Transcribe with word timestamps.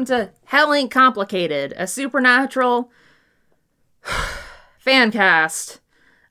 welcome 0.00 0.16
to 0.16 0.32
Hell 0.46 0.72
Ain't 0.72 0.90
Complicated, 0.90 1.74
a 1.76 1.86
supernatural 1.86 2.90
fan 4.78 5.10
cast. 5.10 5.80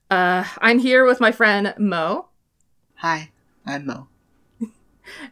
Uh, 0.09 0.43
I'm 0.57 0.79
here 0.79 1.05
with 1.05 1.19
my 1.19 1.31
friend 1.31 1.75
Mo. 1.77 2.29
Hi, 2.95 3.29
I'm 3.67 3.85
Mo. 3.85 4.07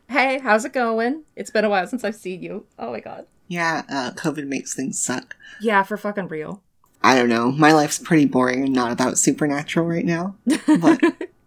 Hey, 0.07 0.37
how's 0.39 0.65
it 0.65 0.73
going? 0.73 1.23
It's 1.35 1.49
been 1.49 1.65
a 1.65 1.69
while 1.69 1.87
since 1.87 2.03
I've 2.03 2.15
seen 2.15 2.43
you. 2.43 2.67
Oh 2.77 2.91
my 2.91 2.99
god. 2.99 3.25
Yeah, 3.47 3.83
uh, 3.89 4.11
COVID 4.11 4.45
makes 4.45 4.75
things 4.75 4.99
suck. 5.01 5.35
Yeah, 5.59 5.81
for 5.81 5.97
fucking 5.97 6.27
real. 6.27 6.61
I 7.03 7.15
don't 7.15 7.29
know. 7.29 7.51
My 7.51 7.71
life's 7.71 7.97
pretty 7.97 8.25
boring 8.25 8.63
and 8.63 8.73
not 8.73 8.91
about 8.91 9.17
supernatural 9.17 9.87
right 9.87 10.05
now. 10.05 10.35
But 10.45 11.03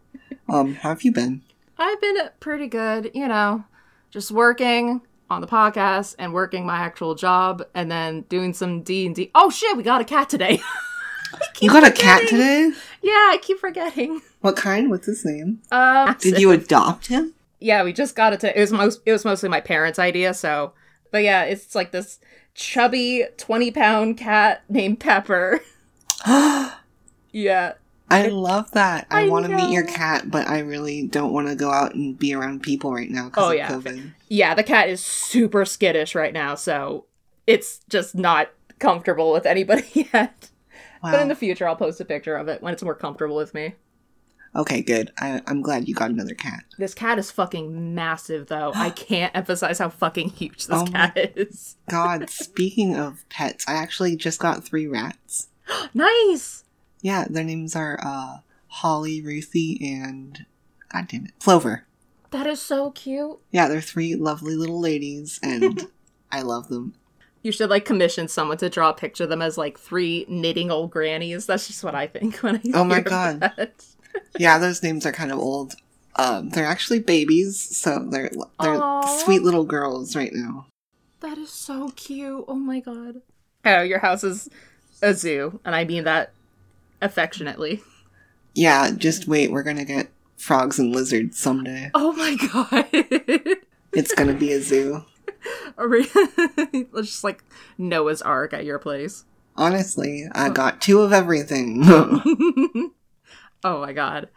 um, 0.48 0.74
how 0.74 0.88
have 0.88 1.02
you 1.02 1.12
been? 1.12 1.42
I've 1.78 2.00
been 2.00 2.30
pretty 2.40 2.66
good, 2.66 3.12
you 3.14 3.28
know, 3.28 3.64
just 4.10 4.32
working 4.32 5.02
on 5.30 5.40
the 5.40 5.46
podcast 5.46 6.16
and 6.18 6.34
working 6.34 6.66
my 6.66 6.76
actual 6.78 7.14
job 7.14 7.64
and 7.74 7.90
then 7.90 8.22
doing 8.22 8.52
some 8.52 8.82
D&D. 8.82 9.30
Oh 9.34 9.48
shit, 9.50 9.76
we 9.76 9.82
got 9.82 10.00
a 10.00 10.04
cat 10.04 10.28
today. 10.28 10.60
You 11.60 11.70
got 11.70 11.86
a 11.86 11.92
cat 11.92 12.22
today? 12.26 12.72
yeah, 13.02 13.12
I 13.12 13.38
keep 13.40 13.60
forgetting. 13.60 14.20
What 14.40 14.56
kind? 14.56 14.90
What's 14.90 15.06
his 15.06 15.24
name? 15.24 15.60
Um, 15.70 16.16
Did 16.18 16.40
you 16.40 16.50
adopt 16.60 17.06
him? 17.06 17.34
yeah, 17.60 17.84
we 17.84 17.92
just 17.92 18.16
got 18.16 18.32
it 18.32 18.40
to. 18.40 18.56
It 18.56 18.60
was 18.60 18.72
most. 18.72 19.00
It 19.06 19.12
was 19.12 19.24
mostly 19.24 19.48
my 19.48 19.60
parents' 19.60 20.00
idea. 20.00 20.34
So, 20.34 20.72
but 21.12 21.22
yeah, 21.22 21.44
it's 21.44 21.76
like 21.76 21.92
this 21.92 22.18
chubby 22.54 23.26
twenty 23.36 23.70
pound 23.70 24.18
cat 24.18 24.64
named 24.68 24.98
Pepper. 24.98 25.60
Yeah, 27.32 27.74
I 28.08 28.26
love 28.26 28.72
that. 28.72 29.06
I, 29.08 29.26
I 29.26 29.28
want 29.28 29.46
to 29.46 29.54
meet 29.54 29.70
your 29.70 29.84
cat, 29.86 30.30
but 30.32 30.48
I 30.48 30.58
really 30.60 31.06
don't 31.06 31.32
want 31.32 31.46
to 31.46 31.54
go 31.54 31.70
out 31.70 31.94
and 31.94 32.18
be 32.18 32.34
around 32.34 32.62
people 32.64 32.92
right 32.92 33.08
now 33.08 33.26
because 33.26 33.44
Oh, 33.44 33.50
of 33.50 33.56
yeah. 33.56 33.68
COVID. 33.70 34.12
Yeah. 34.30 34.54
The 34.54 34.62
cat 34.62 34.88
is 34.88 35.04
super 35.04 35.66
skittish 35.66 36.14
right 36.14 36.32
now, 36.32 36.54
so 36.54 37.04
it's 37.46 37.80
just 37.90 38.14
not 38.14 38.48
comfortable 38.78 39.32
with 39.32 39.44
anybody 39.44 39.86
yet. 40.14 40.48
Wow. 41.02 41.12
But 41.12 41.20
in 41.20 41.28
the 41.28 41.34
future, 41.34 41.68
I'll 41.68 41.76
post 41.76 42.00
a 42.00 42.04
picture 42.06 42.36
of 42.36 42.48
it 42.48 42.62
when 42.62 42.72
it's 42.72 42.82
more 42.82 42.94
comfortable 42.94 43.36
with 43.36 43.52
me. 43.54 43.74
okay, 44.54 44.82
good. 44.82 45.12
I, 45.18 45.40
I'm 45.46 45.62
glad 45.62 45.88
you 45.88 45.94
got 45.94 46.10
another 46.10 46.34
cat. 46.34 46.64
This 46.78 46.94
cat 46.94 47.18
is 47.18 47.30
fucking 47.30 47.94
massive, 47.94 48.46
though. 48.48 48.72
I 48.74 48.90
can't 49.08 49.34
emphasize 49.34 49.78
how 49.78 49.88
fucking 49.90 50.30
huge 50.30 50.66
this 50.66 50.80
Oh 50.80 50.86
cat 50.86 51.12
is. 51.16 51.76
God, 51.90 52.28
speaking 52.30 52.96
of 52.96 53.28
pets, 53.28 53.64
I 53.68 53.74
actually 53.74 54.16
just 54.16 54.38
got 54.40 54.64
three 54.64 54.86
rats. 54.86 55.48
nice. 55.94 56.64
Yeah, 57.02 57.26
their 57.30 57.44
names 57.44 57.74
are 57.76 57.98
uh, 58.04 58.38
Holly, 58.66 59.22
Ruthie, 59.22 59.78
and 59.82 60.44
God 60.92 61.08
damn 61.08 61.24
it, 61.26 61.38
Clover. 61.40 61.86
That 62.30 62.46
is 62.46 62.60
so 62.62 62.90
cute. 62.92 63.38
Yeah, 63.50 63.68
they're 63.68 63.80
three 63.80 64.14
lovely 64.14 64.54
little 64.54 64.80
ladies, 64.80 65.40
and 65.42 65.86
I 66.32 66.42
love 66.42 66.68
them. 66.68 66.94
You 67.42 67.52
should 67.52 67.70
like 67.70 67.84
commission 67.84 68.28
someone 68.28 68.58
to 68.58 68.68
draw 68.68 68.90
a 68.90 68.94
picture 68.94 69.24
of 69.24 69.30
them 69.30 69.42
as 69.42 69.56
like 69.56 69.78
three 69.78 70.26
knitting 70.28 70.70
old 70.70 70.90
grannies. 70.90 71.46
That's 71.46 71.66
just 71.66 71.82
what 71.82 71.94
I 71.94 72.06
think 72.06 72.36
when 72.36 72.56
I 72.56 72.60
see 72.60 72.72
that. 72.72 72.78
Oh 72.78 72.84
my 72.84 73.00
God. 73.00 73.40
that. 73.40 73.84
Yeah, 74.40 74.58
those 74.58 74.82
names 74.82 75.06
are 75.06 75.12
kind 75.12 75.30
of 75.30 75.38
old. 75.38 75.74
Um, 76.16 76.48
they're 76.50 76.66
actually 76.66 76.98
babies, 76.98 77.60
so 77.60 78.00
they're 78.10 78.30
they're 78.60 78.82
Aw. 78.82 79.18
sweet 79.18 79.42
little 79.42 79.62
girls 79.62 80.16
right 80.16 80.32
now. 80.32 80.66
That 81.20 81.38
is 81.38 81.50
so 81.50 81.90
cute. 81.94 82.44
Oh 82.48 82.56
my 82.56 82.80
god. 82.80 83.22
Oh, 83.64 83.82
your 83.82 84.00
house 84.00 84.24
is 84.24 84.48
a 85.00 85.14
zoo, 85.14 85.60
and 85.64 85.76
I 85.76 85.84
mean 85.84 86.02
that 86.04 86.32
affectionately. 87.00 87.82
Yeah, 88.52 88.90
just 88.90 89.28
wait, 89.28 89.52
we're 89.52 89.62
gonna 89.62 89.84
get 89.84 90.08
frogs 90.40 90.78
and 90.78 90.94
lizards 90.94 91.38
someday. 91.38 91.90
Oh 91.94 92.12
my 92.12 92.36
god. 92.52 93.56
It's 93.92 94.14
gonna 94.14 94.34
be 94.34 94.52
a 94.52 94.62
zoo. 94.62 95.04
Are 95.76 95.88
we- 95.88 96.08
It's 96.14 97.08
just 97.08 97.24
like 97.24 97.42
Noah's 97.76 98.22
Ark 98.22 98.54
at 98.54 98.64
your 98.64 98.78
place. 98.78 99.24
Honestly, 99.56 100.26
I 100.32 100.48
oh. 100.48 100.52
got 100.52 100.80
two 100.80 101.00
of 101.00 101.12
everything. 101.12 101.82
oh 101.86 102.92
my 103.64 103.92
god. 103.92 104.28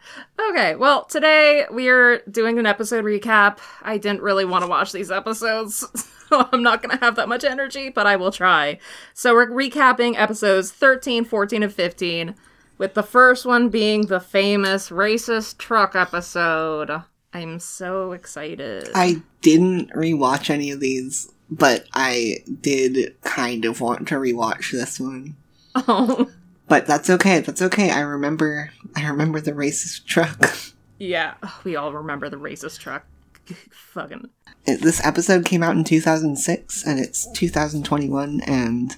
Okay, 0.50 0.74
well, 0.74 1.04
today 1.04 1.66
we're 1.70 2.18
doing 2.28 2.58
an 2.58 2.66
episode 2.66 3.04
recap. 3.04 3.58
I 3.82 3.96
didn't 3.96 4.22
really 4.22 4.44
want 4.44 4.64
to 4.64 4.68
watch 4.68 4.90
these 4.90 5.12
episodes, 5.12 5.86
so 6.28 6.48
I'm 6.52 6.64
not 6.64 6.82
going 6.82 6.98
to 6.98 7.04
have 7.04 7.14
that 7.14 7.28
much 7.28 7.44
energy, 7.44 7.90
but 7.90 8.08
I 8.08 8.16
will 8.16 8.32
try. 8.32 8.78
So 9.14 9.34
we're 9.34 9.46
recapping 9.46 10.16
episodes 10.16 10.72
13, 10.72 11.24
14, 11.24 11.62
and 11.62 11.72
15, 11.72 12.34
with 12.78 12.94
the 12.94 13.02
first 13.02 13.44
one 13.46 13.68
being 13.68 14.06
the 14.06 14.20
famous 14.20 14.90
racist 14.90 15.58
truck 15.58 15.94
episode. 15.94 16.90
I'm 17.32 17.58
so 17.58 18.12
excited. 18.12 18.88
I 18.94 19.22
didn't 19.42 19.90
rewatch 19.92 20.50
any 20.50 20.70
of 20.70 20.80
these, 20.80 21.32
but 21.50 21.86
I 21.92 22.38
did 22.60 23.16
kind 23.22 23.64
of 23.64 23.80
want 23.80 24.08
to 24.08 24.14
rewatch 24.16 24.70
this 24.70 25.00
one. 25.00 25.36
oh, 25.74 26.30
But 26.66 26.86
that's 26.86 27.10
okay. 27.10 27.40
That's 27.40 27.60
okay. 27.60 27.90
I 27.90 28.00
remember. 28.00 28.70
I 28.96 29.06
remember 29.08 29.38
the 29.40 29.52
racist 29.52 30.06
truck. 30.06 30.56
yeah, 30.98 31.34
we 31.62 31.76
all 31.76 31.92
remember 31.92 32.30
the 32.30 32.38
racist 32.38 32.78
truck. 32.78 33.04
Fucking 33.70 34.30
It- 34.64 34.80
this 34.80 35.04
episode 35.04 35.44
came 35.44 35.62
out 35.62 35.76
in 35.76 35.84
2006, 35.84 36.86
and 36.86 36.98
it's 36.98 37.30
2021, 37.32 38.40
and 38.46 38.96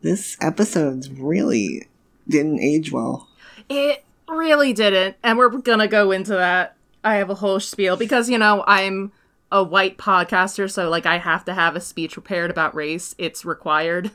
this 0.00 0.38
episode's 0.40 1.10
really 1.10 1.88
didn't 2.28 2.60
age 2.60 2.92
well. 2.92 3.28
It 3.68 4.04
really 4.28 4.72
didn't. 4.72 5.16
And 5.22 5.38
we're 5.38 5.48
going 5.48 5.78
to 5.78 5.88
go 5.88 6.10
into 6.10 6.32
that. 6.32 6.76
I 7.04 7.16
have 7.16 7.30
a 7.30 7.34
whole 7.34 7.60
spiel 7.60 7.96
because, 7.96 8.28
you 8.28 8.38
know, 8.38 8.64
I'm 8.66 9.12
a 9.50 9.62
white 9.62 9.96
podcaster, 9.96 10.70
so 10.70 10.90
like 10.90 11.06
I 11.06 11.18
have 11.18 11.44
to 11.46 11.54
have 11.54 11.76
a 11.76 11.80
speech 11.80 12.12
prepared 12.12 12.50
about 12.50 12.74
race. 12.74 13.14
It's 13.18 13.44
required, 13.44 14.10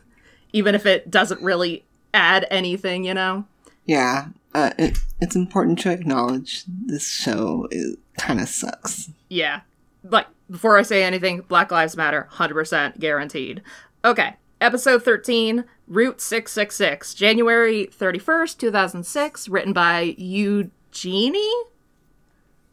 even 0.51 0.75
if 0.75 0.85
it 0.85 1.09
doesn't 1.09 1.41
really 1.41 1.85
add 2.13 2.45
anything, 2.51 3.03
you 3.03 3.13
know? 3.13 3.45
Yeah, 3.85 4.27
uh, 4.53 4.71
it, 4.77 4.99
it's 5.19 5.35
important 5.35 5.79
to 5.79 5.91
acknowledge 5.91 6.63
this 6.67 7.09
show 7.09 7.67
is 7.71 7.97
kind 8.17 8.39
of 8.39 8.47
sucks. 8.47 9.09
Yeah. 9.29 9.61
Like, 10.03 10.27
before 10.49 10.77
I 10.77 10.83
say 10.83 11.03
anything, 11.03 11.41
Black 11.41 11.71
Lives 11.71 11.97
Matter, 11.97 12.27
100% 12.33 12.99
guaranteed. 12.99 13.63
Okay. 14.05 14.35
Episode 14.63 15.03
13, 15.03 15.65
Route 15.89 16.21
666, 16.21 17.13
January 17.15 17.85
31st, 17.87 18.57
2006, 18.57 19.49
written 19.49 19.73
by 19.73 20.15
Eugenie? 20.17 21.53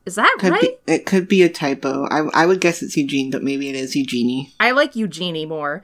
Is 0.06 0.14
that 0.14 0.32
Could 0.38 0.52
right? 0.52 0.86
be, 0.86 0.92
it 0.92 1.04
could 1.04 1.26
be 1.26 1.42
a 1.42 1.48
typo. 1.48 2.06
I, 2.08 2.28
I 2.32 2.46
would 2.46 2.60
guess 2.60 2.80
it's 2.80 2.96
Eugene, 2.96 3.32
but 3.32 3.42
maybe 3.42 3.68
it 3.68 3.74
is 3.74 3.96
Eugenie. 3.96 4.54
I 4.60 4.70
like 4.70 4.94
Eugenie 4.94 5.46
more. 5.46 5.82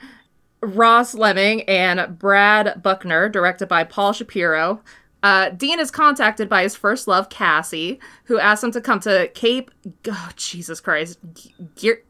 Ross 0.62 1.12
Leming 1.12 1.62
and 1.62 2.16
Brad 2.16 2.84
Buckner, 2.84 3.28
directed 3.28 3.66
by 3.66 3.82
Paul 3.82 4.12
Shapiro. 4.12 4.82
Uh, 5.26 5.50
Dean 5.50 5.80
is 5.80 5.90
contacted 5.90 6.48
by 6.48 6.62
his 6.62 6.76
first 6.76 7.08
love, 7.08 7.28
Cassie, 7.28 7.98
who 8.26 8.38
asks 8.38 8.62
him 8.62 8.70
to 8.70 8.80
come 8.80 9.00
to 9.00 9.26
Cape. 9.34 9.72
Oh, 10.06 10.30
Jesus 10.36 10.78
Christ. 10.78 11.18
Gear. 11.74 12.04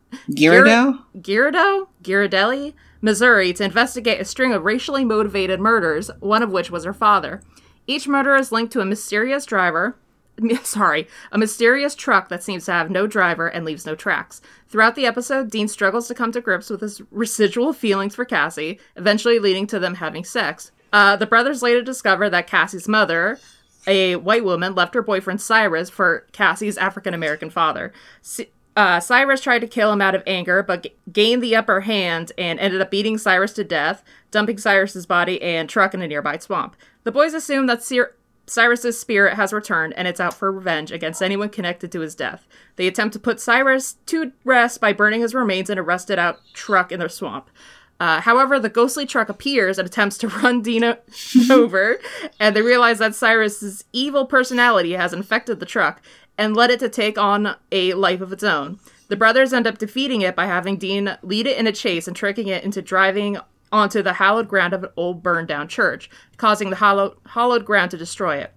Girardeau, 1.19 1.89
Ghirardelli, 2.03 2.75
Missouri, 3.01 3.55
to 3.55 3.65
investigate 3.65 4.21
a 4.21 4.25
string 4.27 4.53
of 4.53 4.65
racially 4.65 5.03
motivated 5.03 5.61
murders, 5.61 6.11
one 6.21 6.43
of 6.43 6.51
which 6.51 6.71
was 6.71 6.85
her 6.85 6.93
father. 6.93 7.41
Each 7.87 8.07
murder 8.07 8.37
is 8.37 8.53
linked 8.53 8.75
to 8.75 8.81
a 8.83 8.85
mysterious 8.85 9.47
driver. 9.47 9.97
Sorry, 10.63 11.09
a 11.33 11.39
mysterious 11.39 11.95
truck 11.95 12.29
that 12.29 12.43
seems 12.43 12.67
to 12.67 12.73
have 12.73 12.91
no 12.91 13.07
driver 13.07 13.49
and 13.49 13.65
leaves 13.65 13.87
no 13.87 13.95
tracks. 13.95 14.43
Throughout 14.69 14.95
the 14.95 15.07
episode, 15.07 15.51
Dean 15.51 15.69
struggles 15.69 16.07
to 16.09 16.15
come 16.15 16.33
to 16.33 16.43
grips 16.43 16.69
with 16.69 16.83
his 16.83 17.01
residual 17.11 17.73
feelings 17.73 18.15
for 18.15 18.27
Cassie, 18.27 18.79
eventually 18.95 19.39
leading 19.39 19.67
to 19.69 19.79
them 19.79 19.95
having 19.95 20.23
sex. 20.23 20.71
Uh, 20.97 21.15
the 21.15 21.27
brothers 21.27 21.61
later 21.61 21.83
discover 21.83 22.31
that 22.31 22.47
Cassie's 22.47 22.89
mother, 22.89 23.39
a 23.87 24.17
white 24.17 24.47
woman, 24.47 24.75
left 24.75 24.95
her 24.95 25.03
boyfriend 25.03 25.43
Cyrus 25.43 25.91
for 25.91 26.27
Cassie's 26.33 26.79
African 26.79 27.13
American 27.13 27.51
father. 27.51 27.93
C- 28.23 28.49
uh, 28.75 28.99
Cyrus 28.99 29.43
tried 29.43 29.59
to 29.59 29.67
kill 29.67 29.93
him 29.93 30.01
out 30.01 30.15
of 30.15 30.23
anger, 30.27 30.63
but 30.63 30.85
g- 30.85 30.95
gained 31.13 31.43
the 31.43 31.55
upper 31.55 31.83
hand 31.83 32.33
and 32.39 32.59
ended 32.59 32.81
up 32.81 32.91
beating 32.91 33.19
Cyrus 33.19 33.53
to 33.53 33.63
death, 33.63 34.03
dumping 34.31 34.57
Cyrus's 34.57 35.05
body 35.05 35.43
and 35.43 35.69
truck 35.69 35.93
in 35.93 36.01
a 36.01 36.09
nearby 36.09 36.39
swamp. 36.39 36.77
The 37.05 37.13
boys 37.13 37.35
assume 37.35 37.67
that 37.67 37.83
Cyr- 37.83 38.15
Cyrus's 38.47 38.99
spirit 38.99 39.35
has 39.35 39.53
returned 39.53 39.93
and 39.99 40.09
it's 40.09 40.21
out 40.21 40.33
for 40.33 40.51
revenge 40.51 40.93
against 40.93 41.21
anyone 41.21 41.51
connected 41.51 41.93
to 41.93 42.01
his 42.01 42.15
death. 42.15 42.49
They 42.77 42.87
attempt 42.87 43.13
to 43.13 43.19
put 43.19 43.39
Cyrus 43.39 43.99
to 44.07 44.33
rest 44.45 44.81
by 44.81 44.95
burning 44.95 45.21
his 45.21 45.35
remains 45.35 45.69
in 45.69 45.77
a 45.77 45.83
rusted 45.83 46.19
out 46.19 46.41
truck 46.55 46.91
in 46.91 47.01
the 47.01 47.11
swamp. 47.11 47.51
Uh, 47.99 48.21
however, 48.21 48.59
the 48.59 48.69
ghostly 48.69 49.07
truck 49.07 49.29
appears 49.29 49.79
and 49.79 49.87
attempts 49.87 50.19
to 50.19 50.29
run 50.43 50.63
Dina 50.63 50.99
over, 51.51 51.99
and 52.39 52.55
they 52.55 52.63
realize 52.63 52.99
that 52.99 53.15
Cyrus's 53.15 53.85
evil 53.93 54.27
personality 54.27 54.93
has 54.93 55.13
infected 55.13 55.61
the 55.61 55.67
truck 55.67 56.03
and 56.39 56.55
led 56.57 56.71
it 56.71 56.81
to 56.81 56.89
take 56.89 57.17
on 57.17 57.57
a 57.73 57.95
life 57.95 58.21
of 58.21 58.33
its 58.33 58.45
own. 58.45 58.79
The 59.09 59.17
brothers 59.17 59.53
end 59.53 59.67
up 59.67 59.79
defeating 59.79 60.21
it 60.21 60.35
by 60.37 60.47
having 60.47 60.77
Dean 60.77 61.17
lead 61.23 61.47
it 61.47 61.57
in 61.57 61.67
a 61.67 61.73
chase 61.73 62.07
and 62.07 62.17
tricking 62.17 62.49
it 62.49 62.65
into 62.65 62.83
driving 62.83 63.39
onto 63.73 64.03
the 64.03 64.15
hallowed 64.15 64.49
ground 64.49 64.73
of 64.73 64.85
an 64.85 64.91
old 64.97 65.23
burned 65.23 65.49
down 65.49 65.69
church, 65.69 66.11
causing 66.37 66.71
the 66.71 66.77
hollow- 66.77 67.17
hollowed 67.27 67.65
ground 67.65 67.91
to 67.93 67.97
destroy 67.97 68.37
it. 68.37 68.53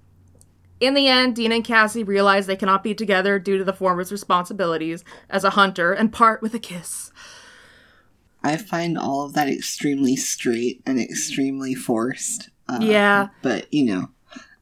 In 0.80 0.94
the 0.94 1.08
end, 1.08 1.36
Dean 1.36 1.52
and 1.52 1.64
Cassie 1.64 2.04
realize 2.04 2.48
they 2.48 2.56
cannot 2.56 2.84
be 2.84 2.96
together 2.96 3.38
due 3.38 3.58
to 3.58 3.64
the 3.64 3.74
former's 3.74 4.12
responsibilities 4.12 5.04
as 5.30 5.44
a 5.44 5.52
hunter 5.52 5.92
and 5.92 6.14
part 6.14 6.42
with 6.42 6.54
a 6.54 6.60
kiss. 6.60 7.12
I 8.44 8.58
find 8.58 8.98
all 8.98 9.26
of 9.26 9.34
that 9.34 9.50
extremely 9.50 10.16
straight 10.16 10.82
and 10.86 11.00
extremely 11.00 11.76
forced. 11.76 12.50
Uh, 12.68 12.80
Yeah. 12.82 13.28
But, 13.42 13.74
you 13.74 13.86
know, 13.86 14.10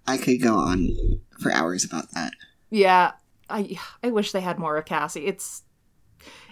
I 0.08 0.18
could 0.18 0.42
go 0.42 0.56
on 0.56 1.20
for 1.40 1.52
hours 1.52 1.84
about 1.86 2.12
that. 2.12 2.34
Yeah, 2.70 3.12
I 3.50 3.78
I 4.04 4.10
wish 4.10 4.32
they 4.32 4.42
had 4.42 4.60
more 4.60 4.78
of 4.78 4.86
Cassie. 4.86 5.26
It's 5.26 5.64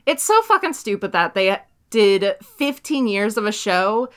it's 0.06 0.24
so 0.24 0.42
fucking 0.44 0.74
stupid 0.74 1.12
that 1.14 1.34
they 1.34 1.58
did 1.90 2.36
15 2.44 3.08
years 3.08 3.38
of 3.38 3.46
a 3.46 3.52
show. 3.52 4.10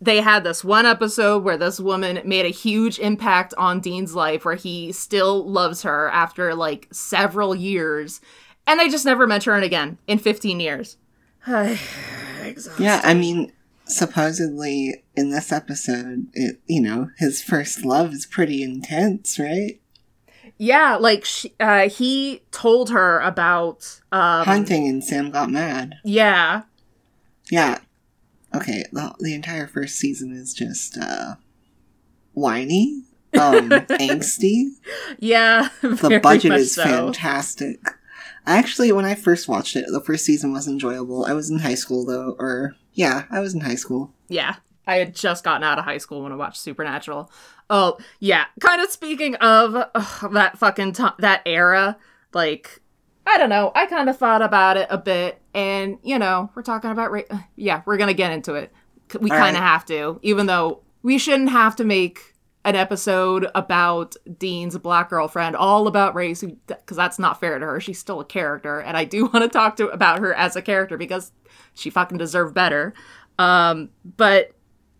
They 0.00 0.20
had 0.20 0.44
this 0.44 0.62
one 0.62 0.84
episode 0.84 1.44
where 1.44 1.56
this 1.56 1.80
woman 1.80 2.20
made 2.24 2.44
a 2.44 2.50
huge 2.50 2.98
impact 2.98 3.54
on 3.56 3.80
Dean's 3.80 4.14
life 4.14 4.44
where 4.44 4.54
he 4.56 4.92
still 4.92 5.48
loves 5.48 5.82
her 5.82 6.10
after 6.10 6.54
like 6.54 6.88
several 6.92 7.54
years 7.54 8.20
and 8.66 8.78
they 8.78 8.88
just 8.88 9.06
never 9.06 9.26
mention 9.26 9.52
her 9.54 9.58
again 9.60 9.98
in 10.06 10.18
15 10.18 10.60
years. 10.60 10.98
Yeah, 12.78 13.00
I 13.04 13.14
mean, 13.14 13.52
supposedly 13.86 15.04
in 15.14 15.30
this 15.30 15.52
episode, 15.52 16.26
it, 16.32 16.60
you 16.66 16.80
know, 16.80 17.10
his 17.18 17.42
first 17.42 17.84
love 17.84 18.12
is 18.12 18.26
pretty 18.26 18.62
intense, 18.62 19.38
right? 19.38 19.80
Yeah, 20.58 20.96
like 20.96 21.24
she, 21.24 21.52
uh, 21.60 21.88
he 21.88 22.42
told 22.50 22.90
her 22.90 23.20
about 23.20 24.00
um 24.12 24.44
Hunting 24.44 24.88
and 24.88 25.02
Sam 25.04 25.30
got 25.30 25.50
mad. 25.50 25.96
yeah, 26.04 26.62
Yeah. 27.50 27.78
Okay, 28.54 28.84
the, 28.92 29.14
the 29.18 29.34
entire 29.34 29.66
first 29.66 29.96
season 29.96 30.32
is 30.32 30.54
just 30.54 30.96
uh 30.96 31.34
whiny, 32.32 33.02
um 33.38 33.68
angsty. 34.00 34.68
yeah. 35.18 35.68
The 35.82 36.20
budget 36.22 36.52
is 36.52 36.74
so. 36.74 36.84
fantastic. 36.84 37.80
Actually, 38.46 38.92
when 38.92 39.04
I 39.04 39.14
first 39.14 39.48
watched 39.48 39.76
it, 39.76 39.86
the 39.88 40.00
first 40.00 40.24
season 40.24 40.52
was 40.52 40.68
enjoyable. 40.68 41.24
I 41.24 41.32
was 41.32 41.50
in 41.50 41.58
high 41.58 41.74
school 41.74 42.06
though, 42.06 42.36
or 42.38 42.76
yeah, 42.92 43.24
I 43.30 43.40
was 43.40 43.54
in 43.54 43.60
high 43.60 43.74
school. 43.74 44.12
Yeah. 44.28 44.56
I 44.86 44.96
had 44.96 45.16
just 45.16 45.42
gotten 45.42 45.64
out 45.64 45.78
of 45.78 45.84
high 45.84 45.98
school 45.98 46.22
when 46.22 46.30
I 46.30 46.36
watched 46.36 46.60
Supernatural. 46.60 47.30
Oh, 47.68 47.98
yeah. 48.20 48.44
Kind 48.60 48.80
of 48.80 48.90
speaking 48.90 49.34
of 49.36 49.74
ugh, 49.94 50.32
that 50.32 50.58
fucking 50.58 50.92
t- 50.92 51.04
that 51.18 51.42
era, 51.44 51.96
like 52.32 52.80
I 53.26 53.38
don't 53.38 53.50
know. 53.50 53.72
I 53.74 53.86
kind 53.86 54.08
of 54.08 54.16
thought 54.16 54.42
about 54.42 54.76
it 54.76 54.86
a 54.88 54.98
bit 54.98 55.42
and, 55.52 55.98
you 56.04 56.18
know, 56.18 56.50
we're 56.54 56.62
talking 56.62 56.90
about 56.90 57.10
ra- 57.10 57.40
yeah, 57.56 57.82
we're 57.84 57.96
going 57.96 58.08
to 58.08 58.14
get 58.14 58.30
into 58.30 58.54
it. 58.54 58.72
We 59.20 59.30
kind 59.30 59.56
of 59.56 59.62
right. 59.62 59.68
have 59.68 59.84
to, 59.86 60.20
even 60.22 60.46
though 60.46 60.82
we 61.02 61.18
shouldn't 61.18 61.50
have 61.50 61.74
to 61.76 61.84
make 61.84 62.35
an 62.66 62.74
episode 62.74 63.46
about 63.54 64.16
Dean's 64.38 64.76
black 64.78 65.10
girlfriend 65.10 65.54
all 65.54 65.86
about 65.86 66.16
race 66.16 66.42
because 66.66 66.96
that's 66.96 67.18
not 67.18 67.38
fair 67.38 67.60
to 67.60 67.64
her. 67.64 67.80
She's 67.80 68.00
still 68.00 68.18
a 68.18 68.24
character 68.24 68.80
and 68.80 68.96
I 68.96 69.04
do 69.04 69.26
want 69.32 69.44
to 69.44 69.48
talk 69.48 69.76
to 69.76 69.86
about 69.88 70.18
her 70.18 70.34
as 70.34 70.56
a 70.56 70.62
character 70.62 70.98
because 70.98 71.30
she 71.74 71.90
fucking 71.90 72.18
deserved 72.18 72.54
better. 72.54 72.92
Um, 73.38 73.90
but 74.04 74.50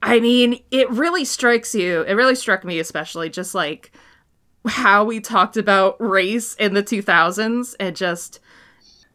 I 0.00 0.20
mean, 0.20 0.60
it 0.70 0.88
really 0.90 1.24
strikes 1.24 1.74
you. 1.74 2.02
It 2.02 2.14
really 2.14 2.36
struck 2.36 2.64
me, 2.64 2.78
especially 2.78 3.30
just 3.30 3.52
like 3.52 3.90
how 4.64 5.04
we 5.04 5.18
talked 5.18 5.56
about 5.56 5.96
race 5.98 6.54
in 6.54 6.74
the 6.74 6.84
2000s 6.84 7.74
and 7.80 7.96
just, 7.96 8.38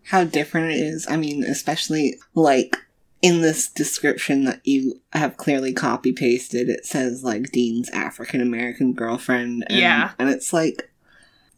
How 0.03 0.25
different 0.25 0.71
it 0.71 0.79
is. 0.79 1.07
I 1.09 1.15
mean, 1.15 1.45
especially 1.45 2.19
like 2.35 2.75
in 3.21 3.41
this 3.41 3.67
description 3.67 4.45
that 4.45 4.65
you 4.65 4.99
have 5.13 5.37
clearly 5.37 5.73
copy 5.73 6.11
pasted, 6.11 6.69
it 6.69 6.85
says 6.85 7.23
like 7.23 7.51
Dean's 7.51 7.89
African 7.91 8.41
American 8.41 8.93
girlfriend. 8.93 9.65
And, 9.69 9.79
Yeah. 9.79 10.11
And 10.17 10.29
it's 10.29 10.51
like, 10.51 10.91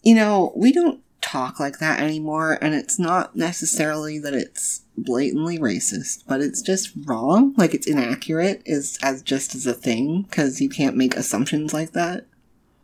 you 0.04 0.16
know, 0.16 0.52
we 0.56 0.74
don't 0.74 1.02
talk 1.22 1.60
like 1.60 1.80
that 1.80 2.02
anymore, 2.02 2.60
and 2.62 2.76
it's 2.76 3.00
not 3.00 3.36
necessarily 3.36 4.20
that 4.20 4.34
it's 4.34 4.82
blatantly 4.98 5.58
racist, 5.58 6.24
but 6.28 6.42
it's 6.42 6.62
just 6.62 6.92
wrong. 7.06 7.54
Like 7.58 7.74
it's 7.74 7.88
inaccurate 7.88 8.62
is 8.66 9.00
as 9.02 9.22
just 9.22 9.56
as 9.56 9.66
a 9.66 9.74
thing 9.74 10.24
because 10.24 10.62
you 10.62 10.70
can't 10.70 10.98
make 10.98 11.16
assumptions 11.16 11.74
like 11.74 11.94
that. 11.94 12.26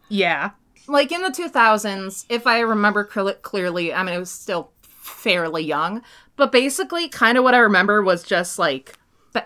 yeah. 0.08 0.52
Like 0.88 1.12
in 1.12 1.22
the 1.22 1.30
2000s, 1.30 2.26
if 2.30 2.48
I 2.48 2.62
remember 2.62 3.08
cl- 3.14 3.36
clearly, 3.36 3.94
I 3.94 4.02
mean, 4.02 4.16
it 4.16 4.20
was 4.20 4.31
still 4.31 4.72
fairly 4.81 5.64
young, 5.64 6.02
but 6.40 6.52
basically, 6.52 7.08
kind 7.08 7.38
of 7.38 7.44
what 7.44 7.54
I 7.54 7.60
remember 7.60 8.02
was 8.02 8.24
just 8.24 8.58
like, 8.58 8.98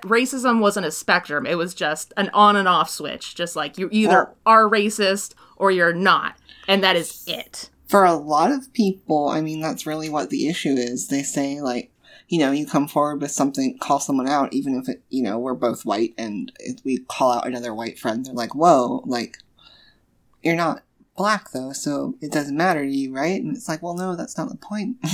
racism 0.04 0.62
wasn't 0.62 0.86
a 0.86 0.92
spectrum. 0.92 1.46
It 1.46 1.58
was 1.58 1.74
just 1.74 2.14
an 2.16 2.30
on 2.34 2.56
and 2.56 2.70
off 2.70 2.90
switch. 2.90 3.36
Just 3.36 3.58
like 3.58 3.78
you 3.78 3.90
either 3.92 4.30
are 4.46 4.64
racist 4.70 5.34
or 5.58 5.72
you're 5.72 5.92
not. 5.94 6.38
And 6.70 6.82
that 6.84 6.96
is 6.96 7.26
it. 7.28 7.70
for 7.88 8.06
a 8.06 8.14
lot 8.14 8.52
of 8.52 8.72
people, 8.74 9.28
I 9.28 9.42
mean, 9.42 9.60
that's 9.60 9.86
really 9.86 10.10
what 10.10 10.30
the 10.30 10.48
issue 10.48 10.74
is. 10.74 11.10
They 11.10 11.22
say, 11.24 11.62
like, 11.62 11.92
you 12.28 12.40
know, 12.40 12.52
you 12.52 12.66
come 12.66 12.88
forward 12.88 13.22
with 13.22 13.32
something, 13.32 13.78
call 13.80 14.00
someone 14.00 14.28
out, 14.28 14.54
even 14.54 14.76
if 14.76 14.88
it, 14.90 15.04
you 15.10 15.22
know, 15.22 15.38
we're 15.38 15.54
both 15.54 15.86
white, 15.86 16.14
and 16.18 16.52
if 16.60 16.84
we 16.84 17.00
call 17.00 17.34
out 17.34 17.46
another 17.46 17.74
white 17.74 18.00
friend, 18.00 18.26
they're 18.26 18.34
like, 18.34 18.56
whoa, 18.56 19.04
like, 19.06 19.38
you're 20.42 20.56
not 20.56 20.84
black, 21.16 21.52
though, 21.52 21.72
so 21.74 22.16
it 22.22 22.32
doesn't 22.32 22.58
matter 22.58 22.84
to 22.84 22.90
you, 22.92 23.14
right? 23.14 23.40
And 23.42 23.56
it's 23.56 23.68
like, 23.68 23.84
well, 23.84 23.94
no, 23.94 24.16
that's 24.16 24.38
not 24.38 24.50
the 24.50 24.56
point. 24.58 24.98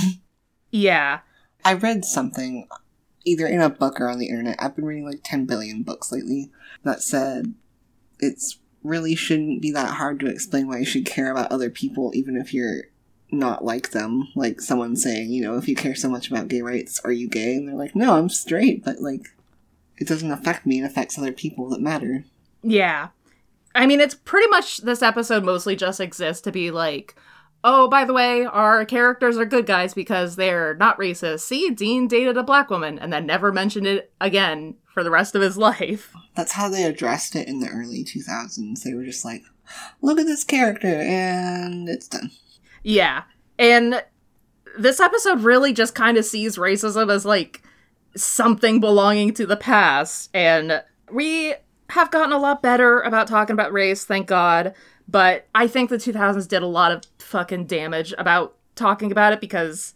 Yeah. 0.72 1.20
I 1.64 1.74
read 1.74 2.04
something, 2.04 2.68
either 3.24 3.46
in 3.46 3.60
a 3.60 3.70
book 3.70 4.00
or 4.00 4.08
on 4.08 4.18
the 4.18 4.28
internet, 4.28 4.56
I've 4.58 4.76
been 4.76 4.84
reading 4.84 5.06
like 5.06 5.20
10 5.24 5.46
billion 5.46 5.82
books 5.82 6.12
lately, 6.12 6.50
that 6.84 7.02
said 7.02 7.54
it's 8.18 8.58
really 8.82 9.14
shouldn't 9.14 9.60
be 9.60 9.70
that 9.72 9.94
hard 9.94 10.20
to 10.20 10.26
explain 10.26 10.66
why 10.66 10.78
you 10.78 10.84
should 10.84 11.06
care 11.06 11.30
about 11.30 11.52
other 11.52 11.70
people, 11.70 12.12
even 12.14 12.36
if 12.36 12.54
you're 12.54 12.84
not 13.30 13.64
like 13.64 13.90
them. 13.90 14.28
Like 14.34 14.60
someone 14.60 14.96
saying, 14.96 15.30
you 15.30 15.42
know, 15.42 15.56
if 15.56 15.68
you 15.68 15.76
care 15.76 15.94
so 15.94 16.08
much 16.08 16.30
about 16.30 16.48
gay 16.48 16.62
rights, 16.62 17.00
are 17.04 17.12
you 17.12 17.28
gay? 17.28 17.54
And 17.56 17.68
they're 17.68 17.76
like, 17.76 17.94
no, 17.94 18.16
I'm 18.16 18.28
straight, 18.28 18.84
but 18.84 19.00
like, 19.00 19.26
it 19.98 20.08
doesn't 20.08 20.32
affect 20.32 20.64
me, 20.66 20.80
it 20.80 20.86
affects 20.86 21.18
other 21.18 21.32
people 21.32 21.68
that 21.70 21.80
matter. 21.80 22.24
Yeah. 22.62 23.08
I 23.74 23.86
mean, 23.86 24.00
it's 24.00 24.14
pretty 24.14 24.48
much 24.48 24.78
this 24.78 25.02
episode 25.02 25.44
mostly 25.44 25.76
just 25.76 26.00
exists 26.00 26.42
to 26.42 26.52
be 26.52 26.70
like, 26.70 27.14
oh, 27.62 27.88
by 27.88 28.04
the 28.04 28.12
way, 28.12 28.44
our 28.44 28.84
characters 28.84 29.36
are 29.36 29.44
good 29.44 29.66
guys 29.66 29.94
because 29.94 30.36
they're 30.36 30.74
not 30.74 30.98
racist. 30.98 31.40
See, 31.40 31.70
Dean 31.70 32.08
dated 32.08 32.36
a 32.36 32.42
black 32.42 32.70
woman 32.70 32.98
and 32.98 33.12
then 33.12 33.26
never 33.26 33.52
mentioned 33.52 33.86
it 33.86 34.12
again 34.20 34.74
for 34.92 35.04
the 35.04 35.10
rest 35.10 35.34
of 35.34 35.42
his 35.42 35.56
life. 35.58 36.12
That's 36.34 36.52
how 36.52 36.68
they 36.68 36.84
addressed 36.84 37.36
it 37.36 37.48
in 37.48 37.60
the 37.60 37.68
early 37.68 38.04
2000s. 38.04 38.82
They 38.82 38.94
were 38.94 39.04
just 39.04 39.24
like, 39.24 39.42
look 40.00 40.18
at 40.18 40.26
this 40.26 40.44
character, 40.44 40.88
and 40.88 41.88
it's 41.88 42.08
done. 42.08 42.30
Yeah. 42.82 43.24
And 43.58 44.02
this 44.78 45.00
episode 45.00 45.42
really 45.42 45.72
just 45.72 45.94
kind 45.94 46.16
of 46.16 46.24
sees 46.24 46.56
racism 46.56 47.12
as 47.12 47.24
like 47.24 47.62
something 48.16 48.80
belonging 48.80 49.34
to 49.34 49.46
the 49.46 49.56
past. 49.56 50.30
And 50.34 50.82
we 51.12 51.54
have 51.90 52.10
gotten 52.10 52.32
a 52.32 52.38
lot 52.38 52.62
better 52.62 53.00
about 53.00 53.26
talking 53.26 53.54
about 53.54 53.72
race, 53.72 54.04
thank 54.04 54.26
God. 54.26 54.74
But 55.10 55.48
I 55.54 55.66
think 55.66 55.90
the 55.90 55.96
2000s 55.96 56.46
did 56.46 56.62
a 56.62 56.66
lot 56.66 56.92
of 56.92 57.02
fucking 57.18 57.66
damage 57.66 58.14
about 58.16 58.56
talking 58.76 59.10
about 59.10 59.32
it 59.32 59.40
because, 59.40 59.94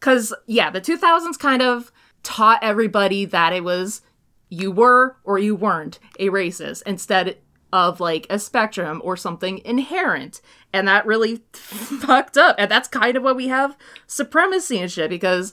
because, 0.00 0.32
yeah, 0.46 0.70
the 0.70 0.80
2000s 0.80 1.38
kind 1.38 1.62
of 1.62 1.92
taught 2.22 2.60
everybody 2.62 3.24
that 3.24 3.52
it 3.52 3.64
was 3.64 4.00
you 4.48 4.70
were 4.70 5.16
or 5.24 5.38
you 5.38 5.54
weren't 5.54 5.98
a 6.18 6.28
racist 6.28 6.82
instead 6.86 7.36
of 7.72 8.00
like 8.00 8.26
a 8.30 8.38
spectrum 8.38 9.02
or 9.04 9.16
something 9.16 9.58
inherent. 9.64 10.40
And 10.72 10.88
that 10.88 11.04
really 11.04 11.42
fucked 11.52 12.38
up. 12.38 12.56
And 12.58 12.70
that's 12.70 12.88
kind 12.88 13.16
of 13.16 13.22
what 13.22 13.36
we 13.36 13.48
have 13.48 13.76
supremacy 14.06 14.78
and 14.78 14.90
shit 14.90 15.10
because 15.10 15.52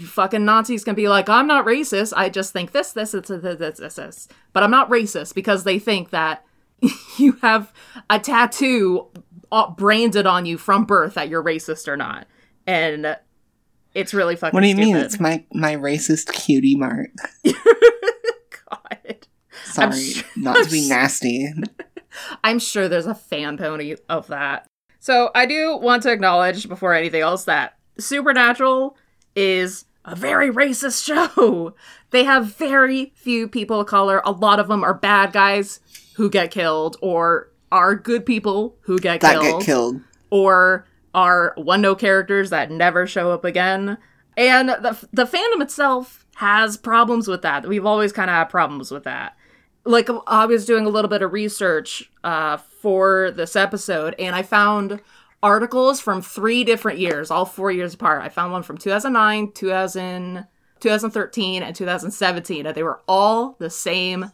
fucking 0.00 0.44
Nazis 0.44 0.84
can 0.84 0.94
be 0.94 1.08
like, 1.08 1.28
I'm 1.28 1.46
not 1.46 1.64
racist. 1.64 2.12
I 2.16 2.28
just 2.28 2.52
think 2.52 2.72
this, 2.72 2.92
this, 2.92 3.12
this, 3.12 3.28
this, 3.28 3.78
this, 3.78 3.94
this. 3.94 4.28
But 4.52 4.62
I'm 4.62 4.70
not 4.70 4.90
racist 4.90 5.34
because 5.34 5.64
they 5.64 5.78
think 5.78 6.10
that 6.10 6.44
you 7.18 7.32
have 7.42 7.72
a 8.10 8.18
tattoo 8.18 9.08
uh, 9.52 9.70
branded 9.70 10.26
on 10.26 10.46
you 10.46 10.58
from 10.58 10.84
birth 10.84 11.14
that 11.14 11.28
you're 11.28 11.42
racist 11.42 11.88
or 11.88 11.96
not. 11.96 12.26
And 12.66 13.16
it's 13.94 14.14
really 14.14 14.36
fucking 14.36 14.56
What 14.56 14.62
do 14.62 14.68
you 14.68 14.76
mean? 14.76 14.96
It's 14.96 15.20
my, 15.20 15.44
my 15.52 15.76
racist 15.76 16.32
cutie 16.32 16.76
mark. 16.76 17.10
God. 17.44 19.26
Sorry, 19.64 20.00
sure- 20.00 20.24
not 20.36 20.64
to 20.64 20.70
be 20.70 20.88
nasty. 20.88 21.52
I'm 22.42 22.58
sure 22.58 22.88
there's 22.88 23.06
a 23.06 23.14
fan 23.14 23.56
pony 23.56 23.96
of 24.08 24.26
that. 24.28 24.66
So 25.00 25.30
I 25.34 25.46
do 25.46 25.76
want 25.76 26.02
to 26.04 26.12
acknowledge 26.12 26.68
before 26.68 26.94
anything 26.94 27.20
else 27.20 27.44
that 27.44 27.76
Supernatural 27.98 28.96
is 29.36 29.84
a 30.04 30.14
very 30.16 30.50
racist 30.50 31.04
show. 31.04 31.74
They 32.10 32.24
have 32.24 32.46
very 32.56 33.12
few 33.14 33.48
people 33.48 33.80
of 33.80 33.86
color. 33.86 34.22
A 34.24 34.32
lot 34.32 34.58
of 34.60 34.68
them 34.68 34.82
are 34.84 34.94
bad 34.94 35.32
guys 35.32 35.80
who 36.14 36.30
get 36.30 36.50
killed 36.50 36.96
or 37.02 37.50
are 37.72 37.94
good 37.94 38.24
people 38.26 38.76
who 38.82 38.98
get 38.98 39.20
That 39.20 39.40
killed 39.40 39.60
get 39.60 39.66
killed. 39.66 40.00
or 40.30 40.86
are 41.14 41.52
one 41.56 41.80
note 41.82 41.98
characters 42.00 42.50
that 42.50 42.70
never 42.70 43.06
show 43.06 43.30
up 43.32 43.44
again. 43.44 43.98
And 44.36 44.68
the 44.68 45.06
the 45.12 45.24
fandom 45.24 45.62
itself 45.62 46.26
has 46.36 46.76
problems 46.76 47.28
with 47.28 47.42
that. 47.42 47.68
We've 47.68 47.86
always 47.86 48.12
kind 48.12 48.28
of 48.30 48.34
had 48.34 48.44
problems 48.48 48.90
with 48.90 49.04
that. 49.04 49.36
Like 49.84 50.08
I 50.26 50.46
was 50.46 50.64
doing 50.66 50.86
a 50.86 50.88
little 50.88 51.08
bit 51.08 51.22
of 51.22 51.32
research 51.32 52.10
uh, 52.24 52.56
for 52.56 53.30
this 53.30 53.54
episode, 53.54 54.14
and 54.18 54.34
I 54.34 54.42
found 54.42 55.00
articles 55.42 56.00
from 56.00 56.22
three 56.22 56.64
different 56.64 56.98
years, 56.98 57.30
all 57.30 57.44
four 57.44 57.70
years 57.70 57.94
apart. 57.94 58.22
I 58.22 58.28
found 58.30 58.50
one 58.50 58.62
from 58.62 58.78
2009, 58.78 59.52
2000, 59.52 60.46
2013 60.80 61.62
and 61.62 61.76
2017, 61.76 62.66
and 62.66 62.74
they 62.74 62.82
were 62.82 63.00
all 63.06 63.56
the 63.58 63.68
same 63.70 64.30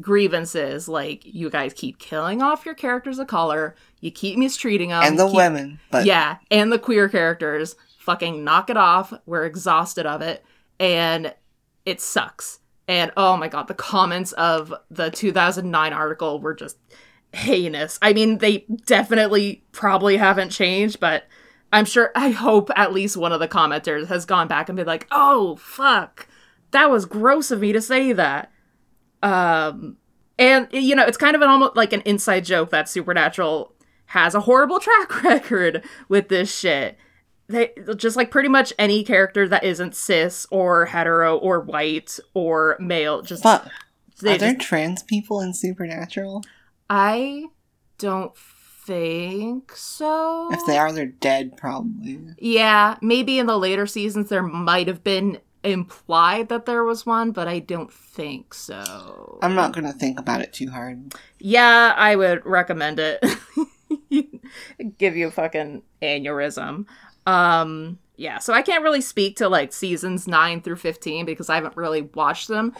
grievances. 0.00 0.88
Like, 0.88 1.22
you 1.24 1.50
guys 1.50 1.72
keep 1.74 1.98
killing 1.98 2.42
off 2.42 2.64
your 2.64 2.74
characters 2.74 3.18
of 3.18 3.26
color, 3.26 3.74
you 4.00 4.10
keep 4.10 4.38
mistreating 4.38 4.90
them. 4.90 5.02
and 5.02 5.18
the 5.18 5.26
keep- 5.26 5.36
women, 5.36 5.80
but 5.90 6.04
yeah, 6.06 6.36
and 6.50 6.70
the 6.72 6.78
queer 6.78 7.08
characters. 7.08 7.76
Fucking 7.98 8.44
knock 8.44 8.68
it 8.68 8.76
off. 8.76 9.14
We're 9.24 9.46
exhausted 9.46 10.04
of 10.04 10.20
it. 10.20 10.44
And 10.78 11.34
it 11.86 12.02
sucks. 12.02 12.60
And 12.86 13.10
oh 13.16 13.34
my 13.38 13.48
god, 13.48 13.66
the 13.66 13.72
comments 13.74 14.32
of 14.32 14.74
the 14.90 15.10
2009 15.10 15.92
article 15.94 16.38
were 16.38 16.52
just 16.54 16.76
heinous. 17.32 17.98
I 18.02 18.12
mean, 18.12 18.38
they 18.38 18.66
definitely 18.84 19.64
probably 19.72 20.18
haven't 20.18 20.50
changed, 20.50 21.00
but 21.00 21.24
I'm 21.72 21.86
sure, 21.86 22.12
I 22.14 22.30
hope 22.30 22.70
at 22.76 22.92
least 22.92 23.16
one 23.16 23.32
of 23.32 23.40
the 23.40 23.48
commenters 23.48 24.08
has 24.08 24.26
gone 24.26 24.48
back 24.48 24.68
and 24.68 24.76
been 24.76 24.86
like, 24.86 25.06
oh, 25.10 25.56
fuck. 25.56 26.28
That 26.72 26.90
was 26.90 27.06
gross 27.06 27.50
of 27.50 27.60
me 27.60 27.72
to 27.72 27.80
say 27.80 28.12
that. 28.12 28.52
Um, 29.24 29.96
and, 30.38 30.68
you 30.70 30.94
know, 30.94 31.04
it's 31.04 31.16
kind 31.16 31.34
of 31.34 31.42
an 31.42 31.48
almost 31.48 31.76
like 31.76 31.92
an 31.92 32.02
inside 32.02 32.44
joke 32.44 32.70
that 32.70 32.88
Supernatural 32.88 33.72
has 34.06 34.34
a 34.34 34.40
horrible 34.40 34.80
track 34.80 35.22
record 35.22 35.84
with 36.08 36.28
this 36.28 36.54
shit. 36.54 36.98
They 37.46 37.70
just 37.96 38.16
like 38.16 38.30
pretty 38.30 38.48
much 38.48 38.72
any 38.78 39.04
character 39.04 39.46
that 39.48 39.64
isn't 39.64 39.94
cis 39.94 40.46
or 40.50 40.86
hetero 40.86 41.36
or 41.36 41.60
white 41.60 42.18
or 42.32 42.76
male. 42.80 43.22
Just 43.22 43.42
but 43.42 43.68
they 44.22 44.34
are 44.34 44.38
there 44.38 44.54
just- 44.54 44.66
trans 44.66 45.02
people 45.02 45.40
in 45.40 45.52
Supernatural? 45.52 46.42
I 46.88 47.46
don't 47.98 48.34
think 48.86 49.72
so. 49.76 50.50
If 50.52 50.66
they 50.66 50.76
are, 50.78 50.92
they're 50.92 51.06
dead 51.06 51.56
probably. 51.56 52.18
Yeah, 52.38 52.96
maybe 53.00 53.38
in 53.38 53.46
the 53.46 53.58
later 53.58 53.86
seasons 53.86 54.28
there 54.28 54.42
might 54.42 54.88
have 54.88 55.02
been 55.04 55.38
implied 55.64 56.48
that 56.50 56.66
there 56.66 56.84
was 56.84 57.06
one, 57.06 57.32
but 57.32 57.48
I 57.48 57.58
don't 57.58 57.92
think 57.92 58.54
so. 58.54 59.38
I'm 59.42 59.54
not 59.54 59.72
gonna 59.72 59.92
think 59.92 60.20
about 60.20 60.40
it 60.42 60.52
too 60.52 60.70
hard. 60.70 61.14
yeah, 61.38 61.94
I 61.96 62.16
would 62.16 62.44
recommend 62.46 63.00
it. 63.00 63.24
Give 64.98 65.16
you 65.16 65.28
a 65.28 65.30
fucking 65.30 65.82
aneurysm. 66.02 66.86
Um 67.26 67.98
yeah, 68.16 68.38
so 68.38 68.52
I 68.52 68.62
can't 68.62 68.84
really 68.84 69.00
speak 69.00 69.36
to 69.38 69.48
like 69.48 69.72
seasons 69.72 70.28
9 70.28 70.60
through 70.60 70.76
15 70.76 71.26
because 71.26 71.50
I 71.50 71.56
haven't 71.56 71.76
really 71.76 72.02
watched 72.02 72.46
them. 72.48 72.72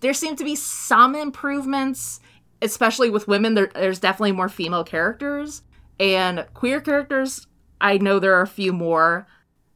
There 0.00 0.12
seem 0.12 0.36
to 0.36 0.44
be 0.44 0.54
some 0.54 1.14
improvements, 1.14 2.20
especially 2.60 3.08
with 3.08 3.26
women. 3.28 3.54
There, 3.54 3.70
there's 3.72 4.00
definitely 4.00 4.32
more 4.32 4.50
female 4.50 4.84
characters 4.84 5.62
and 5.98 6.44
queer 6.52 6.80
characters. 6.80 7.46
I 7.80 7.98
know 7.98 8.18
there 8.18 8.34
are 8.34 8.42
a 8.42 8.46
few 8.46 8.72
more, 8.72 9.26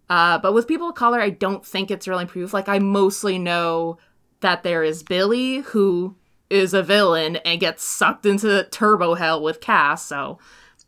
uh, 0.08 0.38
but 0.38 0.54
with 0.54 0.68
people 0.68 0.88
of 0.88 0.94
color, 0.94 1.20
I 1.20 1.30
don't 1.30 1.64
think 1.64 1.90
it's 1.90 2.08
really 2.08 2.26
proof. 2.26 2.54
Like 2.54 2.68
I 2.68 2.78
mostly 2.78 3.38
know 3.38 3.98
that 4.40 4.62
there 4.62 4.82
is 4.82 5.02
Billie, 5.02 5.58
who 5.58 6.14
is 6.48 6.74
a 6.74 6.82
villain 6.82 7.36
and 7.36 7.58
gets 7.60 7.82
sucked 7.82 8.24
into 8.24 8.64
turbo 8.70 9.14
hell 9.14 9.42
with 9.42 9.60
Cass. 9.60 10.04
So 10.04 10.38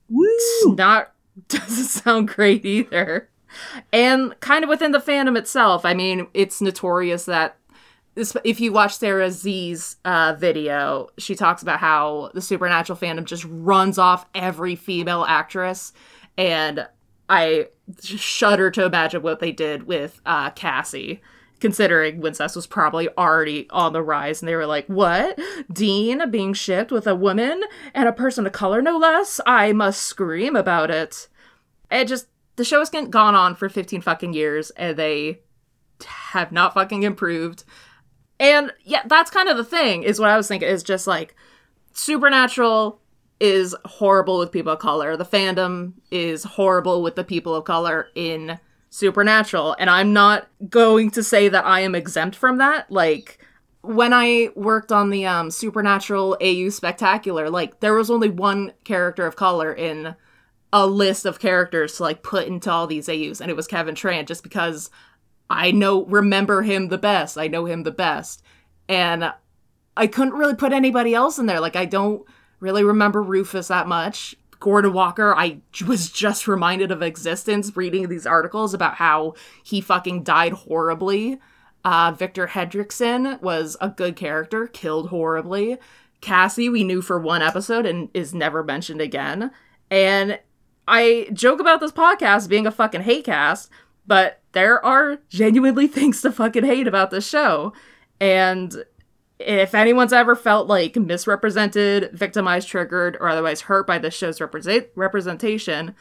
Woo! 0.08 0.28
not 0.76 1.12
doesn't 1.48 1.84
sound 1.84 2.28
great 2.28 2.64
either. 2.64 3.28
And 3.92 4.38
kind 4.40 4.62
of 4.62 4.68
within 4.68 4.92
the 4.92 4.98
fandom 4.98 5.36
itself, 5.36 5.84
I 5.84 5.94
mean, 5.94 6.26
it's 6.34 6.60
notorious 6.60 7.24
that 7.24 7.56
this, 8.14 8.36
if 8.44 8.60
you 8.60 8.72
watch 8.72 8.96
Sarah 8.96 9.30
Z's 9.30 9.96
uh, 10.04 10.34
video, 10.38 11.08
she 11.18 11.34
talks 11.34 11.62
about 11.62 11.78
how 11.78 12.30
the 12.34 12.42
supernatural 12.42 12.98
fandom 12.98 13.24
just 13.24 13.46
runs 13.48 13.96
off 13.96 14.26
every 14.34 14.74
female 14.74 15.24
actress, 15.26 15.92
and 16.36 16.86
I 17.28 17.68
shudder 18.02 18.70
to 18.70 18.84
imagine 18.84 19.22
what 19.22 19.40
they 19.40 19.52
did 19.52 19.84
with 19.84 20.20
uh, 20.24 20.50
Cassie. 20.50 21.20
Considering 21.60 22.20
Wincest 22.20 22.54
was 22.54 22.68
probably 22.68 23.08
already 23.18 23.68
on 23.70 23.92
the 23.92 24.02
rise, 24.02 24.40
and 24.40 24.48
they 24.48 24.54
were 24.54 24.64
like, 24.64 24.86
"What? 24.86 25.40
Dean 25.72 26.30
being 26.30 26.54
shipped 26.54 26.92
with 26.92 27.04
a 27.06 27.16
woman 27.16 27.64
and 27.92 28.08
a 28.08 28.12
person 28.12 28.46
of 28.46 28.52
color, 28.52 28.80
no 28.80 28.96
less? 28.96 29.40
I 29.44 29.72
must 29.72 30.02
scream 30.02 30.54
about 30.54 30.90
it." 30.90 31.26
It 31.90 32.04
just 32.04 32.28
the 32.54 32.64
show 32.64 32.78
has 32.78 32.90
gone 32.90 33.34
on 33.34 33.56
for 33.56 33.68
15 33.68 34.02
fucking 34.02 34.34
years, 34.34 34.70
and 34.70 34.96
they 34.96 35.40
have 36.06 36.52
not 36.52 36.74
fucking 36.74 37.02
improved. 37.02 37.64
And 38.38 38.72
yeah, 38.84 39.02
that's 39.06 39.30
kind 39.30 39.48
of 39.48 39.56
the 39.56 39.64
thing, 39.64 40.04
is 40.04 40.20
what 40.20 40.30
I 40.30 40.36
was 40.36 40.46
thinking, 40.46 40.68
is 40.68 40.82
just 40.82 41.06
like 41.06 41.34
Supernatural 41.92 43.00
is 43.40 43.74
horrible 43.84 44.38
with 44.38 44.52
people 44.52 44.72
of 44.72 44.78
color. 44.78 45.16
The 45.16 45.24
fandom 45.24 45.92
is 46.10 46.44
horrible 46.44 47.02
with 47.02 47.16
the 47.16 47.24
people 47.24 47.54
of 47.54 47.64
color 47.64 48.08
in 48.14 48.58
Supernatural. 48.90 49.76
And 49.78 49.90
I'm 49.90 50.12
not 50.12 50.48
going 50.68 51.10
to 51.12 51.22
say 51.22 51.48
that 51.48 51.64
I 51.64 51.80
am 51.80 51.94
exempt 51.94 52.36
from 52.36 52.58
that. 52.58 52.90
Like, 52.90 53.38
when 53.82 54.12
I 54.12 54.48
worked 54.56 54.90
on 54.90 55.10
the 55.10 55.26
um, 55.26 55.50
Supernatural 55.50 56.36
AU 56.40 56.70
Spectacular, 56.70 57.50
like, 57.50 57.80
there 57.80 57.94
was 57.94 58.10
only 58.10 58.30
one 58.30 58.72
character 58.84 59.26
of 59.26 59.36
color 59.36 59.72
in 59.72 60.16
a 60.72 60.86
list 60.86 61.24
of 61.24 61.38
characters 61.38 61.96
to 61.96 62.02
like 62.02 62.22
put 62.22 62.46
into 62.46 62.70
all 62.70 62.86
these 62.86 63.08
AUs, 63.08 63.40
and 63.40 63.50
it 63.50 63.56
was 63.56 63.66
Kevin 63.66 63.94
Tran, 63.94 64.26
just 64.26 64.42
because 64.42 64.90
I 65.50 65.70
know 65.70 66.04
remember 66.04 66.62
him 66.62 66.88
the 66.88 66.98
best. 66.98 67.38
I 67.38 67.48
know 67.48 67.64
him 67.64 67.82
the 67.82 67.90
best. 67.90 68.42
And 68.88 69.32
I 69.96 70.06
couldn't 70.06 70.34
really 70.34 70.54
put 70.54 70.72
anybody 70.72 71.14
else 71.14 71.38
in 71.38 71.46
there. 71.46 71.60
Like 71.60 71.76
I 71.76 71.84
don't 71.84 72.24
really 72.60 72.84
remember 72.84 73.22
Rufus 73.22 73.68
that 73.68 73.86
much. 73.86 74.34
Gordon 74.60 74.92
Walker, 74.92 75.34
I 75.36 75.60
was 75.86 76.10
just 76.10 76.48
reminded 76.48 76.90
of 76.90 77.02
existence 77.02 77.76
reading 77.76 78.08
these 78.08 78.26
articles 78.26 78.74
about 78.74 78.96
how 78.96 79.34
he 79.62 79.80
fucking 79.80 80.24
died 80.24 80.52
horribly. 80.52 81.38
Uh, 81.84 82.12
Victor 82.12 82.48
Henriksen 82.48 83.38
was 83.40 83.76
a 83.80 83.88
good 83.88 84.16
character, 84.16 84.66
killed 84.66 85.10
horribly. 85.10 85.78
Cassie, 86.20 86.68
we 86.68 86.82
knew 86.82 87.00
for 87.00 87.20
one 87.20 87.42
episode 87.42 87.86
and 87.86 88.08
is 88.12 88.34
never 88.34 88.64
mentioned 88.64 89.00
again. 89.00 89.52
And 89.90 90.40
I 90.88 91.28
joke 91.32 91.60
about 91.60 91.80
this 91.80 91.92
podcast 91.92 92.48
being 92.48 92.66
a 92.66 92.72
fucking 92.72 93.02
hate 93.02 93.24
cast, 93.24 93.70
but 94.06 94.40
there 94.52 94.84
are 94.84 95.18
genuinely 95.28 95.86
things 95.88 96.20
to 96.22 96.32
fucking 96.32 96.64
hate 96.64 96.88
about 96.88 97.10
this 97.10 97.28
show. 97.28 97.72
And 98.20 98.84
if 99.38 99.74
anyone's 99.74 100.12
ever 100.12 100.34
felt 100.34 100.66
like 100.66 100.96
misrepresented, 100.96 102.10
victimized, 102.12 102.68
triggered, 102.68 103.16
or 103.20 103.28
otherwise 103.28 103.62
hurt 103.62 103.86
by 103.86 103.98
this 103.98 104.14
show's 104.14 104.40
represent- 104.40 104.88
representation 104.94 105.94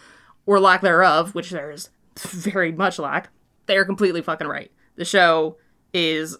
or 0.46 0.60
lack 0.60 0.82
thereof, 0.82 1.36
which 1.36 1.51
there's 1.51 1.89
very 2.20 2.72
much 2.72 2.98
lack, 3.00 3.29
they're 3.67 3.86
completely 3.86 4.22
fucking 4.22 4.48
right. 4.48 4.72
The 4.96 5.06
show 5.06 5.58
is. 5.94 6.38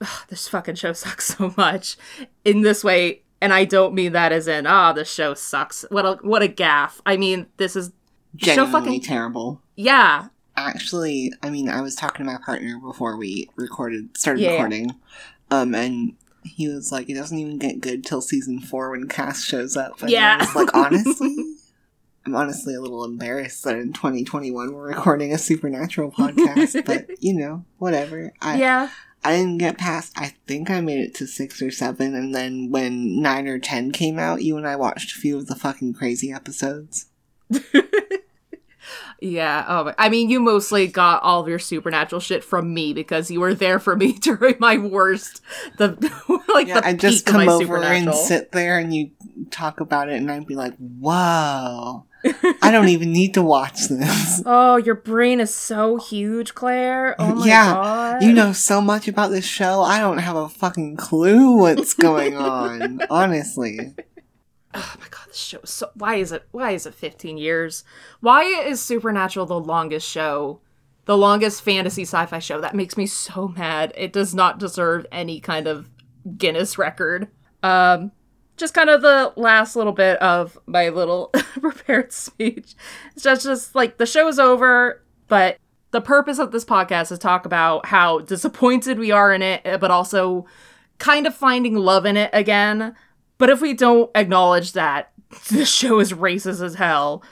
Ugh, 0.00 0.08
this 0.28 0.48
fucking 0.48 0.76
show 0.76 0.92
sucks 0.92 1.24
so 1.36 1.52
much 1.56 1.96
in 2.44 2.62
this 2.62 2.84
way, 2.84 3.22
and 3.40 3.52
I 3.52 3.64
don't 3.64 3.94
mean 3.94 4.12
that 4.12 4.32
as 4.32 4.46
in 4.48 4.66
ah, 4.66 4.92
the 4.92 5.04
show 5.04 5.34
sucks. 5.34 5.84
What 5.90 6.04
a 6.06 6.18
what 6.22 6.42
a 6.42 6.48
gaff. 6.48 7.00
I 7.06 7.16
mean, 7.16 7.46
this 7.56 7.74
is 7.76 7.92
Genuinely 8.34 8.72
fucking 8.72 9.00
terrible. 9.02 9.60
yeah, 9.76 10.28
Actually, 10.56 11.32
I 11.42 11.48
mean, 11.50 11.68
I 11.68 11.80
was 11.82 11.94
talking 11.94 12.24
to 12.26 12.32
my 12.32 12.38
partner 12.44 12.78
before 12.78 13.16
we 13.16 13.48
recorded, 13.56 14.16
started 14.16 14.42
Yeah. 14.42 14.52
recording, 14.52 14.90
um, 15.52 15.74
and 15.74 16.14
he 16.44 16.68
was 16.68 16.90
like, 16.90 17.08
"It 17.08 17.14
doesn't 17.14 17.38
even 17.38 17.58
get 17.58 17.80
good 17.80 18.04
till 18.04 18.20
season 18.20 18.58
four 18.60 18.90
when 18.90 19.08
Cass 19.08 19.44
shows 19.44 19.76
up." 19.76 20.00
And 20.02 20.10
Yeah. 20.10 20.38
I 20.40 20.44
was 20.44 20.54
like, 20.56 20.74
honestly, 20.74 21.36
I'm 22.26 22.34
honestly 22.34 22.74
a 22.74 22.80
little 22.80 23.04
embarrassed 23.04 23.62
that 23.64 23.76
in 23.76 23.92
2021 23.92 24.72
we're 24.72 24.88
recording 24.88 25.32
a 25.32 25.38
supernatural 25.38 26.10
podcast, 26.10 26.84
but 26.84 27.08
you 27.22 27.34
know, 27.34 27.64
whatever. 27.78 28.32
I 28.40 28.56
yeah. 28.58 28.88
I 29.24 29.36
didn't 29.36 29.58
get 29.58 29.78
past. 29.78 30.12
I 30.16 30.34
think 30.48 30.68
I 30.68 30.80
made 30.80 30.98
it 30.98 31.14
to 31.16 31.28
six 31.28 31.62
or 31.62 31.70
seven, 31.70 32.14
and 32.16 32.34
then 32.34 32.70
when 32.70 33.20
nine 33.22 33.46
or 33.46 33.58
ten 33.60 33.92
came 33.92 34.18
out, 34.18 34.42
you 34.42 34.56
and 34.56 34.66
I 34.66 34.74
watched 34.74 35.16
a 35.16 35.20
few 35.20 35.36
of 35.36 35.46
the 35.46 35.54
fucking 35.54 35.94
crazy 35.94 36.32
episodes. 36.32 37.06
Yeah. 39.20 39.64
Oh, 39.68 39.84
my- 39.84 39.94
I 39.98 40.08
mean, 40.08 40.30
you 40.30 40.40
mostly 40.40 40.86
got 40.88 41.22
all 41.22 41.40
of 41.40 41.48
your 41.48 41.58
supernatural 41.58 42.20
shit 42.20 42.42
from 42.42 42.72
me 42.74 42.92
because 42.92 43.30
you 43.30 43.40
were 43.40 43.54
there 43.54 43.78
for 43.78 43.96
me 43.96 44.12
during 44.20 44.56
my 44.58 44.78
worst, 44.78 45.40
the 45.78 45.90
like 46.52 46.66
Yeah, 46.68 46.80
the 46.80 46.86
I 46.88 46.92
just 46.94 47.26
come 47.26 47.48
over 47.48 47.82
and 47.82 48.14
sit 48.14 48.52
there, 48.52 48.78
and 48.78 48.94
you 48.94 49.10
talk 49.50 49.80
about 49.80 50.08
it, 50.08 50.16
and 50.16 50.30
I'd 50.30 50.46
be 50.46 50.54
like, 50.56 50.74
"Whoa, 50.76 52.04
I 52.62 52.70
don't 52.70 52.88
even 52.88 53.12
need 53.12 53.34
to 53.34 53.42
watch 53.42 53.88
this." 53.88 54.42
Oh, 54.46 54.76
your 54.76 54.94
brain 54.96 55.38
is 55.40 55.54
so 55.54 55.98
huge, 55.98 56.54
Claire. 56.54 57.14
Oh 57.18 57.34
my 57.36 57.46
Yeah, 57.46 57.72
god. 57.74 58.22
You 58.22 58.32
know 58.32 58.52
so 58.52 58.80
much 58.80 59.06
about 59.08 59.30
this 59.30 59.44
show. 59.44 59.82
I 59.82 60.00
don't 60.00 60.18
have 60.18 60.36
a 60.36 60.48
fucking 60.48 60.96
clue 60.96 61.56
what's 61.58 61.94
going 61.94 62.36
on. 62.36 63.00
honestly, 63.08 63.94
Oh 64.74 64.94
my 64.98 65.06
god, 65.10 65.28
this 65.28 65.36
show 65.36 65.58
is 65.62 65.70
so 65.70 65.90
why 65.94 66.16
is 66.16 66.32
it 66.32 66.46
why 66.50 66.70
is 66.70 66.86
it 66.86 66.94
15 66.94 67.36
years? 67.36 67.84
Why 68.20 68.44
is 68.44 68.80
Supernatural 68.80 69.46
the 69.46 69.60
longest 69.60 70.08
show? 70.08 70.60
The 71.04 71.16
longest 71.16 71.62
fantasy 71.62 72.02
sci-fi 72.02 72.38
show? 72.38 72.60
That 72.60 72.74
makes 72.74 72.96
me 72.96 73.06
so 73.06 73.48
mad. 73.48 73.92
It 73.96 74.12
does 74.12 74.34
not 74.34 74.58
deserve 74.58 75.06
any 75.12 75.40
kind 75.40 75.66
of 75.66 75.90
Guinness 76.36 76.78
record. 76.78 77.28
Um 77.62 78.12
just 78.56 78.74
kind 78.74 78.90
of 78.90 79.02
the 79.02 79.32
last 79.36 79.76
little 79.76 79.92
bit 79.92 80.20
of 80.22 80.58
my 80.66 80.88
little 80.88 81.26
prepared 81.60 82.12
speech. 82.12 82.74
It's 83.14 83.24
just 83.24 83.44
just 83.44 83.74
like 83.74 83.98
the 83.98 84.06
show's 84.06 84.38
over, 84.38 85.02
but 85.28 85.58
the 85.90 86.00
purpose 86.00 86.38
of 86.38 86.52
this 86.52 86.64
podcast 86.64 87.12
is 87.12 87.18
talk 87.18 87.44
about 87.44 87.86
how 87.86 88.20
disappointed 88.20 88.98
we 88.98 89.10
are 89.10 89.32
in 89.32 89.42
it, 89.42 89.80
but 89.80 89.90
also 89.90 90.46
kind 90.98 91.26
of 91.26 91.34
finding 91.34 91.76
love 91.76 92.06
in 92.06 92.16
it 92.16 92.30
again. 92.32 92.94
But 93.42 93.50
if 93.50 93.60
we 93.60 93.74
don't 93.74 94.08
acknowledge 94.14 94.70
that 94.74 95.10
the 95.50 95.64
show 95.64 95.98
is 95.98 96.12
racist 96.12 96.62
as 96.62 96.76
hell, 96.76 97.24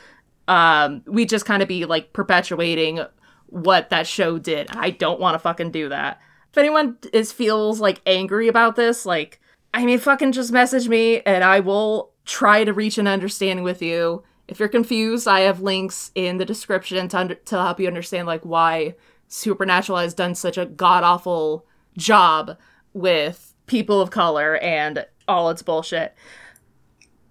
um, 0.49 1.05
we 1.07 1.25
just 1.25 1.47
kind 1.47 1.62
of 1.62 1.69
be 1.69 1.85
like 1.85 2.12
perpetuating 2.12 2.99
what 3.47 3.90
that 3.90 4.09
show 4.09 4.37
did. 4.37 4.75
I 4.75 4.90
don't 4.90 5.21
want 5.21 5.37
to 5.37 5.38
fucking 5.38 5.71
do 5.71 5.88
that. 5.88 6.21
If 6.50 6.59
anyone 6.59 6.99
is 7.12 7.31
feels 7.31 7.81
like 7.81 8.02
angry 8.07 8.49
about 8.49 8.75
this, 8.75 9.07
like 9.07 9.40
I 9.73 9.87
mean, 9.87 10.00
fucking 10.00 10.33
just 10.33 10.50
message 10.50 10.88
me 10.88 11.21
and 11.21 11.45
I 11.45 11.61
will 11.61 12.11
try 12.25 12.64
to 12.64 12.73
reach 12.73 12.99
an 12.99 13.07
understanding 13.07 13.64
with 13.64 13.81
you. 13.81 14.25
If 14.49 14.59
you're 14.59 14.69
confused, 14.69 15.29
I 15.29 15.43
have 15.43 15.61
links 15.61 16.11
in 16.17 16.38
the 16.38 16.45
description 16.45 17.07
to 17.07 17.19
under- 17.19 17.35
to 17.37 17.55
help 17.55 17.79
you 17.79 17.87
understand 17.87 18.26
like 18.26 18.43
why 18.43 18.97
Supernatural 19.29 19.99
has 19.99 20.12
done 20.12 20.35
such 20.35 20.59
a 20.59 20.67
god 20.67 21.05
awful 21.05 21.67
job 21.97 22.59
with 22.95 23.55
people 23.67 24.00
of 24.00 24.11
color 24.11 24.57
and 24.57 25.07
all 25.30 25.50
its 25.50 25.62
bullshit. 25.62 26.14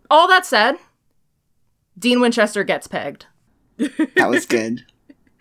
All 0.10 0.28
that 0.28 0.46
said, 0.46 0.76
Dean 1.98 2.20
Winchester 2.20 2.64
gets 2.64 2.88
pegged. 2.88 3.28
That 3.78 4.30
was 4.30 4.46
good. 4.46 4.86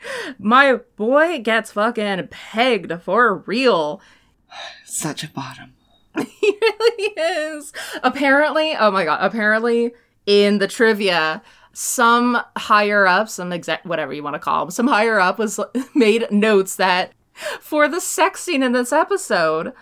My 0.38 0.80
boy 0.96 1.40
gets 1.40 1.72
fucking 1.72 2.28
pegged 2.28 3.02
for 3.02 3.38
real. 3.46 4.00
Such 4.84 5.24
a 5.24 5.28
bottom. 5.28 5.74
he 6.16 6.58
really 6.60 7.12
is. 7.16 7.72
Apparently, 8.02 8.74
oh 8.78 8.90
my 8.90 9.04
god, 9.04 9.18
apparently 9.20 9.92
in 10.26 10.58
the 10.58 10.66
trivia, 10.66 11.42
some 11.72 12.38
higher 12.56 13.06
up, 13.06 13.28
some 13.28 13.52
exact 13.52 13.86
whatever 13.86 14.12
you 14.12 14.22
want 14.22 14.34
to 14.34 14.40
call 14.40 14.64
them, 14.64 14.70
some 14.70 14.88
higher 14.88 15.20
up 15.20 15.38
was 15.38 15.60
made 15.94 16.26
notes 16.30 16.76
that 16.76 17.12
for 17.60 17.88
the 17.88 18.00
sex 18.00 18.40
scene 18.42 18.62
in 18.62 18.72
this 18.72 18.92
episode, 18.92 19.72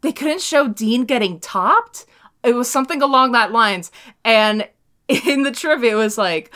they 0.00 0.12
couldn't 0.12 0.40
show 0.40 0.68
Dean 0.68 1.04
getting 1.04 1.40
topped. 1.40 2.06
It 2.44 2.54
was 2.54 2.70
something 2.70 3.02
along 3.02 3.32
that 3.32 3.52
lines, 3.52 3.90
and 4.24 4.68
in 5.08 5.42
the 5.42 5.52
trivia, 5.52 5.92
it 5.92 5.96
was 5.96 6.18
like, 6.18 6.52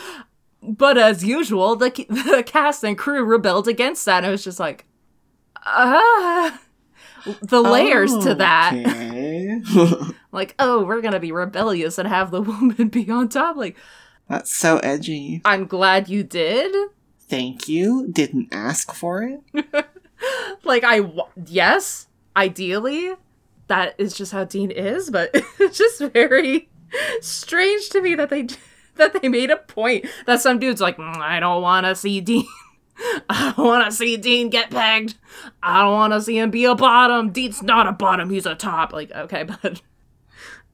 but 0.62 0.98
as 0.98 1.24
usual, 1.24 1.76
the 1.76 1.90
the 2.08 2.42
cast 2.44 2.84
and 2.84 2.96
crew 2.98 3.24
rebelled 3.24 3.68
against 3.68 4.04
that. 4.04 4.18
And 4.18 4.26
it 4.26 4.30
was 4.30 4.44
just 4.44 4.60
like, 4.60 4.84
ah, 5.64 6.60
the 7.42 7.62
layers 7.62 8.16
to 8.18 8.34
that. 8.36 8.74
Okay. 8.74 9.60
Like, 10.30 10.54
oh, 10.58 10.84
we're 10.84 11.00
gonna 11.00 11.18
be 11.20 11.32
rebellious 11.32 11.96
and 11.96 12.06
have 12.06 12.30
the 12.30 12.42
woman 12.42 12.88
be 12.88 13.10
on 13.10 13.30
top. 13.30 13.56
Like, 13.56 13.76
That's 14.28 14.52
so 14.54 14.76
edgy. 14.80 15.40
I'm 15.44 15.66
glad 15.66 16.08
you 16.10 16.22
did. 16.22 16.90
Thank 17.18 17.66
you. 17.66 18.06
Didn't 18.12 18.48
ask 18.52 18.92
for 18.92 19.22
it. 19.22 19.40
Like, 20.64 20.84
I 20.84 20.98
w- 21.00 21.22
yes, 21.46 22.08
ideally, 22.36 23.14
that 23.68 23.94
is 23.98 24.14
just 24.14 24.32
how 24.32 24.44
Dean 24.44 24.70
is. 24.70 25.10
But 25.10 25.30
it's 25.58 25.78
just 25.78 26.00
very 26.12 26.68
strange 27.20 27.88
to 27.90 28.00
me 28.02 28.14
that 28.14 28.30
they 28.30 28.48
that 28.96 29.20
they 29.20 29.28
made 29.28 29.50
a 29.50 29.56
point 29.56 30.06
that 30.26 30.40
some 30.40 30.58
dude's 30.58 30.80
like, 30.80 30.96
"Mm, 30.96 31.16
I 31.18 31.40
don't 31.40 31.62
want 31.62 31.86
to 31.86 31.94
see 31.94 32.20
Dean. 32.20 32.46
I 33.30 33.54
don't 33.56 33.66
want 33.66 33.84
to 33.84 33.92
see 33.92 34.16
Dean 34.16 34.50
get 34.50 34.70
pegged. 34.70 35.14
I 35.62 35.82
don't 35.82 35.92
want 35.92 36.12
to 36.14 36.20
see 36.20 36.38
him 36.38 36.50
be 36.50 36.64
a 36.64 36.74
bottom. 36.74 37.30
Dean's 37.30 37.62
not 37.62 37.86
a 37.86 37.92
bottom. 37.92 38.28
He's 38.30 38.46
a 38.46 38.56
top. 38.56 38.92
Like, 38.92 39.12
okay, 39.12 39.44
but 39.62 39.82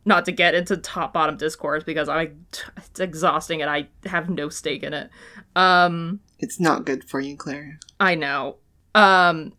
not 0.07 0.25
to 0.27 0.33
get 0.33 0.55
into 0.55 0.77
top 0.77 1.13
bottom 1.13 1.37
discourse 1.37 1.85
because 1.85 2.09
I 2.09 2.31
it's 2.77 3.01
exhausting 3.01 3.63
and 3.63 3.71
I 3.71 3.89
have 4.07 4.31
no 4.31 4.49
stake 4.49 4.83
in 4.83 4.95
it. 4.95 5.11
Um, 5.57 6.21
It's 6.39 6.61
not 6.61 6.85
good 6.85 7.05
for 7.05 7.21
you, 7.21 7.37
Claire. 7.37 7.79
I 8.01 8.15
know. 8.15 8.57
Um, 8.95 9.53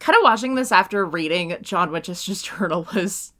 kind 0.00 0.16
of 0.16 0.22
watching 0.24 0.56
this 0.56 0.72
after 0.72 1.06
reading 1.06 1.56
John 1.62 1.92
Winchester's 1.92 2.42
journal 2.42 2.88
was 2.94 3.32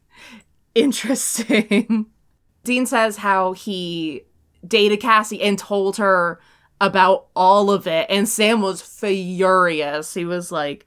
interesting. 0.74 2.06
Dean 2.64 2.86
says 2.86 3.16
how 3.16 3.52
he 3.52 4.22
dated 4.64 5.00
Cassie 5.00 5.42
and 5.42 5.58
told 5.58 5.96
her 5.96 6.38
about 6.80 7.26
all 7.34 7.70
of 7.70 7.86
it, 7.86 8.06
and 8.08 8.28
Sam 8.28 8.62
was 8.62 8.80
furious. 8.80 10.14
He 10.14 10.24
was 10.24 10.52
like, 10.52 10.86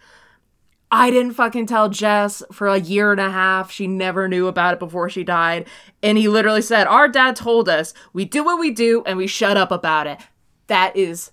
I 0.92 1.10
didn't 1.10 1.34
fucking 1.34 1.66
tell 1.66 1.90
Jess 1.90 2.44
for 2.52 2.68
a 2.68 2.80
year 2.80 3.12
and 3.12 3.20
a 3.20 3.32
half. 3.32 3.72
She 3.72 3.88
never 3.88 4.28
knew 4.28 4.46
about 4.46 4.74
it 4.74 4.80
before 4.80 5.10
she 5.10 5.24
died. 5.24 5.68
And 6.04 6.20
he 6.20 6.28
literally 6.28 6.62
said, 6.62 6.86
Our 6.86 7.08
dad 7.08 7.36
told 7.36 7.68
us 7.68 7.96
we 8.14 8.26
do 8.26 8.44
what 8.44 8.60
we 8.60 8.70
do 8.70 9.02
and 9.08 9.18
we 9.18 9.26
shut 9.26 9.58
up 9.58 9.72
about 9.72 10.06
it. 10.06 10.20
That 10.68 10.96
is 10.96 11.32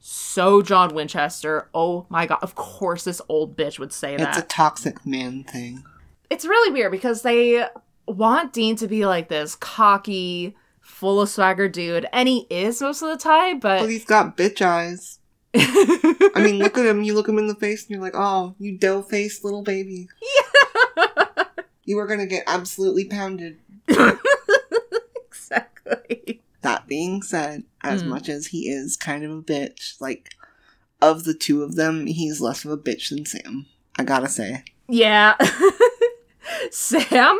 so 0.00 0.62
John 0.62 0.94
Winchester. 0.94 1.68
Oh 1.74 2.06
my 2.08 2.26
god. 2.26 2.38
Of 2.42 2.54
course 2.54 3.04
this 3.04 3.20
old 3.28 3.56
bitch 3.56 3.78
would 3.78 3.92
say 3.92 4.16
that. 4.16 4.28
It's 4.30 4.38
a 4.38 4.48
toxic 4.48 5.04
man 5.06 5.44
thing. 5.44 5.84
it's 6.30 6.44
really 6.44 6.72
weird 6.72 6.90
because 6.92 7.22
they 7.22 7.66
want 8.06 8.52
Dean 8.52 8.76
to 8.76 8.88
be 8.88 9.06
like 9.06 9.28
this 9.28 9.54
cocky, 9.54 10.56
full 10.80 11.20
of 11.20 11.28
swagger 11.28 11.68
dude, 11.68 12.06
and 12.12 12.28
he 12.28 12.46
is 12.50 12.80
most 12.80 13.02
of 13.02 13.08
the 13.10 13.16
time, 13.16 13.58
But 13.60 13.80
but 13.80 13.90
he's 13.90 14.04
got 14.04 14.36
bitch 14.36 14.60
eyes. 14.62 15.18
I 15.54 16.32
mean, 16.36 16.58
look 16.58 16.78
at 16.78 16.86
him. 16.86 17.02
You 17.02 17.14
look 17.14 17.28
him 17.28 17.38
in 17.38 17.46
the 17.48 17.54
face 17.56 17.82
and 17.82 17.90
you're 17.90 18.00
like, 18.00 18.14
oh, 18.14 18.54
you 18.58 18.78
dough 18.78 19.02
faced 19.02 19.44
little 19.44 19.62
baby. 19.62 20.08
Yeah. 20.22 21.04
You 21.86 21.98
are 21.98 22.06
going 22.06 22.20
to 22.20 22.26
get 22.26 22.44
absolutely 22.46 23.06
pounded. 23.06 23.58
exactly. 25.26 26.40
That 26.62 26.86
being 26.86 27.22
said, 27.22 27.64
as 27.82 28.02
Mm. 28.02 28.06
much 28.08 28.28
as 28.28 28.48
he 28.48 28.68
is 28.68 28.96
kind 28.96 29.24
of 29.24 29.30
a 29.30 29.42
bitch, 29.42 29.94
like, 30.00 30.30
of 31.00 31.24
the 31.24 31.34
two 31.34 31.62
of 31.62 31.76
them, 31.76 32.06
he's 32.06 32.40
less 32.40 32.64
of 32.64 32.70
a 32.70 32.76
bitch 32.76 33.08
than 33.10 33.24
Sam. 33.24 33.66
I 33.98 34.04
gotta 34.04 34.28
say. 34.28 34.64
Yeah. 34.88 35.36
Sam, 36.70 37.38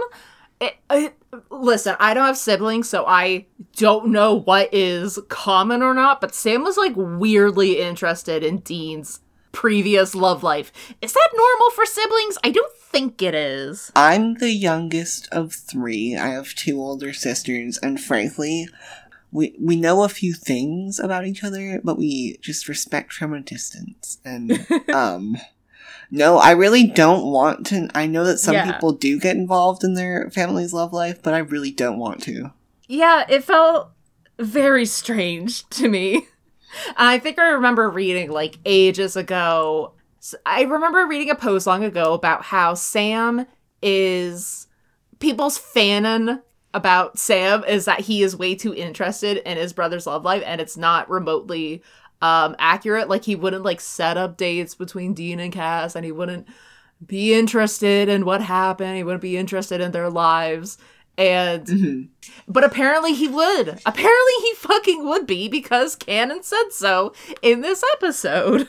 it, 0.61 0.77
it, 0.91 1.15
listen, 1.51 1.97
I 1.99 2.15
don't 2.15 2.27
have 2.27 2.37
siblings, 2.39 2.89
so 2.89 3.05
I 3.07 3.47
don't 3.77 4.09
know 4.09 4.35
what 4.35 4.73
is 4.73 5.19
common 5.29 5.83
or 5.83 5.95
not, 5.95 6.21
but 6.21 6.35
Sam 6.35 6.63
was 6.63 6.77
like 6.77 6.93
weirdly 6.97 7.81
interested 7.81 8.43
in 8.45 8.59
Dean's 8.59 9.21
previous 9.53 10.15
love 10.15 10.43
life. 10.43 10.73
Is 11.03 11.13
that 11.13 11.29
normal 11.37 11.71
for 11.71 11.85
siblings? 11.87 12.39
I 12.45 12.51
don't 12.51 12.73
think 12.77 13.21
it 13.23 13.35
is. 13.35 13.91
I'm 13.97 14.35
the 14.35 14.51
youngest 14.53 15.29
of 15.33 15.53
three. 15.53 16.17
I 16.17 16.29
have 16.29 16.55
two 16.55 16.81
older 16.81 17.13
sisters, 17.13 17.79
and 17.79 18.01
frankly, 18.01 18.69
we 19.33 19.55
we 19.61 19.77
know 19.77 20.03
a 20.03 20.09
few 20.09 20.35
things 20.35 20.99
about 20.99 21.27
each 21.27 21.45
other, 21.45 21.81
but 21.85 21.99
we 21.99 22.37
just 22.41 22.69
respect 22.69 23.13
from 23.13 23.33
a 23.33 23.41
distance. 23.41 24.19
And 24.25 24.67
um 24.93 25.37
no, 26.11 26.39
I 26.39 26.51
really 26.53 26.87
don't 26.89 27.27
want 27.27 27.67
to 27.67 27.89
I 27.95 28.07
know 28.07 28.25
that 28.25 28.39
some 28.39 28.55
Yeah. 28.55 28.73
people 28.73 28.93
do 28.93 29.19
get 29.21 29.37
involved 29.37 29.85
in 29.85 29.95
their 29.95 30.31
family's 30.31 30.73
love 30.73 30.93
life, 30.93 31.23
but 31.23 31.35
I 31.35 31.39
really 31.39 31.71
don't 31.71 31.99
want 31.99 32.23
to. 32.23 32.53
Yeah, 32.89 33.25
it 33.29 33.45
felt 33.45 33.91
very 34.39 34.85
strange 34.87 35.69
to 35.71 35.89
me. 35.89 36.27
I 36.97 37.19
think 37.19 37.39
I 37.39 37.49
remember 37.51 37.89
reading 37.91 38.31
like 38.31 38.59
ages 38.65 39.17
ago. 39.17 39.95
I 40.45 40.63
remember 40.63 41.07
reading 41.07 41.31
a 41.31 41.35
post 41.35 41.67
long 41.67 41.83
ago 41.85 42.13
about 42.13 42.43
how 42.45 42.75
Sam 42.75 43.47
is 43.83 44.67
people's 45.19 45.59
fanon 45.59 46.43
about 46.75 47.19
Sam 47.19 47.65
is 47.65 47.85
that 47.87 48.01
he 48.01 48.23
is 48.23 48.37
way 48.37 48.55
too 48.55 48.75
interested 48.75 49.39
in 49.39 49.57
his 49.57 49.73
brother's 49.73 50.07
love 50.07 50.25
life 50.25 50.43
and 50.47 50.61
it's 50.61 50.77
not 50.77 51.09
remotely 51.11 51.83
um 52.23 52.55
accurate. 52.59 53.09
Like 53.09 53.25
he 53.25 53.35
wouldn't 53.35 53.65
like 53.65 53.81
set 53.81 54.17
up 54.17 54.37
dates 54.37 54.75
between 54.75 55.15
Dean 55.15 55.41
and 55.41 55.53
Cass 55.53 55.97
and 55.97 56.05
he 56.05 56.13
wouldn't 56.13 56.47
be 57.05 57.33
interested 57.35 58.09
in 58.11 58.25
what 58.27 58.43
happened. 58.43 58.97
He 58.97 59.03
wouldn't 59.03 59.23
be 59.23 59.37
interested 59.39 59.81
in 59.81 59.93
their 59.93 60.11
lives. 60.11 60.77
And 61.19 61.67
Mhm. 61.67 62.09
but 62.47 62.63
apparently 62.63 63.15
he 63.15 63.27
would. 63.27 63.81
Apparently 63.87 64.33
he 64.43 64.55
fucking 64.55 65.05
would 65.09 65.27
be 65.27 65.49
because 65.49 65.97
Canon 65.97 66.43
said 66.43 66.71
so 66.73 67.13
in 67.43 67.63
this 67.63 67.83
episode. 67.95 68.69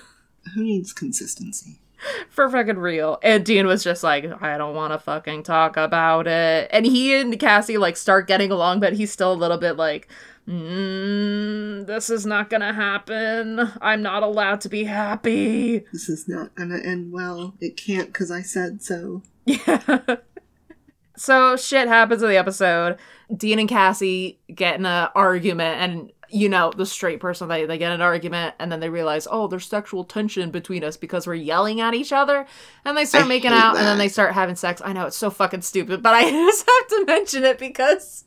Who 0.56 0.64
needs 0.64 0.92
consistency? 0.94 1.81
For 2.30 2.50
fucking 2.50 2.78
real. 2.78 3.20
And 3.24 3.46
Dean 3.46 3.68
was 3.68 3.84
just 3.84 4.04
like, 4.04 4.26
I 4.42 4.58
don't 4.58 4.76
want 4.76 4.94
to 4.94 5.00
fucking 5.00 5.44
talk 5.44 5.78
about 5.78 6.28
it. 6.28 6.70
And 6.72 6.86
he 6.86 7.14
and 7.14 7.40
Cassie 7.40 7.78
like 7.78 7.98
start 7.98 8.28
getting 8.28 8.52
along, 8.52 8.80
but 8.80 8.94
he's 8.94 9.12
still 9.12 9.32
a 9.32 9.36
little 9.36 9.58
bit 9.58 9.78
like, 9.78 10.08
mm, 10.48 11.86
this 11.86 12.10
is 12.10 12.26
not 12.26 12.50
gonna 12.50 12.74
happen. 12.74 13.72
I'm 13.82 14.02
not 14.02 14.24
allowed 14.24 14.62
to 14.62 14.70
be 14.70 14.86
happy. 14.86 15.80
This 15.92 16.10
is 16.10 16.28
not 16.28 16.56
gonna 16.56 16.80
end 16.80 17.12
well. 17.12 17.56
It 17.60 17.78
can't 17.78 18.08
because 18.08 18.32
I 18.32 18.42
said 18.42 18.82
so. 18.82 19.22
Yeah. 19.46 20.02
so 21.16 21.56
shit 21.56 21.88
happens 21.88 22.24
in 22.24 22.30
the 22.30 22.38
episode. 22.38 22.98
Dean 23.36 23.60
and 23.60 23.70
Cassie 23.70 24.40
get 24.54 24.76
in 24.80 24.86
an 24.86 25.10
argument, 25.16 25.82
and 25.82 26.12
you 26.32 26.50
know 26.50 26.72
the 26.76 26.86
straight 26.86 27.20
person 27.20 27.48
they 27.48 27.66
they 27.66 27.78
get 27.78 27.92
an 27.92 28.02
argument, 28.02 28.56
and 28.60 28.72
then 28.72 28.80
they 28.80 28.90
realize, 28.90 29.28
oh, 29.30 29.48
there's 29.48 29.68
sexual 29.68 30.04
tension 30.04 30.52
between 30.52 30.84
us 30.84 30.98
because 30.98 31.28
we're 31.28 31.34
yelling 31.36 31.82
at 31.82 31.94
each 31.94 32.12
other, 32.14 32.46
and 32.86 32.98
they 32.98 33.06
start 33.06 33.26
I 33.26 33.28
making 33.28 33.52
out, 33.52 33.78
and 33.78 33.86
then 33.86 33.98
they 33.98 34.08
start 34.08 34.34
having 34.34 34.56
sex. 34.56 34.82
I 34.84 34.94
know 34.94 35.06
it's 35.08 35.18
so 35.18 35.30
fucking 35.30 35.62
stupid, 35.62 36.02
but 36.02 36.14
I 36.14 36.22
just 36.30 36.66
have 36.70 36.88
to 37.00 37.06
mention 37.06 37.44
it 37.44 37.58
because 37.60 38.26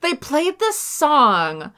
they 0.00 0.14
played 0.14 0.58
this 0.58 0.78
song 0.78 1.72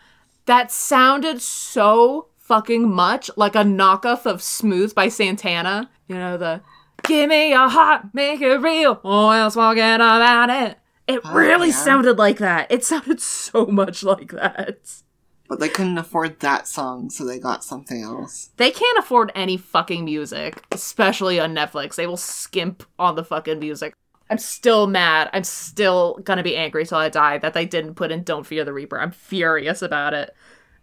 that 0.47 0.71
sounded 0.73 1.41
so 1.41 2.29
fucking 2.39 2.89
much 2.93 3.31
like 3.37 3.55
a 3.55 3.61
knockoff 3.65 4.27
of 4.27 4.43
Smooth 4.43 4.95
by 4.95 5.09
Santana. 5.09 5.91
You 6.09 6.17
know, 6.17 6.37
the 6.37 6.61
Give 7.05 7.29
me 7.31 7.51
your 7.51 7.69
heart, 7.69 8.07
make 8.13 8.41
it 8.41 8.57
real, 8.59 9.01
or 9.03 9.35
else 9.35 9.55
forget 9.55 9.97
about 9.97 10.51
it. 10.51 10.79
It 11.09 11.21
Oh, 11.25 11.35
really 11.35 11.69
yeah. 11.69 11.75
sounded 11.75 12.17
like 12.17 12.39
that. 12.39 12.71
It 12.71 12.85
sounded 12.85 13.21
so 13.21 13.67
much 13.67 14.05
like 14.05 14.31
that. 14.31 15.03
But 15.49 15.61
they 15.61 15.69
couldn't 15.69 15.99
afford 15.99 16.41
that 16.41 16.67
song, 16.67 17.11
so 17.11 17.25
they 17.25 17.39
got 17.39 17.63
something 17.63 18.03
else. 18.03 18.51
They 18.57 18.71
can't 18.71 18.99
afford 18.99 19.33
any 19.35 19.57
fucking 19.57 20.05
music, 20.05 20.63
especially 20.73 21.39
on 21.39 21.55
Netflix. 21.55 21.97
They 21.97 22.07
will 22.07 22.17
skimp 22.17 22.85
on 22.99 23.17
the 23.17 23.25
fucking 23.25 23.59
music. 23.59 23.95
I'm 24.31 24.39
still 24.39 24.87
mad. 24.87 25.29
I'm 25.35 25.45
still 25.45 26.19
gonna 26.25 26.43
be 26.43 26.57
angry 26.57 26.87
till 26.87 26.97
I 26.99 27.11
die 27.11 27.37
that 27.39 27.53
they 27.53 27.67
didn't 27.67 27.97
put 27.97 28.11
in 28.11 28.23
Don't 28.23 28.47
Fear 28.47 28.65
the 28.65 28.73
Reaper. 28.73 28.99
I'm 28.99 29.11
furious 29.11 29.83
about 29.83 30.15
it. 30.15 30.35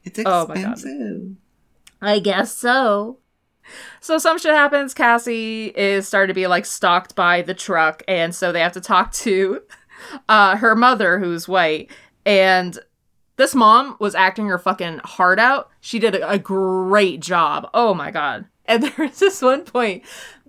It's 0.03 0.19
Oh 0.23 0.45
my 0.47 0.53
God. 0.55 0.73
expensive. 0.73 1.35
I 2.01 2.19
guess 2.19 2.55
so. 2.55 3.17
So 4.01 4.17
some 4.19 4.37
shit 4.37 4.53
happens. 4.53 4.93
Cassie 4.93 5.67
is 5.75 6.07
starting 6.07 6.27
to 6.29 6.39
be 6.39 6.47
like 6.47 6.65
stalked 6.65 7.15
by 7.15 7.41
the 7.41 7.53
truck, 7.55 8.03
and 8.07 8.35
so 8.35 8.51
they 8.51 8.59
have 8.61 8.71
to 8.73 8.81
talk 8.81 9.11
to 9.13 9.61
uh, 10.29 10.57
her 10.57 10.75
mother, 10.75 11.17
who's 11.17 11.47
white. 11.47 11.89
And 12.25 12.77
this 13.39 13.55
mom 13.55 13.95
was 13.99 14.15
acting 14.15 14.47
her 14.47 14.59
fucking 14.59 14.99
heart 15.05 15.39
out. 15.39 15.69
She 15.79 15.97
did 15.97 16.13
a, 16.13 16.37
great 16.37 17.21
job. 17.21 17.69
Oh 17.73 17.93
my 17.93 18.11
god! 18.11 18.45
And 18.65 18.83
there's 18.97 19.19
this 19.19 19.41
one 19.41 19.63
point 19.63 20.03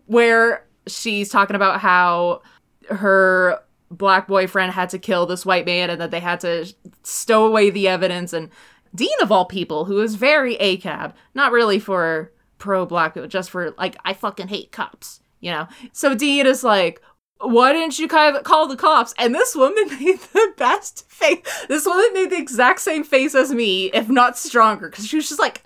where 0.07 0.67
she's 0.89 1.29
talking 1.29 1.55
about 1.55 1.81
how 1.81 2.43
her 2.91 3.61
black 3.93 4.27
boyfriend 4.27 4.73
had 4.73 4.91
to 4.91 4.99
kill 4.99 5.25
this 5.25 5.47
white 5.47 5.67
man, 5.67 5.89
and 5.89 6.01
that 6.01 6.11
they 6.11 6.19
had 6.19 6.41
to 6.41 6.75
stow 7.05 7.47
away 7.47 7.71
the 7.71 7.87
evidence 7.87 8.33
and 8.33 8.51
Dean 8.93 9.09
of 9.23 9.31
all 9.31 9.45
people, 9.45 9.85
who 9.85 10.01
is 10.01 10.17
very 10.17 10.57
ACAB, 10.57 11.13
not 11.33 11.53
really 11.53 11.79
for 11.79 12.33
pro 12.59 12.85
black 12.85 13.17
just 13.29 13.51
for 13.51 13.71
like, 13.79 13.97
I 14.05 14.15
fucking 14.15 14.49
hate 14.49 14.73
cops, 14.73 15.21
you 15.39 15.53
know? 15.53 15.69
So 15.93 16.17
Dean 16.17 16.45
is 16.45 16.65
like, 16.65 17.01
why 17.41 17.73
didn't 17.73 17.99
you 17.99 18.07
call 18.07 18.69
the 18.69 18.77
cops? 18.77 19.15
And 19.19 19.35
this 19.35 19.55
woman 19.55 19.89
made 20.01 20.21
the 20.33 20.53
best 20.57 21.11
face. 21.11 21.39
This 21.69 21.87
woman 21.87 22.13
made 22.13 22.31
the 22.31 22.39
exact 22.39 22.81
same 22.81 23.05
face 23.05 23.35
as 23.35 23.53
me, 23.53 23.87
if 23.87 24.09
not 24.09 24.37
stronger, 24.37 24.89
because 24.89 25.07
she 25.07 25.17
was 25.17 25.29
just 25.29 25.41
like, 25.41 25.63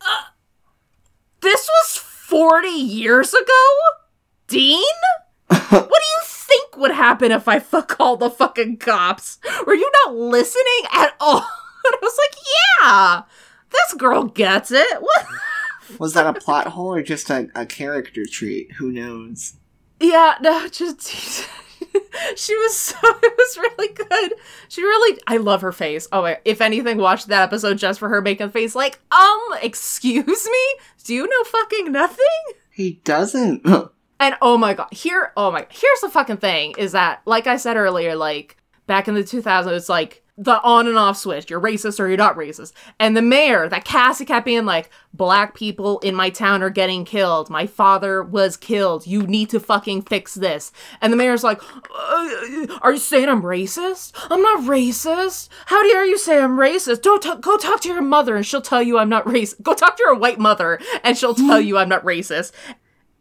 uh, 0.00 0.30
this 1.40 1.68
was 1.68 1.96
40 1.98 2.68
years 2.68 3.34
ago? 3.34 3.74
Dean? 4.46 4.82
what 5.46 5.70
do 5.70 5.76
you 5.78 6.20
think 6.22 6.76
would 6.76 6.92
happen 6.92 7.32
if 7.32 7.48
I 7.48 7.58
fuck 7.58 7.88
called 7.88 8.20
the 8.20 8.30
fucking 8.30 8.78
cops? 8.78 9.38
Were 9.66 9.74
you 9.74 9.90
not 10.04 10.14
listening 10.14 10.90
at 10.92 11.14
all? 11.20 11.38
And 11.38 11.94
I 11.94 11.98
was 12.02 12.18
like, 12.18 12.36
yeah, 12.82 13.22
this 13.70 13.94
girl 13.94 14.24
gets 14.24 14.70
it. 14.70 15.02
What? 15.02 15.26
Was 15.98 16.12
that 16.14 16.26
a 16.26 16.38
plot 16.38 16.68
hole 16.68 16.94
or 16.94 17.02
just 17.02 17.30
a, 17.30 17.48
a 17.54 17.64
character 17.64 18.24
trait? 18.26 18.72
Who 18.78 18.92
knows? 18.92 19.54
Yeah, 20.00 20.34
no, 20.40 20.68
just 20.72 21.10
she 22.36 22.56
was 22.56 22.76
so 22.76 22.96
it 23.02 23.34
was 23.36 23.58
really 23.58 23.94
good. 23.94 24.34
She 24.68 24.82
really 24.82 25.20
I 25.26 25.38
love 25.38 25.62
her 25.62 25.72
face. 25.72 26.08
Oh 26.12 26.22
my 26.22 26.38
if 26.44 26.60
anything, 26.60 26.98
watch 26.98 27.26
that 27.26 27.42
episode 27.42 27.78
just 27.78 27.98
for 27.98 28.08
her 28.08 28.22
making 28.22 28.46
a 28.46 28.50
face 28.50 28.74
like, 28.74 29.00
um, 29.12 29.40
excuse 29.62 30.26
me? 30.26 30.74
Do 31.04 31.14
you 31.14 31.26
know 31.26 31.44
fucking 31.44 31.92
nothing? 31.92 32.24
He 32.70 33.00
doesn't. 33.04 33.66
And 34.20 34.36
oh 34.42 34.58
my 34.58 34.74
god, 34.74 34.88
here, 34.92 35.32
oh 35.36 35.50
my, 35.50 35.66
here's 35.70 36.00
the 36.00 36.10
fucking 36.10 36.38
thing 36.38 36.74
is 36.76 36.92
that, 36.92 37.22
like 37.24 37.46
I 37.46 37.56
said 37.56 37.76
earlier, 37.76 38.16
like 38.16 38.56
back 38.88 39.06
in 39.06 39.14
the 39.14 39.22
2000s, 39.22 39.70
it's 39.70 39.88
like 39.88 40.24
the 40.36 40.60
on 40.62 40.86
and 40.86 40.96
off 40.96 41.16
switch. 41.16 41.50
You're 41.50 41.60
racist 41.60 42.00
or 42.00 42.08
you're 42.08 42.16
not 42.16 42.36
racist. 42.36 42.72
And 42.98 43.16
the 43.16 43.22
mayor, 43.22 43.68
that 43.68 43.84
Cassie 43.84 44.24
kept 44.24 44.46
being 44.46 44.64
like, 44.64 44.88
black 45.12 45.54
people 45.54 45.98
in 46.00 46.14
my 46.14 46.30
town 46.30 46.62
are 46.62 46.70
getting 46.70 47.04
killed. 47.04 47.50
My 47.50 47.66
father 47.66 48.22
was 48.22 48.56
killed. 48.56 49.06
You 49.06 49.26
need 49.26 49.50
to 49.50 49.60
fucking 49.60 50.02
fix 50.02 50.34
this. 50.34 50.72
And 51.00 51.12
the 51.12 51.16
mayor's 51.16 51.42
like, 51.44 51.60
uh, 51.62 52.78
are 52.82 52.92
you 52.92 52.98
saying 52.98 53.28
I'm 53.28 53.42
racist? 53.42 54.12
I'm 54.30 54.42
not 54.42 54.62
racist. 54.62 55.48
How 55.66 55.82
dare 55.82 56.04
you 56.04 56.18
say 56.18 56.38
I'm 56.40 56.56
racist? 56.56 57.02
Don't 57.02 57.22
t- 57.22 57.34
go 57.40 57.56
talk 57.56 57.80
to 57.82 57.88
your 57.88 58.02
mother 58.02 58.36
and 58.36 58.46
she'll 58.46 58.62
tell 58.62 58.82
you 58.82 58.98
I'm 58.98 59.08
not 59.08 59.24
racist. 59.24 59.62
Go 59.62 59.74
talk 59.74 59.96
to 59.96 60.02
your 60.04 60.14
white 60.14 60.38
mother 60.38 60.80
and 61.02 61.16
she'll 61.16 61.34
tell 61.34 61.60
you 61.60 61.78
I'm 61.78 61.88
not 61.88 62.04
racist 62.04 62.52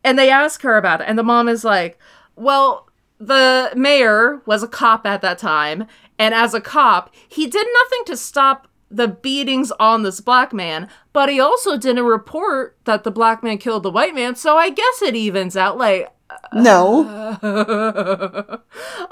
and 0.04 0.18
they 0.18 0.30
ask 0.30 0.62
her 0.62 0.78
about 0.78 1.02
it 1.02 1.08
and 1.08 1.18
the 1.18 1.24
mom 1.24 1.50
is 1.50 1.66
like 1.66 2.00
well 2.36 2.88
the 3.20 3.72
mayor 3.76 4.42
was 4.46 4.64
a 4.64 4.68
cop 4.68 5.06
at 5.06 5.22
that 5.22 5.38
time 5.38 5.88
and 6.20 6.34
as 6.34 6.54
a 6.54 6.62
cop 6.62 7.14
he 7.28 7.48
did 7.48 7.68
nothing 7.84 8.06
to 8.06 8.16
stop 8.16 8.68
the 8.90 9.08
beatings 9.08 9.72
on 9.80 10.04
this 10.04 10.22
black 10.22 10.54
man 10.54 10.88
but 11.14 11.30
he 11.30 11.40
also 11.40 11.78
didn't 11.78 12.06
report 12.06 12.78
that 12.86 13.04
the 13.04 13.12
black 13.12 13.44
man 13.44 13.58
killed 13.58 13.84
the 13.84 13.92
white 13.92 14.16
man 14.16 14.36
so 14.36 14.56
i 14.56 14.70
guess 14.70 15.02
it 15.02 15.16
evens 15.16 15.58
out 15.58 15.78
like 15.78 16.10
uh, 16.30 16.36
no. 16.54 18.62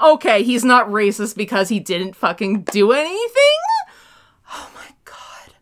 okay 0.00 0.42
he's 0.42 0.64
not 0.64 0.88
racist 0.88 1.36
because 1.36 1.68
he 1.68 1.80
didn't 1.80 2.14
fucking 2.14 2.62
do 2.62 2.92
anything 2.92 3.58
oh 4.52 4.70
my 4.74 4.88
god 5.04 5.54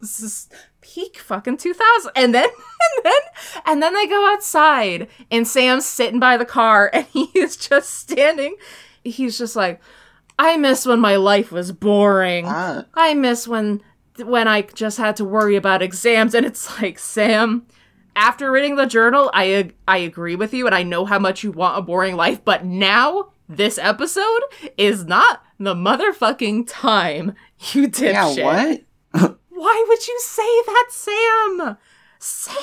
this 0.00 0.20
is 0.20 0.48
peak 0.94 1.18
fucking 1.18 1.56
2000 1.56 2.12
and 2.14 2.34
then 2.34 2.44
and 2.48 3.04
then 3.04 3.20
and 3.66 3.82
then 3.82 3.94
they 3.94 4.06
go 4.06 4.32
outside 4.32 5.08
and 5.30 5.48
sam's 5.48 5.84
sitting 5.84 6.20
by 6.20 6.36
the 6.36 6.44
car 6.44 6.88
and 6.92 7.06
he 7.06 7.24
is 7.34 7.56
just 7.56 7.90
standing. 7.90 8.56
He's 9.02 9.36
just 9.36 9.56
like 9.56 9.80
i 10.38 10.56
miss 10.56 10.86
when 10.86 11.00
my 11.00 11.16
life 11.16 11.50
was 11.50 11.72
boring. 11.72 12.46
Ah, 12.46 12.84
i 12.94 13.14
miss 13.14 13.48
when 13.48 13.82
when 14.24 14.46
i 14.46 14.62
just 14.62 14.98
had 14.98 15.16
to 15.16 15.24
worry 15.24 15.56
about 15.56 15.82
exams. 15.82 16.34
And 16.34 16.46
it's 16.46 16.80
like 16.80 16.98
sam 16.98 17.66
after 18.16 18.50
reading 18.52 18.76
the 18.76 18.86
journal 18.86 19.28
i 19.34 19.46
ag- 19.46 19.74
i 19.88 19.98
agree 19.98 20.36
with 20.36 20.54
you 20.54 20.66
and 20.66 20.74
i 20.74 20.84
know 20.84 21.04
how 21.04 21.18
much 21.18 21.42
you 21.42 21.50
want 21.50 21.76
a 21.76 21.82
boring 21.82 22.14
life 22.14 22.44
but 22.44 22.64
now 22.64 23.32
this 23.48 23.76
episode 23.76 24.40
is 24.78 25.04
not 25.04 25.42
the 25.58 25.74
motherfucking 25.74 26.64
time 26.68 27.34
you 27.72 27.88
did 27.88 28.12
yeah, 28.12 28.32
shit. 28.32 28.44
what? 28.44 28.82
Why 29.64 29.82
would 29.88 30.06
you 30.06 30.20
say 30.20 30.62
that, 30.66 30.86
Sam? 30.90 31.78
Sam! 32.18 32.54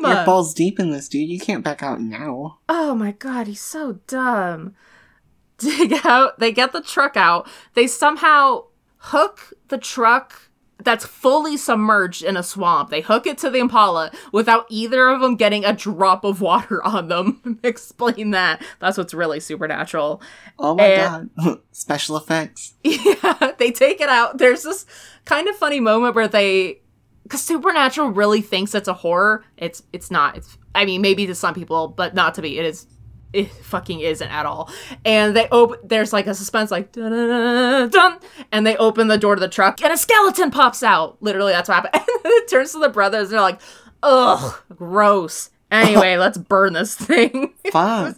You're 0.00 0.24
balls 0.24 0.52
deep 0.52 0.80
in 0.80 0.90
this, 0.90 1.08
dude. 1.08 1.28
You 1.28 1.38
can't 1.38 1.62
back 1.62 1.84
out 1.84 2.00
now. 2.00 2.58
oh 2.68 2.96
my 2.96 3.12
god, 3.12 3.46
he's 3.46 3.60
so 3.60 4.00
dumb. 4.08 4.74
Dig 5.58 5.92
out, 6.04 6.40
they 6.40 6.50
get 6.50 6.72
the 6.72 6.80
truck 6.80 7.16
out. 7.16 7.48
They 7.74 7.86
somehow 7.86 8.64
hook 8.96 9.52
the 9.68 9.78
truck 9.78 10.47
that's 10.84 11.04
fully 11.04 11.56
submerged 11.56 12.22
in 12.22 12.36
a 12.36 12.42
swamp. 12.42 12.90
They 12.90 13.00
hook 13.00 13.26
it 13.26 13.36
to 13.38 13.50
the 13.50 13.58
Impala 13.58 14.12
without 14.32 14.64
either 14.68 15.08
of 15.08 15.20
them 15.20 15.34
getting 15.34 15.64
a 15.64 15.72
drop 15.72 16.22
of 16.24 16.40
water 16.40 16.82
on 16.86 17.08
them. 17.08 17.58
Explain 17.64 18.30
that. 18.30 18.62
That's 18.78 18.96
what's 18.96 19.12
really 19.12 19.40
supernatural. 19.40 20.22
Oh 20.58 20.74
my 20.76 20.84
And- 20.84 21.30
god. 21.36 21.60
Special 21.72 22.16
effects. 22.16 22.74
Yeah, 22.84 23.52
they 23.58 23.70
take 23.72 24.00
it 24.00 24.08
out. 24.08 24.38
There's 24.38 24.62
this 24.62 24.86
kind 25.24 25.48
of 25.48 25.56
funny 25.56 25.80
moment 25.80 26.14
where 26.14 26.28
they 26.28 26.80
because 27.24 27.42
supernatural 27.42 28.08
really 28.10 28.40
thinks 28.40 28.74
it's 28.74 28.88
a 28.88 28.94
horror. 28.94 29.44
It's 29.56 29.82
it's 29.92 30.10
not. 30.10 30.36
It's 30.36 30.56
I 30.74 30.84
mean 30.84 31.02
maybe 31.02 31.26
to 31.26 31.34
some 31.34 31.54
people, 31.54 31.88
but 31.88 32.14
not 32.14 32.34
to 32.34 32.42
me. 32.42 32.58
It 32.58 32.64
is 32.64 32.86
it 33.32 33.50
fucking 33.50 34.00
isn't 34.00 34.28
at 34.28 34.46
all. 34.46 34.70
And 35.04 35.36
they 35.36 35.48
open 35.50 35.78
there's 35.84 36.12
like 36.12 36.26
a 36.26 36.34
suspense 36.34 36.70
like 36.70 36.92
dun, 36.92 37.10
dun, 37.10 37.90
dun, 37.90 38.18
and 38.52 38.66
they 38.66 38.76
open 38.76 39.08
the 39.08 39.18
door 39.18 39.34
to 39.34 39.40
the 39.40 39.48
truck 39.48 39.82
and 39.82 39.92
a 39.92 39.96
skeleton 39.96 40.50
pops 40.50 40.82
out. 40.82 41.16
Literally 41.20 41.52
that's 41.52 41.68
what 41.68 41.84
happened. 41.84 41.94
And 42.18 42.24
then 42.24 42.32
it 42.32 42.48
turns 42.48 42.72
to 42.72 42.78
the 42.78 42.88
brothers 42.88 43.28
and 43.28 43.34
they're 43.34 43.40
like, 43.40 43.60
ugh, 44.02 44.60
gross. 44.74 45.50
Anyway, 45.70 46.16
let's 46.18 46.38
burn 46.38 46.72
this 46.72 46.94
thing. 46.94 47.54
Fuck. 47.72 48.16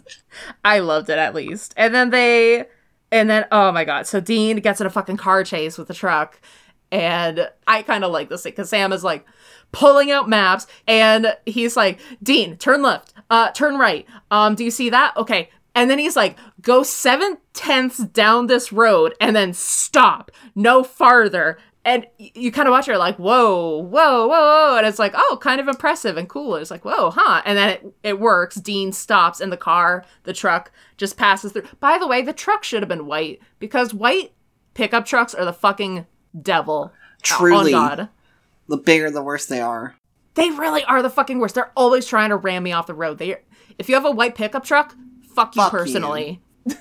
I 0.63 0.79
loved 0.79 1.09
it 1.09 1.17
at 1.17 1.35
least. 1.35 1.73
And 1.77 1.93
then 1.93 2.09
they, 2.09 2.65
and 3.11 3.29
then 3.29 3.45
oh 3.51 3.71
my 3.71 3.83
god, 3.83 4.07
so 4.07 4.19
Dean 4.19 4.57
gets 4.57 4.81
in 4.81 4.87
a 4.87 4.91
fucking 4.91 5.17
car 5.17 5.43
chase 5.43 5.77
with 5.77 5.87
the 5.87 5.93
truck, 5.93 6.39
and 6.91 7.49
I 7.67 7.81
kind 7.81 8.03
of 8.03 8.11
like 8.11 8.29
this 8.29 8.43
because 8.43 8.69
Sam 8.69 8.93
is 8.93 9.03
like 9.03 9.25
pulling 9.71 10.11
out 10.11 10.29
maps, 10.29 10.67
and 10.87 11.35
he's 11.45 11.75
like, 11.75 11.99
Dean, 12.23 12.55
turn 12.57 12.81
left, 12.81 13.13
uh, 13.31 13.49
turn 13.51 13.79
right. 13.79 14.05
Um, 14.29 14.53
do 14.53 14.63
you 14.63 14.69
see 14.69 14.91
that? 14.91 15.17
Okay. 15.17 15.49
And 15.73 15.89
then 15.89 15.97
he's 15.97 16.17
like, 16.17 16.37
go 16.61 16.83
seven 16.83 17.37
tenths 17.53 17.97
down 17.97 18.47
this 18.47 18.73
road 18.73 19.15
and 19.21 19.35
then 19.35 19.53
stop, 19.53 20.29
no 20.53 20.83
farther. 20.83 21.57
And 21.83 22.05
you 22.17 22.51
kind 22.51 22.67
of 22.67 22.73
watch 22.73 22.85
her 22.85 22.97
like, 22.97 23.15
whoa, 23.15 23.77
whoa, 23.77 24.27
whoa, 24.27 24.27
whoa. 24.27 24.77
And 24.77 24.85
it's 24.85 24.99
like, 24.99 25.13
oh, 25.15 25.39
kind 25.41 25.61
of 25.61 25.67
impressive 25.67 26.17
and 26.17 26.29
cool. 26.29 26.55
And 26.55 26.61
it's 26.61 26.69
like, 26.69 26.85
whoa, 26.85 27.09
huh? 27.09 27.41
And 27.45 27.57
then 27.57 27.69
it, 27.69 27.93
it 28.03 28.19
works. 28.19 28.57
Dean 28.57 28.91
stops 28.91 29.39
and 29.39 29.51
the 29.51 29.57
car, 29.57 30.03
the 30.23 30.33
truck 30.33 30.71
just 30.97 31.17
passes 31.17 31.53
through. 31.53 31.63
By 31.79 31.97
the 31.97 32.07
way, 32.07 32.21
the 32.21 32.33
truck 32.33 32.63
should 32.63 32.83
have 32.83 32.89
been 32.89 33.07
white 33.07 33.39
because 33.57 33.93
white 33.93 34.33
pickup 34.73 35.05
trucks 35.05 35.33
are 35.33 35.45
the 35.45 35.53
fucking 35.53 36.05
devil. 36.39 36.91
Truly. 37.23 37.73
On 37.73 37.97
God. 37.97 38.09
The 38.67 38.77
bigger, 38.77 39.09
the 39.09 39.23
worse 39.23 39.45
they 39.45 39.61
are. 39.61 39.95
They 40.35 40.49
really 40.51 40.83
are 40.85 41.01
the 41.01 41.09
fucking 41.09 41.39
worst. 41.39 41.55
They're 41.55 41.71
always 41.75 42.05
trying 42.05 42.29
to 42.29 42.37
ram 42.37 42.63
me 42.63 42.71
off 42.71 42.87
the 42.87 42.93
road. 42.93 43.17
They, 43.17 43.35
if 43.77 43.89
you 43.89 43.95
have 43.95 44.05
a 44.05 44.11
white 44.11 44.35
pickup 44.35 44.63
truck, 44.63 44.95
fuck 45.35 45.55
you 45.55 45.61
Fuck 45.61 45.71
you. 45.73 45.77
personally. 45.79 46.41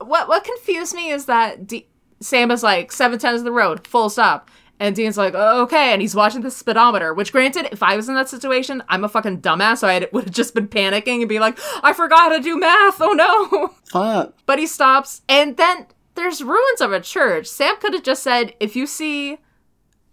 what 0.00 0.28
what 0.28 0.44
confused 0.44 0.94
me 0.94 1.10
is 1.10 1.26
that 1.26 1.66
D- 1.66 1.88
Sam 2.20 2.50
is 2.50 2.62
like 2.62 2.92
seven 2.92 3.18
tenths 3.18 3.40
of 3.40 3.44
the 3.44 3.52
road, 3.52 3.86
full 3.86 4.08
stop, 4.08 4.48
And 4.78 4.94
Dean's 4.94 5.16
like, 5.18 5.34
oh, 5.36 5.62
okay. 5.62 5.92
And 5.92 6.00
he's 6.00 6.14
watching 6.14 6.42
the 6.42 6.50
speedometer, 6.50 7.12
which 7.14 7.32
granted, 7.32 7.68
if 7.72 7.82
I 7.82 7.96
was 7.96 8.08
in 8.08 8.14
that 8.14 8.28
situation, 8.28 8.82
I'm 8.88 9.02
a 9.04 9.08
fucking 9.08 9.40
dumbass. 9.40 9.78
So 9.78 9.88
I 9.88 10.06
would 10.12 10.24
have 10.24 10.32
just 10.34 10.54
been 10.54 10.68
panicking 10.68 11.20
and 11.20 11.28
be 11.28 11.40
like, 11.40 11.58
I 11.82 11.92
forgot 11.92 12.28
to 12.30 12.40
do 12.40 12.58
math. 12.58 13.00
Oh 13.00 13.12
no. 13.12 13.68
Fuck. 13.90 14.34
But 14.46 14.58
he 14.58 14.66
stops. 14.66 15.22
And 15.28 15.56
then 15.56 15.86
there's 16.14 16.42
ruins 16.44 16.80
of 16.80 16.92
a 16.92 17.00
church. 17.00 17.46
Sam 17.46 17.76
could 17.80 17.92
have 17.94 18.02
just 18.04 18.22
said, 18.22 18.54
if 18.60 18.76
you 18.76 18.86
see 18.86 19.38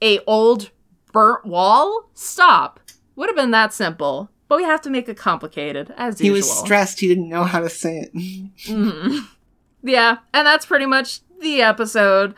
a 0.01 0.19
old 0.25 0.71
burnt 1.11 1.45
wall, 1.45 2.09
stop. 2.13 2.79
Would 3.15 3.29
have 3.29 3.35
been 3.35 3.51
that 3.51 3.73
simple. 3.73 4.29
But 4.47 4.57
we 4.57 4.63
have 4.63 4.81
to 4.81 4.89
make 4.89 5.07
it 5.07 5.17
complicated, 5.17 5.93
as 5.95 6.17
He 6.19 6.25
usual. 6.27 6.37
was 6.39 6.59
stressed. 6.59 6.99
He 7.01 7.07
didn't 7.07 7.29
know 7.29 7.43
how 7.43 7.59
to 7.59 7.69
say 7.69 7.99
it. 7.99 8.13
Mhm. 8.15 9.27
Yeah, 9.83 10.17
and 10.33 10.45
that's 10.47 10.65
pretty 10.65 10.85
much 10.87 11.19
the 11.39 11.61
episode. 11.61 12.33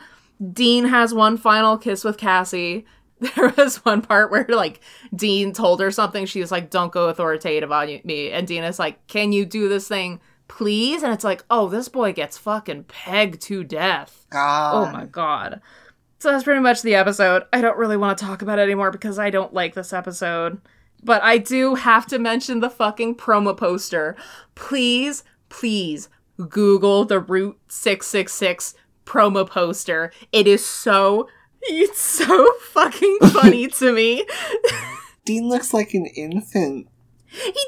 Dean 0.52 0.84
has 0.86 1.14
one 1.14 1.36
final 1.36 1.78
kiss 1.78 2.04
with 2.04 2.18
Cassie. 2.18 2.84
There 3.36 3.54
was 3.56 3.76
one 3.84 4.02
part 4.02 4.32
where 4.32 4.44
like 4.48 4.80
Dean 5.14 5.52
told 5.52 5.80
her 5.80 5.92
something. 5.92 6.26
She 6.26 6.40
was 6.40 6.50
like, 6.50 6.70
"Don't 6.70 6.90
go 6.90 7.08
authoritative 7.08 7.70
on 7.70 8.00
me," 8.02 8.32
and 8.32 8.48
Dean 8.48 8.64
is 8.64 8.80
like, 8.80 9.06
"Can 9.06 9.30
you 9.30 9.46
do 9.46 9.68
this 9.68 9.86
thing, 9.86 10.20
please?" 10.48 11.04
And 11.04 11.12
it's 11.12 11.22
like, 11.22 11.44
"Oh, 11.48 11.68
this 11.68 11.88
boy 11.88 12.12
gets 12.12 12.36
fucking 12.36 12.84
pegged 12.84 13.40
to 13.42 13.62
death." 13.62 14.26
God. 14.30 14.74
Oh 14.74 14.92
my 14.92 15.04
god. 15.06 15.60
So 16.22 16.30
that's 16.30 16.44
pretty 16.44 16.60
much 16.60 16.82
the 16.82 16.94
episode. 16.94 17.42
I 17.52 17.60
don't 17.60 17.76
really 17.76 17.96
want 17.96 18.16
to 18.16 18.24
talk 18.24 18.42
about 18.42 18.60
it 18.60 18.62
anymore 18.62 18.92
because 18.92 19.18
I 19.18 19.28
don't 19.28 19.52
like 19.52 19.74
this 19.74 19.92
episode. 19.92 20.60
But 21.02 21.20
I 21.24 21.36
do 21.36 21.74
have 21.74 22.06
to 22.06 22.18
mention 22.20 22.60
the 22.60 22.70
fucking 22.70 23.16
promo 23.16 23.56
poster. 23.56 24.14
Please, 24.54 25.24
please 25.48 26.08
Google 26.48 27.04
the 27.04 27.18
Route 27.18 27.58
666 27.66 28.76
promo 29.04 29.44
poster. 29.44 30.12
It 30.30 30.46
is 30.46 30.64
so 30.64 31.28
it's 31.60 32.00
so 32.00 32.52
fucking 32.70 33.18
funny 33.32 33.66
to 33.78 33.92
me. 33.92 34.24
Dean 35.24 35.48
looks 35.48 35.74
like 35.74 35.92
an 35.92 36.06
infant. 36.06 36.86
He 37.26 37.66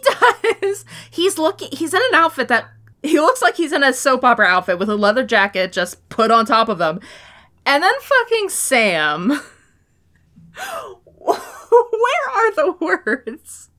does. 0.62 0.85
He's 1.11 1.38
looking 1.38 1.71
he's 1.73 1.93
in 1.93 2.03
an 2.12 2.14
outfit 2.14 2.47
that 2.47 2.67
he 3.03 3.19
looks 3.19 3.43
like 3.43 3.57
he's 3.57 3.73
in 3.73 3.83
a 3.83 3.93
soap 3.93 4.23
opera 4.23 4.47
outfit 4.47 4.79
with 4.79 4.88
a 4.88 4.95
leather 4.95 5.25
jacket 5.25 5.73
just 5.73 6.09
put 6.09 6.31
on 6.31 6.47
top 6.47 6.69
of 6.69 6.81
him. 6.81 7.01
And 7.66 7.83
then 7.83 7.94
fucking 8.00 8.48
Sam. 8.50 9.29
Where 11.18 11.40
are 12.31 12.55
the 12.55 12.77
words? 12.81 13.70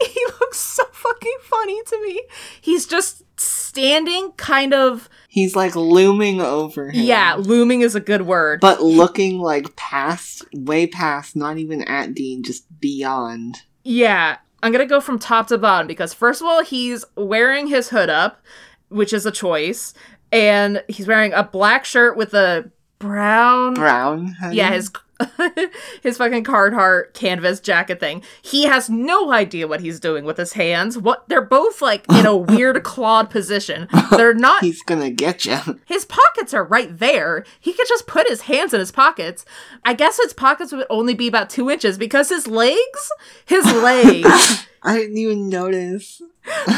He 0.00 0.26
looks 0.40 0.58
so 0.58 0.84
fucking 0.92 1.36
funny 1.42 1.82
to 1.84 2.02
me. 2.02 2.22
He's 2.60 2.86
just 2.86 3.22
standing 3.40 4.32
kind 4.32 4.74
of 4.74 5.08
He's 5.28 5.56
like 5.56 5.74
looming 5.74 6.40
over 6.40 6.90
him. 6.90 7.04
yeah, 7.04 7.34
looming 7.38 7.80
is 7.80 7.94
a 7.94 8.00
good 8.00 8.22
word. 8.22 8.60
But 8.60 8.82
looking 8.82 9.38
like 9.38 9.74
past, 9.74 10.44
way 10.54 10.86
past, 10.86 11.34
not 11.34 11.56
even 11.58 11.82
at 11.82 12.14
Dean, 12.14 12.42
just 12.42 12.66
beyond. 12.78 13.62
Yeah, 13.82 14.36
I'm 14.62 14.70
gonna 14.70 14.86
go 14.86 15.00
from 15.00 15.18
top 15.18 15.48
to 15.48 15.58
bottom 15.58 15.86
because 15.86 16.12
first 16.14 16.40
of 16.40 16.46
all, 16.46 16.62
he's 16.62 17.04
wearing 17.16 17.66
his 17.66 17.88
hood 17.88 18.10
up, 18.10 18.42
which 18.88 19.12
is 19.12 19.26
a 19.26 19.32
choice, 19.32 19.94
and 20.30 20.84
he's 20.88 21.06
wearing 21.08 21.32
a 21.32 21.42
black 21.42 21.84
shirt 21.84 22.16
with 22.16 22.34
a 22.34 22.70
brown. 23.08 23.74
Brown. 23.74 24.26
honey? 24.40 24.56
yeah, 24.56 24.72
his 24.72 24.90
his 26.02 26.16
fucking 26.18 26.42
card 26.42 26.72
Carhartt 26.74 27.14
canvas 27.14 27.60
jacket 27.60 28.00
thing. 28.00 28.22
He 28.42 28.64
has 28.64 28.90
no 28.90 29.32
idea 29.32 29.68
what 29.68 29.80
he's 29.80 30.00
doing 30.00 30.24
with 30.24 30.36
his 30.36 30.54
hands. 30.54 30.98
What 30.98 31.28
they're 31.28 31.40
both 31.40 31.80
like 31.80 32.04
in 32.10 32.26
a 32.26 32.36
weird 32.52 32.82
clawed 32.82 33.30
position. 33.30 33.88
They're 34.10 34.34
not 34.34 34.64
He's 34.64 34.82
gonna 34.82 35.10
get 35.10 35.44
you. 35.44 35.58
his 35.86 36.04
pockets 36.04 36.52
are 36.52 36.64
right 36.64 36.98
there. 36.98 37.44
He 37.60 37.72
could 37.72 37.86
just 37.88 38.06
put 38.08 38.28
his 38.28 38.42
hands 38.42 38.74
in 38.74 38.80
his 38.80 38.90
pockets. 38.90 39.44
I 39.84 39.94
guess 39.94 40.18
his 40.20 40.32
pockets 40.32 40.72
would 40.72 40.86
only 40.90 41.14
be 41.14 41.28
about 41.28 41.48
two 41.48 41.70
inches 41.70 41.96
because 41.96 42.28
his 42.30 42.46
legs, 42.48 43.12
his 43.46 43.64
legs, 43.72 44.66
I 44.82 44.96
didn't 44.98 45.16
even 45.18 45.48
notice. 45.48 46.20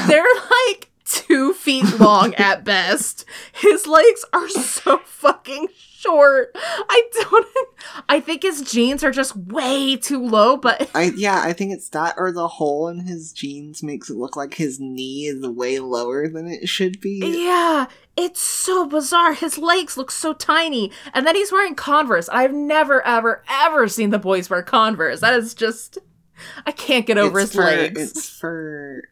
they're 0.09 0.25
like 0.73 0.91
two 1.07 1.53
feet 1.53 1.99
long 1.99 2.35
at 2.39 2.65
best. 2.65 3.25
His 3.53 3.87
legs 3.87 4.25
are 4.33 4.49
so 4.49 4.99
fucking 4.99 5.69
short. 5.77 6.51
I 6.55 7.03
don't. 7.13 7.47
I 8.09 8.21
think 8.21 8.43
his 8.43 8.63
jeans 8.63 9.03
are 9.05 9.11
just 9.11 9.37
way 9.37 9.97
too 9.97 10.25
low, 10.25 10.57
but 10.57 10.91
I 10.95 11.13
yeah, 11.17 11.43
I 11.43 11.53
think 11.53 11.73
it's 11.73 11.89
that 11.91 12.15
or 12.17 12.33
the 12.33 12.49
hole 12.49 12.89
in 12.89 13.01
his 13.01 13.33
jeans 13.33 13.83
makes 13.83 14.11
it 14.11 14.17
look 14.17 14.37
like 14.37 14.55
his 14.55 14.79
knee 14.81 15.27
is 15.27 15.47
way 15.47 15.79
lower 15.79 16.29
than 16.29 16.47
it 16.47 16.69
should 16.69 17.01
be. 17.01 17.21
yeah, 17.45 17.87
it's 18.17 18.41
so 18.41 18.87
bizarre. 18.87 19.35
His 19.35 19.59
legs 19.59 19.97
look 19.97 20.11
so 20.11 20.33
tiny, 20.33 20.91
and 21.15 21.27
then 21.27 21.35
he's 21.37 21.53
wearing 21.53 21.75
Converse. 21.75 22.29
I've 22.29 22.55
never, 22.55 23.05
ever, 23.07 23.43
ever 23.49 23.89
seen 23.89 24.11
the 24.11 24.19
boys 24.19 24.51
wear 24.51 24.63
Converse. 24.63 25.21
That 25.21 25.35
is 25.35 25.55
just. 25.55 25.99
I 26.67 26.71
can't 26.73 27.07
get 27.07 27.17
over 27.17 27.41
it's 27.41 27.53
his 27.53 27.57
for, 27.57 27.65
legs. 27.65 28.11
It's 28.11 28.29
for 28.29 29.09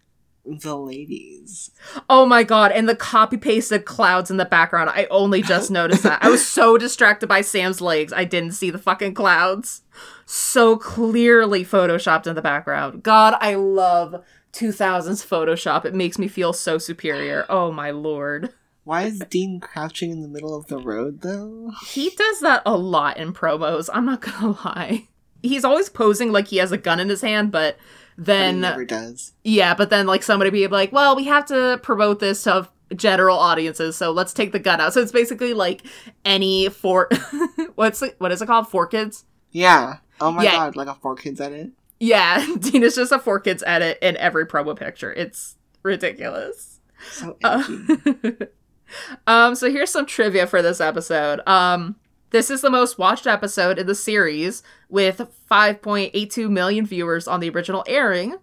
the 0.46 0.76
ladies. 0.76 1.70
Oh 2.08 2.26
my 2.26 2.42
god, 2.42 2.72
and 2.72 2.88
the 2.88 2.96
copy 2.96 3.36
pasted 3.36 3.84
clouds 3.84 4.30
in 4.30 4.36
the 4.36 4.44
background. 4.44 4.90
I 4.90 5.06
only 5.10 5.42
just 5.42 5.70
noticed 5.70 6.02
that. 6.02 6.22
I 6.22 6.28
was 6.28 6.46
so 6.46 6.76
distracted 6.76 7.26
by 7.26 7.40
Sam's 7.40 7.80
legs, 7.80 8.12
I 8.12 8.24
didn't 8.24 8.52
see 8.52 8.70
the 8.70 8.78
fucking 8.78 9.14
clouds. 9.14 9.82
So 10.26 10.76
clearly 10.76 11.64
photoshopped 11.64 12.26
in 12.26 12.34
the 12.34 12.42
background. 12.42 13.02
God, 13.02 13.36
I 13.40 13.54
love 13.54 14.24
2000s 14.54 15.26
Photoshop. 15.26 15.84
It 15.84 15.94
makes 15.94 16.18
me 16.18 16.28
feel 16.28 16.52
so 16.52 16.78
superior. 16.78 17.44
Oh 17.48 17.70
my 17.70 17.90
lord. 17.90 18.50
Why 18.84 19.04
is 19.04 19.20
Dean 19.30 19.60
crouching 19.60 20.10
in 20.10 20.20
the 20.20 20.28
middle 20.28 20.54
of 20.54 20.66
the 20.66 20.78
road 20.78 21.22
though? 21.22 21.72
He 21.86 22.10
does 22.10 22.40
that 22.40 22.62
a 22.66 22.76
lot 22.76 23.16
in 23.16 23.32
promos, 23.32 23.88
I'm 23.92 24.06
not 24.06 24.20
gonna 24.20 24.58
lie. 24.64 25.08
He's 25.42 25.64
always 25.64 25.88
posing 25.90 26.32
like 26.32 26.48
he 26.48 26.58
has 26.58 26.72
a 26.72 26.78
gun 26.78 27.00
in 27.00 27.08
his 27.08 27.20
hand, 27.20 27.50
but 27.50 27.76
then 28.16 28.60
never 28.60 28.84
does. 28.84 29.32
Yeah, 29.44 29.74
but 29.74 29.90
then 29.90 30.06
like 30.06 30.22
somebody 30.22 30.50
be 30.50 30.66
like, 30.68 30.92
well, 30.92 31.16
we 31.16 31.24
have 31.24 31.46
to 31.46 31.80
promote 31.82 32.20
this 32.20 32.42
to 32.44 32.68
general 32.94 33.38
audiences, 33.38 33.96
so 33.96 34.10
let's 34.12 34.32
take 34.32 34.52
the 34.52 34.58
gun 34.58 34.80
out. 34.80 34.92
So 34.94 35.00
it's 35.00 35.12
basically 35.12 35.54
like 35.54 35.82
any 36.24 36.68
for 36.68 37.08
what's 37.74 38.02
it, 38.02 38.14
what 38.18 38.32
is 38.32 38.40
it 38.42 38.46
called? 38.46 38.66
4Kids? 38.66 39.24
Yeah. 39.50 39.98
Oh 40.20 40.30
my 40.30 40.44
Yeah. 40.44 40.56
god, 40.56 40.76
like 40.76 40.88
a 40.88 40.94
4Kids 40.94 41.40
edit. 41.40 41.70
Yeah, 42.00 42.44
Dina's 42.58 42.94
just 42.96 43.12
a 43.12 43.18
4Kids 43.18 43.62
edit 43.66 43.98
in 44.02 44.16
every 44.18 44.46
promo 44.46 44.76
picture. 44.76 45.12
It's 45.12 45.56
ridiculous. 45.82 46.80
So 47.10 47.36
Uh, 47.42 47.62
um, 49.26 49.54
so 49.54 49.70
here's 49.70 49.90
some 49.90 50.06
trivia 50.06 50.46
for 50.46 50.62
this 50.62 50.80
episode. 50.80 51.40
Um, 51.48 51.96
this 52.34 52.50
is 52.50 52.62
the 52.62 52.70
most 52.70 52.98
watched 52.98 53.28
episode 53.28 53.78
in 53.78 53.86
the 53.86 53.94
series 53.94 54.64
with 54.88 55.30
5.82 55.48 56.50
million 56.50 56.84
viewers 56.84 57.28
on 57.28 57.38
the 57.38 57.48
original 57.48 57.84
airing, 57.86 58.34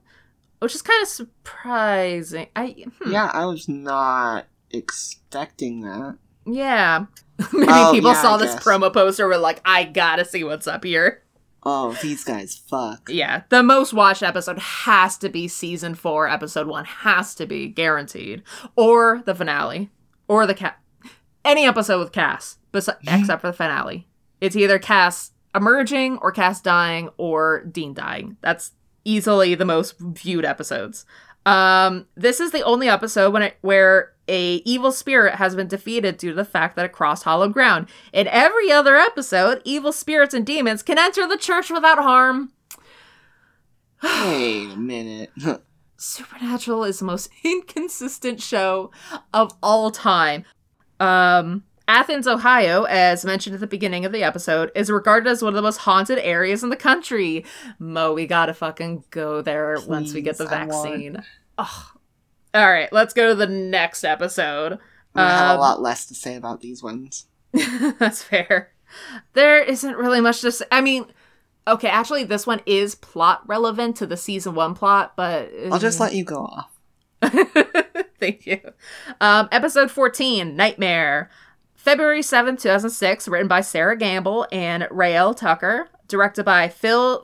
which 0.60 0.74
is 0.74 0.82
kind 0.82 1.02
of 1.02 1.10
surprising. 1.10 2.48
I 2.56 2.86
hmm. 3.02 3.12
yeah, 3.12 3.30
I 3.34 3.46
was 3.48 3.68
not 3.68 4.46
expecting 4.70 5.82
that. 5.82 6.18
Yeah. 6.46 7.08
Maybe 7.52 7.68
Oh, 7.70 7.92
people 7.94 8.12
yeah, 8.12 8.22
saw 8.22 8.36
I 8.36 8.38
this 8.38 8.54
guess. 8.54 8.64
promo 8.64 8.94
poster 8.94 9.28
were 9.28 9.38
like, 9.38 9.60
I 9.66 9.84
gotta 9.84 10.24
see 10.24 10.46
what's 10.46 10.68
up 10.68 10.86
here. 10.86 11.24
Oh, 11.64 11.92
these 12.02 12.24
guys 12.24 12.56
fuck. 12.56 13.10
Yeah. 13.12 13.44
The 13.50 13.62
most 13.62 13.92
watched 13.92 14.24
episode 14.24 14.58
has 14.58 15.18
to 15.18 15.28
be 15.28 15.50
season 15.50 15.96
four, 15.96 16.30
episode 16.30 16.68
one. 16.68 16.86
Has 16.86 17.36
to 17.36 17.46
be 17.46 17.68
guaranteed. 17.68 18.44
Or 18.78 19.22
the 19.26 19.36
finale. 19.36 19.90
Or 20.30 20.48
the 20.48 20.56
cat. 20.56 20.81
Any 21.44 21.66
episode 21.66 22.00
with 22.00 22.12
Cass, 22.12 22.58
bes- 22.72 22.90
except 23.08 23.42
for 23.42 23.48
the 23.48 23.54
finale. 23.54 24.08
It's 24.40 24.56
either 24.56 24.80
Cass 24.80 25.32
emerging 25.56 26.18
or 26.18 26.32
Cass 26.32 26.62
dying 26.62 27.10
or 27.18 27.64
Dean 27.66 27.94
dying. 27.94 28.38
That's 28.42 28.72
easily 29.04 29.56
the 29.56 29.66
most 29.66 29.96
viewed 30.00 30.46
episodes. 30.46 31.06
Um, 31.46 32.06
this 32.16 32.40
is 32.40 32.52
the 32.52 32.62
only 32.62 32.88
episode 32.88 33.34
when 33.34 33.42
it, 33.42 33.58
where 33.62 34.14
a 34.28 34.56
evil 34.58 34.92
spirit 34.92 35.36
has 35.36 35.56
been 35.56 35.68
defeated 35.68 36.18
due 36.18 36.30
to 36.30 36.36
the 36.36 36.46
fact 36.46 36.76
that 36.76 36.86
it 36.86 36.92
crossed 36.92 37.24
hollow 37.24 37.50
ground. 37.50 37.88
In 38.14 38.28
every 38.28 38.72
other 38.72 38.96
episode, 38.96 39.62
evil 39.66 39.92
spirits 39.92 40.34
and 40.34 40.46
demons 40.46 40.84
can 40.84 41.00
enter 41.00 41.28
the 41.28 41.38
church 41.38 41.70
without 41.72 41.98
harm. 41.98 42.52
Wait 44.04 44.72
a 44.72 44.78
minute. 44.78 45.32
Supernatural 45.98 46.84
is 46.84 47.00
the 47.00 47.06
most 47.06 47.30
inconsistent 47.44 48.42
show 48.42 48.92
of 49.34 49.54
all 49.62 49.92
time. 49.92 50.46
Um, 51.02 51.64
Athens, 51.88 52.28
Ohio, 52.28 52.84
as 52.84 53.26
mentioned 53.26 53.54
at 53.56 53.60
the 53.60 53.68
beginning 53.68 54.06
of 54.06 54.12
the 54.14 54.24
episode, 54.24 54.72
is 54.76 54.90
regarded 54.90 55.30
as 55.30 55.42
one 55.42 55.50
of 55.50 55.56
the 55.56 55.62
most 55.62 55.78
haunted 55.78 56.20
areas 56.20 56.64
in 56.64 56.70
the 56.70 56.76
country. 56.78 57.44
Mo, 57.80 58.14
we 58.14 58.28
gotta 58.28 58.54
fucking 58.54 59.04
go 59.10 59.42
there 59.42 59.78
once 59.88 60.14
we 60.14 60.22
get 60.22 60.38
the 60.38 60.46
Please, 60.46 60.50
vaccine. 60.52 61.24
Ugh. 61.58 61.84
All 62.54 62.70
right, 62.72 62.92
let's 62.94 63.14
go 63.14 63.30
to 63.30 63.36
the 63.36 63.48
next 63.48 64.04
episode. 64.04 64.78
I 65.16 65.30
have 65.30 65.52
Um, 65.52 65.58
a 65.58 65.60
lot 65.60 65.82
less 65.82 66.06
to 66.06 66.16
say 66.16 66.36
about 66.36 66.62
these 66.62 66.82
ones. 66.82 67.26
That's 68.00 68.24
fair. 68.24 68.72
There 69.34 69.62
isn't 69.62 69.96
really 69.98 70.22
much 70.22 70.42
to 70.42 70.52
say. 70.52 70.66
I 70.72 70.80
mean, 70.82 71.06
okay, 71.68 71.88
actually, 71.90 72.24
this 72.24 72.46
one 72.48 72.62
is 72.66 72.96
plot 72.96 73.42
relevant 73.48 73.98
to 73.98 74.06
the 74.06 74.18
season 74.18 74.54
one 74.56 74.76
plot, 74.76 75.14
but 75.18 75.50
I'll 75.72 75.80
just 75.80 76.00
let 76.00 76.14
you 76.14 76.24
go 76.24 76.46
off. 76.46 76.70
Thank 78.22 78.46
you. 78.46 78.60
Um, 79.20 79.50
episode 79.52 79.90
14, 79.90 80.56
Nightmare. 80.56 81.32
February 81.74 82.22
7th, 82.22 82.62
2006, 82.62 83.28
written 83.28 83.48
by 83.48 83.62
Sera 83.62 83.98
Gamble 83.98 84.48
and 84.52 84.84
Raelle 84.92 85.36
Tucker, 85.36 85.90
directed 86.08 86.44
by 86.44 86.70
Phil 86.70 87.24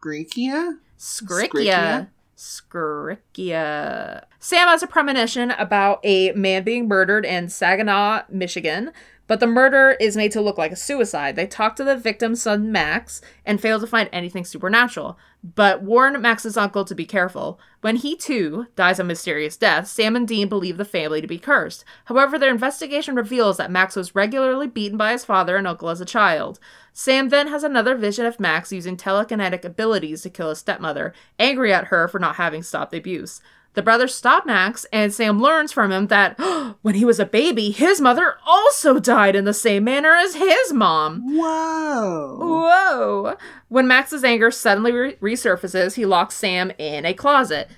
Greekia? 0.00 0.78
Sgriccia. 0.96 2.08
Sgriccia. 2.36 4.22
Sam 4.38 4.68
has 4.68 4.84
a 4.84 4.86
premonition 4.86 5.50
about 5.50 5.98
a 6.04 6.30
man 6.32 6.62
being 6.62 6.86
murdered 6.86 7.26
in 7.26 7.48
Saginaw, 7.48 8.22
Michigan, 8.30 8.92
but 9.30 9.38
the 9.38 9.46
murder 9.46 9.92
is 10.00 10.16
made 10.16 10.32
to 10.32 10.40
look 10.40 10.58
like 10.58 10.72
a 10.72 10.76
suicide. 10.76 11.36
They 11.36 11.46
talk 11.46 11.76
to 11.76 11.84
the 11.84 11.94
victim's 11.94 12.42
son, 12.42 12.72
Max, 12.72 13.20
and 13.46 13.60
fail 13.60 13.78
to 13.78 13.86
find 13.86 14.08
anything 14.12 14.44
supernatural, 14.44 15.16
but 15.44 15.84
warn 15.84 16.20
Max's 16.20 16.56
uncle 16.56 16.84
to 16.84 16.96
be 16.96 17.06
careful. 17.06 17.60
When 17.80 17.94
he, 17.94 18.16
too, 18.16 18.66
dies 18.74 18.98
a 18.98 19.04
mysterious 19.04 19.56
death, 19.56 19.86
Sam 19.86 20.16
and 20.16 20.26
Dean 20.26 20.48
believe 20.48 20.78
the 20.78 20.84
family 20.84 21.20
to 21.20 21.28
be 21.28 21.38
cursed. 21.38 21.84
However, 22.06 22.40
their 22.40 22.50
investigation 22.50 23.14
reveals 23.14 23.56
that 23.58 23.70
Max 23.70 23.94
was 23.94 24.16
regularly 24.16 24.66
beaten 24.66 24.98
by 24.98 25.12
his 25.12 25.24
father 25.24 25.54
and 25.56 25.68
uncle 25.68 25.90
as 25.90 26.00
a 26.00 26.04
child. 26.04 26.58
Sam 26.92 27.28
then 27.28 27.46
has 27.46 27.62
another 27.62 27.94
vision 27.94 28.26
of 28.26 28.40
Max 28.40 28.72
using 28.72 28.96
telekinetic 28.96 29.64
abilities 29.64 30.22
to 30.22 30.30
kill 30.30 30.48
his 30.48 30.58
stepmother, 30.58 31.14
angry 31.38 31.72
at 31.72 31.84
her 31.84 32.08
for 32.08 32.18
not 32.18 32.34
having 32.34 32.64
stopped 32.64 32.90
the 32.90 32.98
abuse. 32.98 33.40
The 33.74 33.82
brothers 33.82 34.14
stop 34.14 34.46
Max, 34.46 34.84
and 34.92 35.12
Sam 35.12 35.40
learns 35.40 35.72
from 35.72 35.92
him 35.92 36.08
that 36.08 36.38
when 36.82 36.94
he 36.94 37.04
was 37.04 37.20
a 37.20 37.26
baby, 37.26 37.70
his 37.70 38.00
mother 38.00 38.36
also 38.44 38.98
died 38.98 39.36
in 39.36 39.44
the 39.44 39.54
same 39.54 39.84
manner 39.84 40.14
as 40.14 40.34
his 40.34 40.72
mom. 40.72 41.22
Whoa. 41.36 42.36
Whoa! 42.40 43.36
When 43.68 43.86
Max's 43.86 44.24
anger 44.24 44.50
suddenly 44.50 44.92
re- 44.92 45.16
resurfaces, 45.16 45.94
he 45.94 46.04
locks 46.06 46.34
Sam 46.34 46.72
in 46.78 47.04
a 47.04 47.14
closet. 47.14 47.70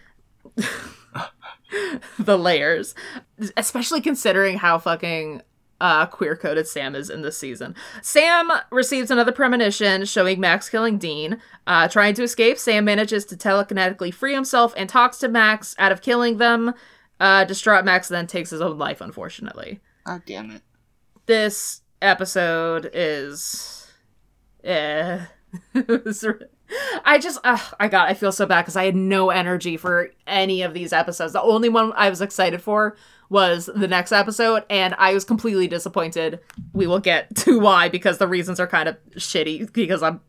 the 2.19 2.39
layers. 2.39 2.95
Especially 3.57 4.01
considering 4.01 4.59
how 4.59 4.79
fucking 4.79 5.43
uh, 5.83 6.07
queer 6.07 6.37
coded 6.37 6.69
Sam 6.69 6.95
is 6.95 7.11
in 7.11 7.23
this 7.23 7.37
season. 7.37 7.75
Sam 8.03 8.51
receives 8.71 9.11
another 9.11 9.33
premonition 9.33 10.05
showing 10.05 10.39
Max 10.39 10.71
killing 10.71 10.97
Dean. 10.97 11.43
Uh, 11.67 11.89
trying 11.89 12.15
to 12.15 12.23
escape, 12.23 12.57
Sam 12.57 12.85
manages 12.85 13.25
to 13.27 13.37
telekinetically 13.37 14.15
free 14.15 14.33
himself 14.33 14.73
and 14.77 14.89
talks 14.89 15.19
to 15.19 15.29
Max 15.29 15.75
out 15.79 15.91
of 15.91 16.01
killing 16.01 16.39
them. 16.39 16.73
Uh, 17.19 17.45
distraught 17.45 17.85
Max 17.85 18.09
then 18.09 18.29
takes 18.29 18.51
his 18.51 18.61
own 18.61 18.79
life, 18.79 19.01
unfortunately. 19.01 19.81
Oh, 20.07 20.21
damn 20.25 20.53
it. 20.53 20.63
This 21.27 21.83
episode 22.01 22.89
is. 22.95 23.93
Eh. 24.63 25.19
I 27.05 27.19
just, 27.19 27.41
ugh, 27.45 27.75
I 27.79 27.89
got, 27.89 28.09
I 28.09 28.15
feel 28.15 28.33
so 28.33 28.47
bad 28.47 28.63
because 28.63 28.77
I 28.77 28.85
had 28.85 28.97
no 28.97 29.31
energy 29.31 29.77
for 29.77 30.11
any 30.29 30.63
of 30.63 30.75
these 30.75 30.93
episodes. 30.93 31.33
The 31.33 31.43
only 31.43 31.69
one 31.69 31.93
I 31.97 32.09
was 32.09 32.23
excited 32.23 32.63
for 32.63 32.97
was 33.33 33.69
the 33.75 33.89
next 33.89 34.13
episode, 34.13 34.63
and 34.69 34.95
I 34.99 35.15
was 35.15 35.25
completely 35.25 35.67
disappointed. 35.67 36.39
We 36.73 36.87
will 36.87 37.01
get 37.01 37.35
to 37.37 37.59
why 37.59 37.89
because 37.89 38.19
the 38.19 38.29
reasons 38.29 38.61
are 38.61 38.67
kind 38.69 38.89
of 38.89 38.97
shitty 39.17 39.73
because 39.73 40.03
I'm 40.03 40.21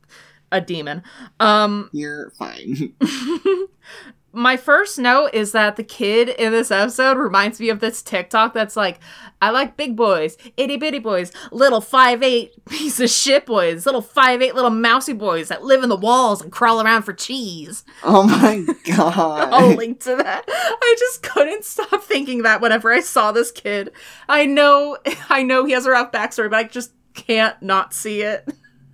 a 0.51 0.61
demon. 0.61 1.03
Um, 1.39 1.89
You're 1.91 2.31
fine. 2.31 2.95
my 4.35 4.57
first 4.57 4.97
note 4.97 5.29
is 5.31 5.51
that 5.51 5.75
the 5.75 5.83
kid 5.83 6.27
in 6.27 6.51
this 6.51 6.71
episode 6.71 7.17
reminds 7.17 7.59
me 7.59 7.69
of 7.69 7.79
this 7.79 8.01
TikTok 8.01 8.53
that's 8.53 8.75
like, 8.75 8.99
I 9.41 9.51
like 9.51 9.77
big 9.77 9.95
boys, 9.95 10.37
itty 10.57 10.75
bitty 10.77 10.97
boys, 10.97 11.31
little 11.51 11.81
five 11.81 12.23
eight 12.23 12.53
piece 12.69 12.99
of 12.99 13.11
shit 13.11 13.45
boys, 13.45 13.85
little 13.85 14.01
five 14.01 14.41
eight 14.41 14.55
little 14.55 14.71
mousy 14.71 15.13
boys 15.13 15.49
that 15.49 15.63
live 15.63 15.83
in 15.83 15.89
the 15.89 15.95
walls 15.95 16.41
and 16.41 16.51
crawl 16.51 16.81
around 16.81 17.03
for 17.03 17.13
cheese. 17.13 17.83
oh 18.03 18.23
my 18.23 18.65
god. 18.95 19.49
I'll 19.53 19.75
link 19.75 19.99
to 20.01 20.15
that. 20.15 20.45
I 20.47 20.95
just 20.97 21.21
couldn't 21.21 21.63
stop 21.63 22.03
thinking 22.03 22.41
that 22.41 22.59
whenever 22.59 22.91
I 22.91 23.01
saw 23.01 23.31
this 23.31 23.51
kid. 23.51 23.91
I 24.27 24.47
know, 24.47 24.97
I 25.29 25.43
know 25.43 25.63
he 25.63 25.73
has 25.73 25.85
a 25.85 25.91
rough 25.91 26.11
backstory, 26.11 26.49
but 26.49 26.57
I 26.57 26.63
just 26.63 26.91
can't 27.13 27.61
not 27.61 27.93
see 27.93 28.23
it. 28.23 28.51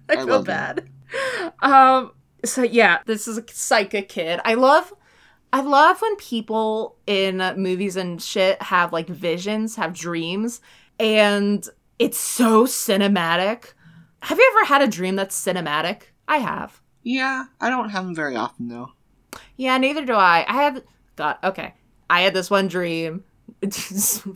I, 0.10 0.13
I 0.13 0.25
feel 0.25 0.43
bad. 0.43 0.89
Um. 1.62 2.12
So 2.43 2.63
yeah, 2.63 2.99
this 3.06 3.28
is 3.28 3.38
a 3.38 3.43
psychic 3.49 4.10
kid. 4.10 4.41
I 4.43 4.56
love. 4.56 4.93
I 5.51 5.62
love 5.62 6.01
when 6.01 6.15
people 6.17 6.95
in 7.07 7.38
movies 7.57 7.95
and 7.95 8.21
shit 8.21 8.62
have 8.62 8.93
like 8.93 9.07
visions, 9.07 9.75
have 9.77 9.93
dreams, 9.93 10.62
and 10.99 11.67
it's 11.97 12.19
so 12.19 12.65
cinematic. 12.65 13.73
Have 14.21 14.38
you 14.38 14.53
ever 14.55 14.65
had 14.65 14.81
a 14.81 14.88
dream 14.88 15.15
that's 15.15 15.39
cinematic? 15.39 16.03
I 16.27 16.38
have. 16.38 16.81
Yeah, 17.03 17.45
I 17.59 17.69
don't 17.69 17.89
have 17.89 18.05
them 18.05 18.15
very 18.15 18.35
often 18.35 18.67
though. 18.67 18.91
Yeah, 19.55 19.77
neither 19.77 20.05
do 20.05 20.13
I. 20.13 20.45
I 20.47 20.53
had 20.53 20.83
God. 21.15 21.38
Okay, 21.43 21.73
I 22.09 22.21
had 22.21 22.33
this 22.33 22.49
one 22.49 22.67
dream. 22.67 23.23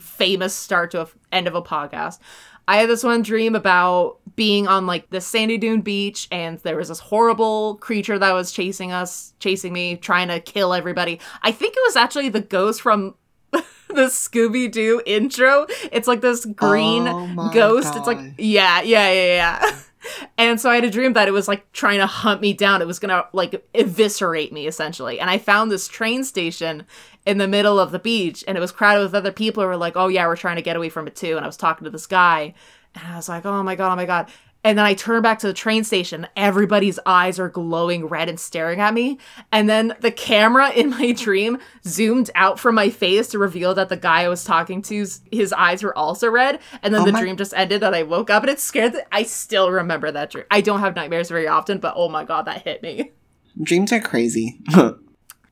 famous 0.00 0.54
start 0.54 0.90
to 0.90 1.02
a 1.02 1.08
end 1.30 1.46
of 1.46 1.54
a 1.54 1.62
podcast. 1.62 2.18
I 2.66 2.78
had 2.78 2.88
this 2.88 3.04
one 3.04 3.22
dream 3.22 3.54
about 3.54 4.18
being 4.36 4.66
on 4.66 4.86
like 4.86 5.10
the 5.10 5.20
sandy 5.20 5.58
dune 5.58 5.80
beach, 5.80 6.28
and 6.30 6.58
there 6.60 6.76
was 6.76 6.88
this 6.88 6.98
horrible 6.98 7.76
creature 7.76 8.18
that 8.18 8.32
was 8.32 8.52
chasing 8.52 8.92
us, 8.92 9.34
chasing 9.38 9.72
me, 9.72 9.96
trying 9.96 10.28
to 10.28 10.40
kill 10.40 10.72
everybody. 10.72 11.20
I 11.42 11.52
think 11.52 11.74
it 11.76 11.82
was 11.86 11.96
actually 11.96 12.30
the 12.30 12.40
ghost 12.40 12.80
from 12.82 13.14
the 13.52 13.62
Scooby 14.08 14.70
Doo 14.70 15.02
intro. 15.06 15.66
It's 15.92 16.08
like 16.08 16.20
this 16.20 16.44
green 16.44 17.06
Oh 17.06 17.50
ghost. 17.52 17.94
It's 17.94 18.06
like 18.06 18.18
yeah, 18.38 18.82
yeah, 18.82 19.12
yeah, 19.12 19.60
yeah. 19.62 19.76
And 20.36 20.60
so 20.60 20.70
I 20.70 20.76
had 20.76 20.84
a 20.84 20.90
dream 20.90 21.12
that 21.14 21.28
it 21.28 21.32
was 21.32 21.48
like 21.48 21.70
trying 21.72 21.98
to 21.98 22.06
hunt 22.06 22.40
me 22.40 22.52
down. 22.52 22.82
It 22.82 22.86
was 22.86 22.98
gonna 22.98 23.24
like 23.32 23.64
eviscerate 23.74 24.52
me 24.52 24.66
essentially. 24.66 25.20
And 25.20 25.30
I 25.30 25.38
found 25.38 25.70
this 25.70 25.88
train 25.88 26.24
station 26.24 26.86
in 27.26 27.38
the 27.38 27.48
middle 27.48 27.80
of 27.80 27.90
the 27.90 27.98
beach 27.98 28.44
and 28.46 28.56
it 28.56 28.60
was 28.60 28.72
crowded 28.72 29.02
with 29.02 29.14
other 29.14 29.32
people 29.32 29.62
who 29.62 29.68
were 29.68 29.76
like, 29.76 29.96
oh 29.96 30.08
yeah, 30.08 30.26
we're 30.26 30.36
trying 30.36 30.56
to 30.56 30.62
get 30.62 30.76
away 30.76 30.88
from 30.88 31.06
it 31.06 31.16
too. 31.16 31.36
And 31.36 31.44
I 31.44 31.48
was 31.48 31.56
talking 31.56 31.84
to 31.84 31.90
this 31.90 32.06
guy 32.06 32.54
and 32.94 33.06
I 33.06 33.16
was 33.16 33.28
like, 33.28 33.44
oh 33.44 33.62
my 33.62 33.74
God, 33.74 33.92
oh 33.92 33.96
my 33.96 34.06
God. 34.06 34.30
And 34.64 34.78
then 34.78 34.86
I 34.86 34.94
turn 34.94 35.20
back 35.22 35.38
to 35.40 35.46
the 35.46 35.52
train 35.52 35.84
station. 35.84 36.26
Everybody's 36.36 36.98
eyes 37.04 37.38
are 37.38 37.50
glowing 37.50 38.06
red 38.06 38.28
and 38.30 38.40
staring 38.40 38.80
at 38.80 38.94
me. 38.94 39.18
And 39.52 39.68
then 39.68 39.94
the 40.00 40.10
camera 40.10 40.70
in 40.70 40.88
my 40.90 41.12
dream 41.16 41.58
zoomed 41.86 42.30
out 42.34 42.58
from 42.58 42.74
my 42.74 42.88
face 42.88 43.28
to 43.28 43.38
reveal 43.38 43.74
that 43.74 43.90
the 43.90 43.96
guy 43.96 44.22
I 44.22 44.28
was 44.28 44.42
talking 44.42 44.80
to, 44.82 45.06
his 45.30 45.52
eyes 45.52 45.82
were 45.82 45.96
also 45.96 46.30
red. 46.30 46.60
And 46.82 46.94
then 46.94 47.02
Oh 47.02 47.04
the 47.04 47.12
my- 47.12 47.20
dream 47.20 47.36
just 47.36 47.52
ended 47.54 47.82
and 47.84 47.94
I 47.94 48.02
woke 48.04 48.30
up 48.30 48.42
and 48.42 48.50
it 48.50 48.58
scared 48.58 48.94
that 48.94 49.06
I 49.12 49.22
still 49.24 49.70
remember 49.70 50.10
that 50.10 50.30
dream. 50.30 50.46
I 50.50 50.62
don't 50.62 50.80
have 50.80 50.96
nightmares 50.96 51.28
very 51.28 51.46
often, 51.46 51.78
but 51.78 51.92
oh 51.96 52.08
my 52.08 52.24
god, 52.24 52.46
that 52.46 52.62
hit 52.62 52.82
me. 52.82 53.12
Dreams 53.62 53.92
are 53.92 54.00
crazy. 54.00 54.58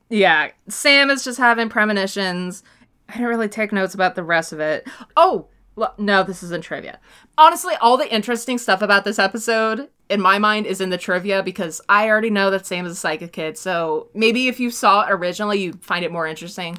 Yeah, 0.09 0.51
Sam 0.69 1.09
is 1.11 1.25
just 1.25 1.39
having 1.39 1.71
premonitions. 1.71 2.63
I 3.09 3.13
didn't 3.15 3.29
really 3.29 3.49
take 3.49 3.73
notes 3.73 3.95
about 3.95 4.15
the 4.15 4.23
rest 4.23 4.53
of 4.53 4.61
it. 4.61 4.87
Oh, 5.17 5.49
well, 5.77 5.95
no, 5.99 6.23
this 6.23 6.43
isn't 6.43 6.63
trivia. 6.65 6.99
Honestly, 7.39 7.75
all 7.81 7.97
the 7.97 8.13
interesting 8.13 8.59
stuff 8.59 8.83
about 8.83 9.05
this 9.05 9.19
episode, 9.19 9.89
in 10.11 10.21
my 10.21 10.39
mind, 10.39 10.67
is 10.67 10.81
in 10.81 10.91
the 10.91 10.99
trivia 10.99 11.43
because 11.43 11.81
I 11.89 12.09
already 12.09 12.31
know 12.31 12.51
that 12.51 12.67
Sam 12.67 12.85
is 12.87 12.93
a 12.93 12.97
psychic 12.97 13.33
kid. 13.33 13.57
So 13.57 14.09
maybe 14.15 14.49
if 14.49 14.61
you 14.61 14.71
saw 14.71 15.03
it 15.07 15.11
originally, 15.13 15.61
you'd 15.63 15.83
find 15.83 16.05
it 16.05 16.13
more 16.13 16.27
interesting. 16.27 16.79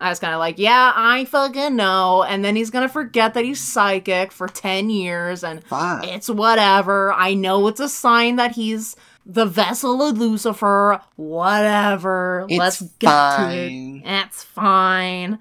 I 0.00 0.10
was 0.10 0.18
kind 0.18 0.34
of 0.34 0.40
like, 0.40 0.58
yeah, 0.58 0.92
I 0.94 1.24
fucking 1.24 1.76
know. 1.76 2.24
And 2.24 2.44
then 2.44 2.56
he's 2.56 2.68
going 2.68 2.86
to 2.86 2.92
forget 2.92 3.32
that 3.34 3.44
he's 3.44 3.60
psychic 3.60 4.32
for 4.32 4.48
10 4.48 4.90
years 4.90 5.42
and 5.42 5.64
Fuck. 5.64 6.04
it's 6.06 6.28
whatever. 6.28 7.12
I 7.12 7.32
know 7.34 7.66
it's 7.68 7.80
a 7.80 7.88
sign 7.88 8.36
that 8.36 8.52
he's 8.52 8.96
the 9.24 9.46
vessel 9.46 10.02
of 10.02 10.18
Lucifer. 10.18 11.00
Whatever. 11.16 12.46
It's 12.50 12.58
Let's 12.58 12.82
get 12.98 13.08
to 13.08 13.50
it. 13.52 13.68
fine. 13.68 14.02
That's 14.04 14.44
fine. 14.44 15.38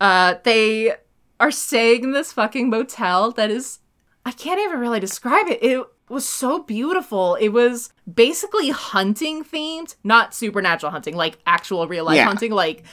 Uh, 0.00 0.34
they 0.44 0.94
are 1.40 1.50
staying 1.50 2.04
in 2.04 2.12
this 2.12 2.32
fucking 2.32 2.70
motel 2.70 3.30
that 3.32 3.50
is. 3.50 3.80
I 4.26 4.32
can't 4.32 4.58
even 4.60 4.80
really 4.80 5.00
describe 5.00 5.48
it. 5.48 5.62
It 5.62 5.84
was 6.08 6.26
so 6.26 6.62
beautiful. 6.62 7.34
It 7.34 7.48
was 7.48 7.92
basically 8.12 8.70
hunting 8.70 9.44
themed, 9.44 9.96
not 10.02 10.34
supernatural 10.34 10.92
hunting, 10.92 11.14
like 11.16 11.38
actual 11.46 11.86
real 11.88 12.04
life 12.06 12.16
Yeah. 12.16 12.24
hunting. 12.24 12.50
Like 12.52 12.84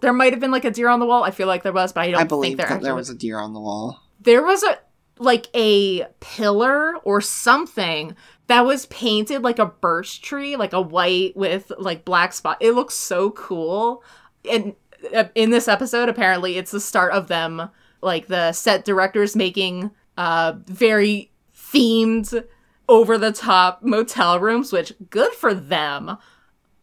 there 0.00 0.12
might 0.12 0.32
have 0.34 0.40
been 0.40 0.50
like 0.50 0.64
a 0.66 0.70
deer 0.70 0.88
on 0.88 1.00
the 1.00 1.06
wall. 1.06 1.22
I 1.24 1.30
feel 1.30 1.46
like 1.46 1.62
there 1.62 1.72
was, 1.72 1.92
but 1.94 2.00
I 2.02 2.06
don't 2.10 2.16
I 2.16 2.18
think 2.20 2.28
believe 2.28 2.56
there 2.58 2.66
that 2.68 2.82
there 2.82 2.94
was 2.94 3.08
a 3.08 3.14
deer 3.14 3.38
on 3.38 3.54
the 3.54 3.60
wall. 3.60 4.00
there 4.20 4.42
was 4.44 4.62
a 4.62 4.78
like 5.18 5.46
a 5.54 6.04
pillar 6.20 6.96
or 7.04 7.20
something 7.20 8.14
that 8.48 8.62
was 8.66 8.84
painted 8.86 9.42
like 9.42 9.58
a 9.58 9.66
birch 9.66 10.20
tree, 10.20 10.56
like 10.56 10.72
a 10.74 10.80
white 10.82 11.34
with 11.36 11.72
like 11.78 12.04
black 12.04 12.32
spot. 12.34 12.58
It 12.60 12.72
looks 12.72 12.94
so 12.94 13.30
cool. 13.30 14.02
And 14.50 14.74
uh, 15.14 15.24
in 15.34 15.48
this 15.50 15.68
episode, 15.68 16.08
apparently, 16.10 16.58
it's 16.58 16.72
the 16.72 16.80
start 16.80 17.12
of 17.12 17.28
them, 17.28 17.70
like 18.04 18.26
the 18.28 18.52
set 18.52 18.84
directors 18.84 19.34
making 19.34 19.90
uh 20.16 20.52
very 20.66 21.30
themed, 21.56 22.44
over 22.88 23.16
the 23.18 23.32
top 23.32 23.82
motel 23.82 24.38
rooms. 24.40 24.72
Which 24.72 24.92
good 25.10 25.32
for 25.32 25.54
them. 25.54 26.16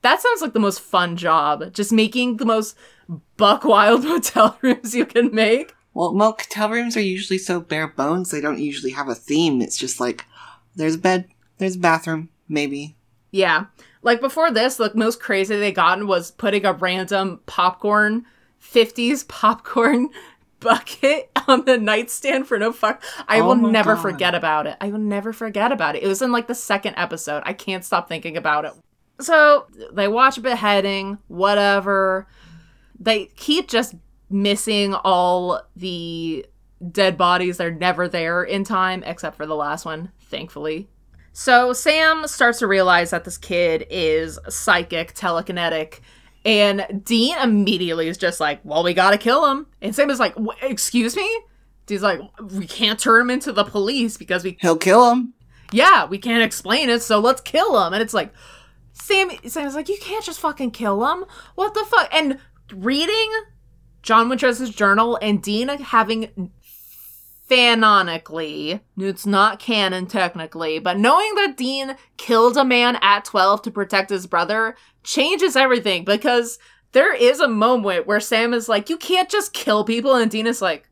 That 0.02 0.20
sounds 0.20 0.42
like 0.42 0.54
the 0.54 0.60
most 0.60 0.82
fun 0.82 1.16
job. 1.16 1.74
Just 1.74 1.92
making 1.92 2.38
the 2.38 2.46
most 2.46 2.76
buck 3.38 3.64
wild 3.64 4.04
motel 4.06 4.58
rooms 4.62 4.96
you 4.96 5.06
can 5.06 5.34
make. 5.34 5.76
Well, 5.94 6.14
motel 6.14 6.70
rooms 6.70 6.96
are 6.96 7.02
usually 7.02 7.38
so 7.38 7.60
bare 7.60 7.88
bones, 7.88 8.32
they 8.32 8.42
don't 8.42 8.60
usually 8.60 8.92
have 8.92 9.10
a 9.10 9.16
theme. 9.16 9.62
It's 9.62 9.78
just 9.78 10.00
like, 10.00 10.26
there's 10.76 10.96
a 10.96 11.00
bed, 11.00 11.28
there's 11.58 11.76
a 11.76 11.80
bathroom, 11.80 12.30
maybe. 12.48 12.96
Yeah. 13.32 13.66
Like 14.02 14.22
before 14.22 14.52
this, 14.52 14.78
the 14.78 14.92
most 14.96 15.20
crazy 15.20 15.58
they 15.58 15.72
gotten 15.72 16.08
was 16.08 16.32
putting 16.32 16.66
a 16.66 16.74
random 16.74 17.42
popcorn, 17.46 18.26
50s 18.62 19.28
popcorn 19.28 20.10
bucket 20.62 21.30
on 21.48 21.66
the 21.66 21.78
nightstand 21.78 22.48
for 22.48 22.58
no 22.58 22.72
fuck. 22.72 23.04
I 23.28 23.42
Oh 23.42 23.48
will 23.48 23.56
never 23.56 23.96
God. 23.96 24.02
forget 24.02 24.34
about 24.36 24.68
it. 24.68 24.78
I 24.80 24.88
will 24.90 25.00
never 25.00 25.34
forget 25.34 25.72
about 25.74 25.96
it. 25.98 26.04
It 26.04 26.08
was 26.08 26.22
in 26.22 26.32
like 26.32 26.48
the 26.48 26.56
second 26.56 26.96
episode. 26.96 27.44
I 27.46 27.52
can't 27.54 27.84
stop 27.84 28.08
thinking 28.08 28.38
about 28.38 28.64
it. 28.66 28.72
So 29.20 29.68
they 29.92 30.08
watch 30.08 30.42
beheading, 30.42 31.18
whatever. 31.28 32.28
They 33.00 33.26
keep 33.36 33.68
just 33.68 33.96
missing 34.30 34.94
all 34.94 35.62
the 35.76 36.46
dead 36.92 37.18
bodies. 37.18 37.58
They're 37.58 37.70
never 37.72 38.08
there 38.08 38.44
in 38.44 38.64
time, 38.64 39.04
except 39.06 39.38
for 39.38 39.46
the 39.46 39.56
last 39.56 39.86
one, 39.86 40.12
thankfully. 40.22 40.88
So 41.34 41.74
Sam 41.74 42.28
starts 42.28 42.60
to 42.60 42.68
realize 42.68 43.12
that 43.12 43.24
this 43.24 43.38
kid 43.38 43.86
is 43.90 44.40
psychic, 44.50 45.14
telekinetic, 45.14 46.00
and 46.46 47.04
Dean 47.04 47.38
immediately 47.38 48.08
is 48.08 48.18
just 48.18 48.40
like, 48.40 48.60
"Well, 48.64 48.84
we 48.84 48.94
gotta 48.94 49.18
kill 49.18 49.46
him." 49.52 49.68
And 49.82 49.96
Sam 49.96 50.10
is 50.10 50.20
like, 50.20 50.36
"Excuse 50.62 51.16
me." 51.16 51.42
He's 51.88 52.02
like, 52.04 52.22
"We 52.52 52.68
can't 52.68 53.00
turn 53.00 53.22
him 53.22 53.30
into 53.30 53.52
the 53.52 53.64
police 53.64 54.18
because 54.18 54.44
we, 54.44 54.58
He'll 54.62 54.78
kill 54.78 55.12
him. 55.12 55.34
yeah, 55.72 56.06
we 56.06 56.18
can't 56.18 56.44
explain 56.44 56.90
it, 56.90 57.02
so 57.02 57.20
let's 57.20 57.42
kill 57.42 57.86
him." 57.86 57.94
And 57.94 58.02
it's 58.02 58.14
like, 58.14 58.34
Sam, 58.94 59.30
Sam's 59.46 59.76
like, 59.76 59.90
"You 59.90 59.98
can't 60.02 60.24
just 60.24 60.40
fucking 60.40 60.72
kill 60.72 61.06
him. 61.06 61.26
What 61.56 61.74
the 61.74 61.86
fuck?" 61.86 62.10
And 62.14 62.38
reading 62.74 63.32
John 64.04 64.30
Winchester's 64.30 64.70
journal 64.70 65.20
and 65.22 65.42
Dean 65.44 65.68
having 65.68 66.52
fanonically, 67.52 68.80
it's 68.98 69.26
not 69.26 69.60
canon 69.60 70.08
technically, 70.08 70.80
but 70.80 70.98
knowing 70.98 71.36
that 71.36 71.58
Dean 71.58 71.96
killed 72.18 72.58
a 72.58 72.64
man 72.66 72.98
at 73.02 73.26
12 73.26 73.62
to 73.64 73.72
protect 73.72 74.10
his 74.10 74.28
brother 74.28 74.76
changes 75.04 75.56
everything 75.56 76.06
because 76.06 76.60
there 76.94 77.14
is 77.14 77.40
a 77.40 77.48
moment 77.48 78.08
where 78.08 78.20
Sam 78.20 78.54
is 78.54 78.68
like, 78.70 78.90
You 78.90 78.98
can't 78.98 79.30
just 79.30 79.54
kill 79.54 79.84
people, 79.84 80.16
and 80.16 80.30
Dean 80.30 80.48
is 80.48 80.62
like, 80.62 80.88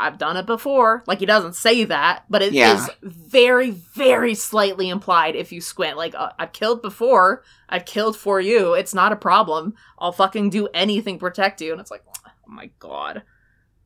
I've 0.00 0.18
done 0.18 0.36
it 0.36 0.46
before. 0.46 1.02
Like, 1.08 1.18
he 1.18 1.26
doesn't 1.26 1.56
say 1.56 1.82
that, 1.84 2.24
but 2.30 2.40
it 2.42 2.48
is 2.48 2.54
Yeah. 2.54 2.86
very, 3.02 3.70
very 3.70 4.34
slightly 4.34 4.88
implied 4.90 5.34
if 5.34 5.50
you 5.50 5.60
squint. 5.60 5.96
Like, 5.96 6.14
uh, 6.14 6.30
I've 6.38 6.52
killed 6.52 6.82
before, 6.82 7.42
I've 7.68 7.84
killed 7.84 8.16
for 8.16 8.40
you. 8.40 8.74
It's 8.74 8.94
not 8.94 9.10
a 9.10 9.16
problem. 9.16 9.74
I'll 9.98 10.12
fucking 10.12 10.50
do 10.50 10.68
anything 10.72 11.16
to 11.16 11.20
protect 11.20 11.60
you. 11.60 11.72
And 11.72 11.80
it's 11.80 11.90
like, 11.90 12.04
oh 12.06 12.30
my 12.46 12.70
god. 12.78 13.22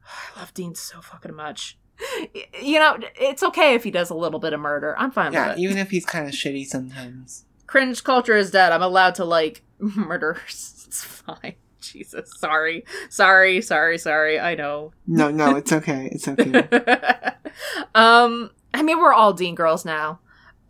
I 0.36 0.40
love 0.40 0.52
Dean 0.52 0.74
so 0.74 1.00
fucking 1.00 1.34
much. 1.34 1.78
You 2.62 2.78
know, 2.78 2.98
it's 3.16 3.42
okay 3.42 3.74
if 3.74 3.84
he 3.84 3.90
does 3.90 4.10
a 4.10 4.14
little 4.14 4.38
bit 4.40 4.52
of 4.52 4.60
murder. 4.60 4.94
I'm 4.98 5.10
fine 5.10 5.32
Yeah, 5.32 5.48
with 5.50 5.58
it. 5.58 5.62
even 5.62 5.78
if 5.78 5.90
he's 5.90 6.04
kind 6.06 6.26
of 6.28 6.32
shitty 6.34 6.66
sometimes. 6.66 7.44
Cringe 7.66 8.02
culture 8.04 8.36
is 8.36 8.50
dead. 8.50 8.72
I'm 8.72 8.82
allowed 8.82 9.14
to 9.16 9.24
like 9.24 9.62
murderers. 9.78 10.84
It's 10.86 11.02
fine. 11.04 11.54
Jesus. 11.80 12.30
Sorry. 12.38 12.84
Sorry, 13.08 13.60
sorry, 13.60 13.98
sorry. 13.98 14.38
I 14.38 14.54
know. 14.54 14.92
No, 15.06 15.30
no, 15.30 15.56
it's 15.56 15.72
okay. 15.72 16.08
It's 16.12 16.28
okay. 16.28 16.68
um, 17.94 18.50
I 18.74 18.82
mean, 18.82 18.98
we're 18.98 19.12
all 19.12 19.32
Dean 19.32 19.54
girls 19.54 19.84
now. 19.84 20.20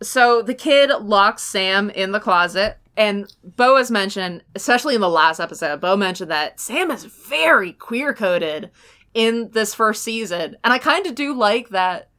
So 0.01 0.41
the 0.41 0.55
kid 0.55 0.89
locks 1.01 1.43
Sam 1.43 1.89
in 1.91 2.11
the 2.11 2.19
closet, 2.19 2.77
and 2.97 3.33
Bo 3.43 3.77
has 3.77 3.89
mentioned, 3.91 4.43
especially 4.55 4.95
in 4.95 5.01
the 5.01 5.09
last 5.09 5.39
episode, 5.39 5.79
Bo 5.81 5.95
mentioned 5.95 6.31
that 6.31 6.59
Sam 6.59 6.91
is 6.91 7.05
very 7.05 7.73
queer 7.73 8.13
coded 8.13 8.69
in 9.13 9.49
this 9.51 9.73
first 9.73 10.03
season. 10.03 10.57
And 10.63 10.73
I 10.73 10.77
kind 10.77 11.05
of 11.05 11.15
do 11.15 11.33
like 11.33 11.69
that 11.69 12.09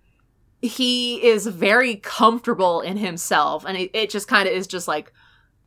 he 0.63 1.23
is 1.23 1.47
very 1.47 1.97
comfortable 1.97 2.81
in 2.81 2.97
himself, 2.97 3.65
and 3.67 3.77
it, 3.77 3.91
it 3.93 4.11
just 4.11 4.29
kind 4.29 4.49
of 4.49 4.55
is 4.55 4.67
just 4.67 4.89
like 4.89 5.13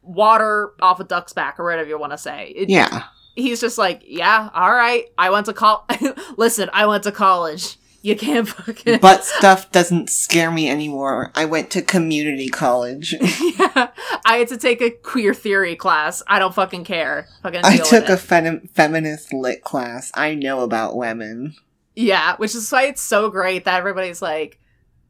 water 0.01 0.71
off 0.81 0.99
a 0.99 1.03
duck's 1.03 1.33
back, 1.33 1.59
or 1.59 1.65
whatever 1.65 1.89
you 1.89 1.99
want 1.99 2.13
to 2.13 2.17
say. 2.17 2.53
It- 2.55 2.69
yeah. 2.69 3.03
he's 3.35 3.61
just 3.61 3.77
like, 3.77 4.01
yeah, 4.05 4.49
all 4.53 4.73
right. 4.73 5.05
I 5.17 5.29
went 5.29 5.45
to 5.47 5.53
col. 5.53 5.85
Listen, 6.37 6.69
I 6.73 6.85
went 6.87 7.03
to 7.03 7.11
college. 7.11 7.77
You 8.01 8.15
can't 8.15 8.47
fucking. 8.47 8.99
But 9.01 9.25
stuff 9.25 9.71
doesn't 9.71 10.09
scare 10.09 10.51
me 10.51 10.69
anymore. 10.69 11.31
I 11.35 11.45
went 11.45 11.69
to 11.71 11.81
community 11.81 12.47
college. 12.47 13.13
yeah, 13.59 13.89
I 14.25 14.37
had 14.37 14.47
to 14.49 14.57
take 14.57 14.81
a 14.81 14.91
queer 14.91 15.33
theory 15.33 15.75
class. 15.75 16.23
I 16.27 16.39
don't 16.39 16.53
fucking 16.53 16.83
care. 16.85 17.27
Fucking. 17.43 17.61
I 17.63 17.77
took 17.77 18.07
a 18.09 18.17
fem- 18.17 18.69
feminist 18.73 19.33
lit 19.33 19.63
class. 19.63 20.11
I 20.15 20.35
know 20.35 20.61
about 20.61 20.95
women. 20.95 21.55
yeah, 21.95 22.35
which 22.37 22.55
is 22.55 22.71
why 22.71 22.83
it's 22.83 23.01
so 23.01 23.29
great 23.29 23.65
that 23.65 23.77
everybody's 23.79 24.21
like, 24.21 24.59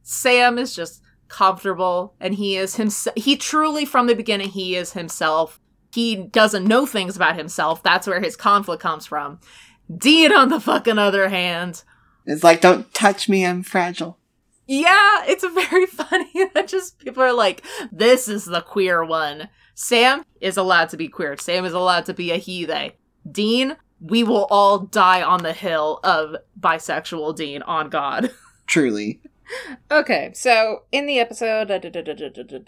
Sam 0.04 0.58
is 0.58 0.76
just 0.76 1.02
comfortable, 1.28 2.16
and 2.20 2.34
he 2.34 2.56
is 2.56 2.78
himself. 2.78 3.16
He 3.18 3.36
truly, 3.36 3.84
from 3.86 4.08
the 4.08 4.16
beginning, 4.16 4.50
he 4.50 4.76
is 4.76 4.94
himself. 4.94 5.60
He 5.94 6.16
doesn't 6.16 6.66
know 6.66 6.86
things 6.86 7.16
about 7.16 7.36
himself. 7.38 7.84
That's 7.84 8.08
where 8.08 8.22
his 8.22 8.36
conflict 8.36 8.82
comes 8.82 9.06
from. 9.06 9.40
Dean, 9.96 10.32
on 10.34 10.50
the 10.50 10.60
fucking 10.60 10.98
other 11.00 11.30
hand, 11.30 11.84
it's 12.28 12.44
like, 12.44 12.62
don't 12.62 12.94
touch 12.94 13.30
me, 13.30 13.46
I'm 13.46 13.64
fragile. 13.64 14.20
Yeah, 14.68 15.24
it's 15.26 15.46
very 15.46 15.86
funny 15.88 16.50
that 16.54 16.68
just 16.68 17.00
people 17.00 17.24
are 17.24 17.34
like, 17.34 17.64
this 17.92 18.28
is 18.28 18.46
the 18.46 18.62
queer 18.62 19.04
one. 19.04 19.50
Sam 19.74 20.24
is 20.42 20.58
allowed 20.58 20.90
to 20.90 20.98
be 20.98 21.08
queer. 21.08 21.38
Sam 21.38 21.66
is 21.66 21.74
allowed 21.74 22.06
to 22.06 22.14
be 22.14 22.32
a 22.32 22.38
he 22.38 22.66
they. 22.66 22.96
Dean, 23.30 23.78
we 24.00 24.24
will 24.24 24.46
all 24.50 24.80
die 24.80 25.22
on 25.22 25.44
the 25.44 25.54
hill 25.54 26.00
of 26.04 26.36
bisexual 26.60 27.36
Dean 27.36 27.62
on 27.64 27.90
God. 27.90 28.32
Truly. 28.68 29.22
okay, 29.90 30.32
so 30.34 30.84
in 30.92 31.06
the 31.06 31.20
episode, 31.20 31.70
da, 31.70 31.78
da, 31.78 31.90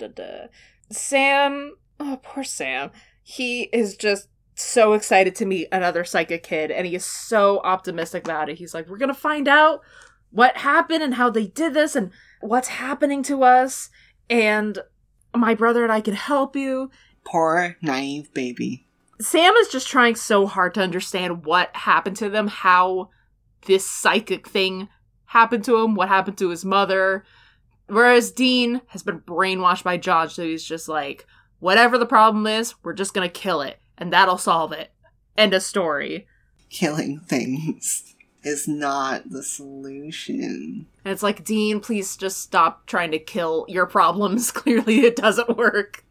da, 0.07 0.47
Sam, 0.89 1.75
oh, 1.99 2.19
poor 2.23 2.43
Sam, 2.43 2.91
he 3.21 3.63
is 3.73 3.97
just 3.97 4.29
so 4.63 4.93
excited 4.93 5.35
to 5.35 5.45
meet 5.45 5.67
another 5.71 6.03
psychic 6.03 6.43
kid, 6.43 6.71
and 6.71 6.85
he 6.85 6.95
is 6.95 7.05
so 7.05 7.59
optimistic 7.63 8.25
about 8.25 8.49
it. 8.49 8.57
He's 8.57 8.73
like, 8.73 8.87
we're 8.87 8.97
gonna 8.97 9.13
find 9.13 9.47
out 9.47 9.81
what 10.31 10.57
happened 10.57 11.03
and 11.03 11.15
how 11.15 11.29
they 11.29 11.47
did 11.47 11.73
this 11.73 11.95
and 11.95 12.11
what's 12.41 12.67
happening 12.67 13.23
to 13.23 13.43
us, 13.43 13.89
and 14.29 14.79
my 15.35 15.55
brother 15.55 15.83
and 15.83 15.91
I 15.91 16.01
can 16.01 16.13
help 16.13 16.55
you. 16.55 16.91
Poor, 17.25 17.77
naive 17.81 18.33
baby. 18.33 18.85
Sam 19.21 19.53
is 19.55 19.67
just 19.67 19.87
trying 19.87 20.15
so 20.15 20.47
hard 20.47 20.73
to 20.75 20.81
understand 20.81 21.45
what 21.45 21.75
happened 21.75 22.15
to 22.17 22.29
them, 22.29 22.47
how 22.47 23.09
this 23.65 23.85
psychic 23.85 24.47
thing 24.47 24.87
happened 25.25 25.65
to 25.65 25.77
him, 25.77 25.93
what 25.93 26.07
happened 26.07 26.37
to 26.37 26.49
his 26.49 26.63
mother. 26.63 27.25
Whereas 27.87 28.31
Dean 28.31 28.81
has 28.87 29.03
been 29.03 29.19
brainwashed 29.19 29.83
by 29.83 29.97
Josh, 29.97 30.35
so 30.35 30.43
he's 30.43 30.63
just 30.63 30.87
like, 30.87 31.25
whatever 31.59 31.97
the 31.97 32.05
problem 32.05 32.47
is, 32.47 32.75
we're 32.83 32.93
just 32.93 33.13
gonna 33.13 33.29
kill 33.29 33.61
it, 33.61 33.79
and 33.99 34.11
that'll 34.11 34.39
solve 34.39 34.71
it. 34.71 34.91
End 35.37 35.53
of 35.53 35.61
story. 35.61 36.25
Killing 36.71 37.19
things 37.19 38.15
is 38.41 38.67
not 38.67 39.29
the 39.29 39.43
solution. 39.43 40.87
And 41.03 41.11
it's 41.11 41.23
like, 41.23 41.43
Dean, 41.43 41.79
please 41.79 42.17
just 42.17 42.37
stop 42.37 42.85
trying 42.87 43.11
to 43.11 43.19
kill 43.19 43.65
your 43.67 43.85
problems. 43.85 44.51
Clearly, 44.51 45.01
it 45.01 45.15
doesn't 45.15 45.57
work. 45.57 46.03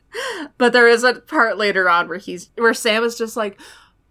But 0.56 0.72
there 0.72 0.88
is 0.88 1.04
a 1.04 1.14
part 1.14 1.58
later 1.58 1.88
on 1.88 2.08
where 2.08 2.18
he's 2.18 2.50
where 2.56 2.74
Sam 2.74 3.04
is 3.04 3.18
just 3.18 3.36
like, 3.36 3.60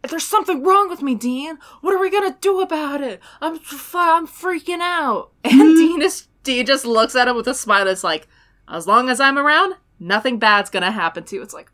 "There's 0.08 0.24
something 0.24 0.64
wrong 0.64 0.90
with 0.90 1.02
me, 1.02 1.16
Dean. 1.16 1.58
What 1.82 1.94
are 1.94 2.00
we 2.00 2.12
gonna 2.12 2.38
do 2.40 2.62
about 2.62 3.02
it? 3.02 3.20
I'm 3.42 3.60
I'm 3.96 4.28
freaking 4.28 4.80
out." 4.80 5.32
And 5.44 5.54
mm-hmm. 5.54 5.76
Dean 5.76 6.02
is 6.04 6.28
Dean 6.44 6.66
just 6.66 6.86
looks 6.86 7.16
at 7.16 7.28
him 7.28 7.36
with 7.36 7.48
a 7.48 7.56
smile. 7.56 7.88
It's 7.88 8.04
like, 8.04 8.28
as 8.70 8.86
long 8.86 9.10
as 9.10 9.20
I'm 9.20 9.40
around, 9.40 9.76
nothing 10.00 10.38
bad's 10.38 10.70
gonna 10.70 10.92
happen 10.92 11.24
to 11.26 11.36
you. 11.36 11.42
It's 11.42 11.54
like. 11.54 11.72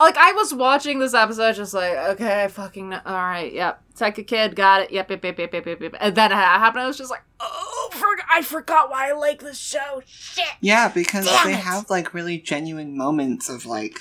Like 0.00 0.16
I 0.16 0.32
was 0.32 0.52
watching 0.54 0.98
this 0.98 1.14
episode, 1.14 1.54
just 1.56 1.74
like, 1.74 1.96
okay, 1.96 2.48
fucking, 2.50 2.92
all 2.92 3.00
right, 3.14 3.52
yep, 3.52 3.82
psychic 3.94 4.26
kid, 4.26 4.56
got 4.56 4.82
it, 4.82 4.90
yep, 4.90 5.10
yep, 5.10 5.24
yep, 5.24 5.38
yep, 5.38 5.52
yep, 5.52 5.66
yep, 5.66 5.80
yep. 5.80 5.94
And 6.00 6.14
then 6.14 6.32
it 6.32 6.34
happened. 6.34 6.82
I 6.82 6.86
was 6.86 6.98
just 6.98 7.10
like, 7.10 7.22
oh, 7.40 7.88
for- 7.92 8.06
I 8.30 8.42
forgot 8.42 8.90
why 8.90 9.08
I 9.08 9.12
like 9.12 9.40
this 9.40 9.58
show. 9.58 10.02
Shit. 10.06 10.44
Yeah, 10.60 10.88
because 10.88 11.26
Damn 11.26 11.46
they 11.46 11.54
it. 11.54 11.60
have 11.60 11.88
like 11.90 12.12
really 12.14 12.38
genuine 12.38 12.96
moments 12.96 13.48
of 13.48 13.64
like, 13.66 13.98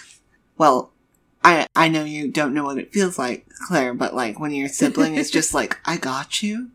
well, 0.58 0.92
I 1.44 1.68
I 1.76 1.88
know 1.90 2.04
you 2.04 2.32
don't 2.32 2.54
know 2.54 2.64
what 2.66 2.78
it 2.78 2.92
feels 2.92 3.18
like, 3.20 3.46
Claire, 3.68 3.94
but 3.94 4.14
like 4.16 4.40
when 4.40 4.52
your 4.52 4.68
sibling 4.68 5.16
is 5.16 5.30
just 5.32 5.54
like, 5.54 5.78
I 5.86 5.98
got 5.98 6.42
you. 6.44 6.72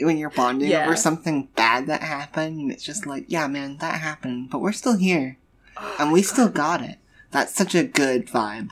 When 0.00 0.16
you're 0.18 0.30
bonding 0.30 0.70
Yeah. 0.70 0.86
over 0.86 0.96
something 0.96 1.48
bad 1.54 1.86
that 1.86 2.02
happened, 2.02 2.72
it's 2.72 2.82
just 2.82 3.06
like, 3.06 3.26
yeah, 3.28 3.46
man, 3.46 3.76
that 3.78 4.00
happened, 4.00 4.50
but 4.50 4.60
we're 4.60 4.72
still 4.72 4.96
here, 4.96 5.36
and 5.98 6.10
we 6.10 6.22
still 6.22 6.48
got 6.48 6.80
it. 6.82 6.98
That's 7.32 7.54
such 7.54 7.74
a 7.74 7.82
good 7.82 8.26
vibe, 8.28 8.70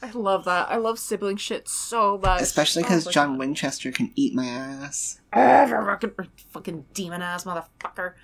I 0.00 0.10
love 0.12 0.44
that. 0.44 0.70
I 0.70 0.76
love 0.76 0.98
sibling 0.98 1.36
shit 1.36 1.68
so 1.68 2.16
much. 2.18 2.40
especially 2.40 2.82
Oh 2.84 2.86
because 2.86 3.06
my 3.06 3.12
John 3.12 3.30
God. 3.32 3.38
Winchester 3.40 3.90
can 3.90 4.12
eat 4.14 4.34
my 4.34 4.46
ass. 4.46 5.20
Oh, 5.32 5.66
fucking, 5.66 6.12
er, 6.18 6.26
fucking 6.52 6.84
demon 6.94 7.20
ass 7.22 7.44
motherfucker. 7.44 8.14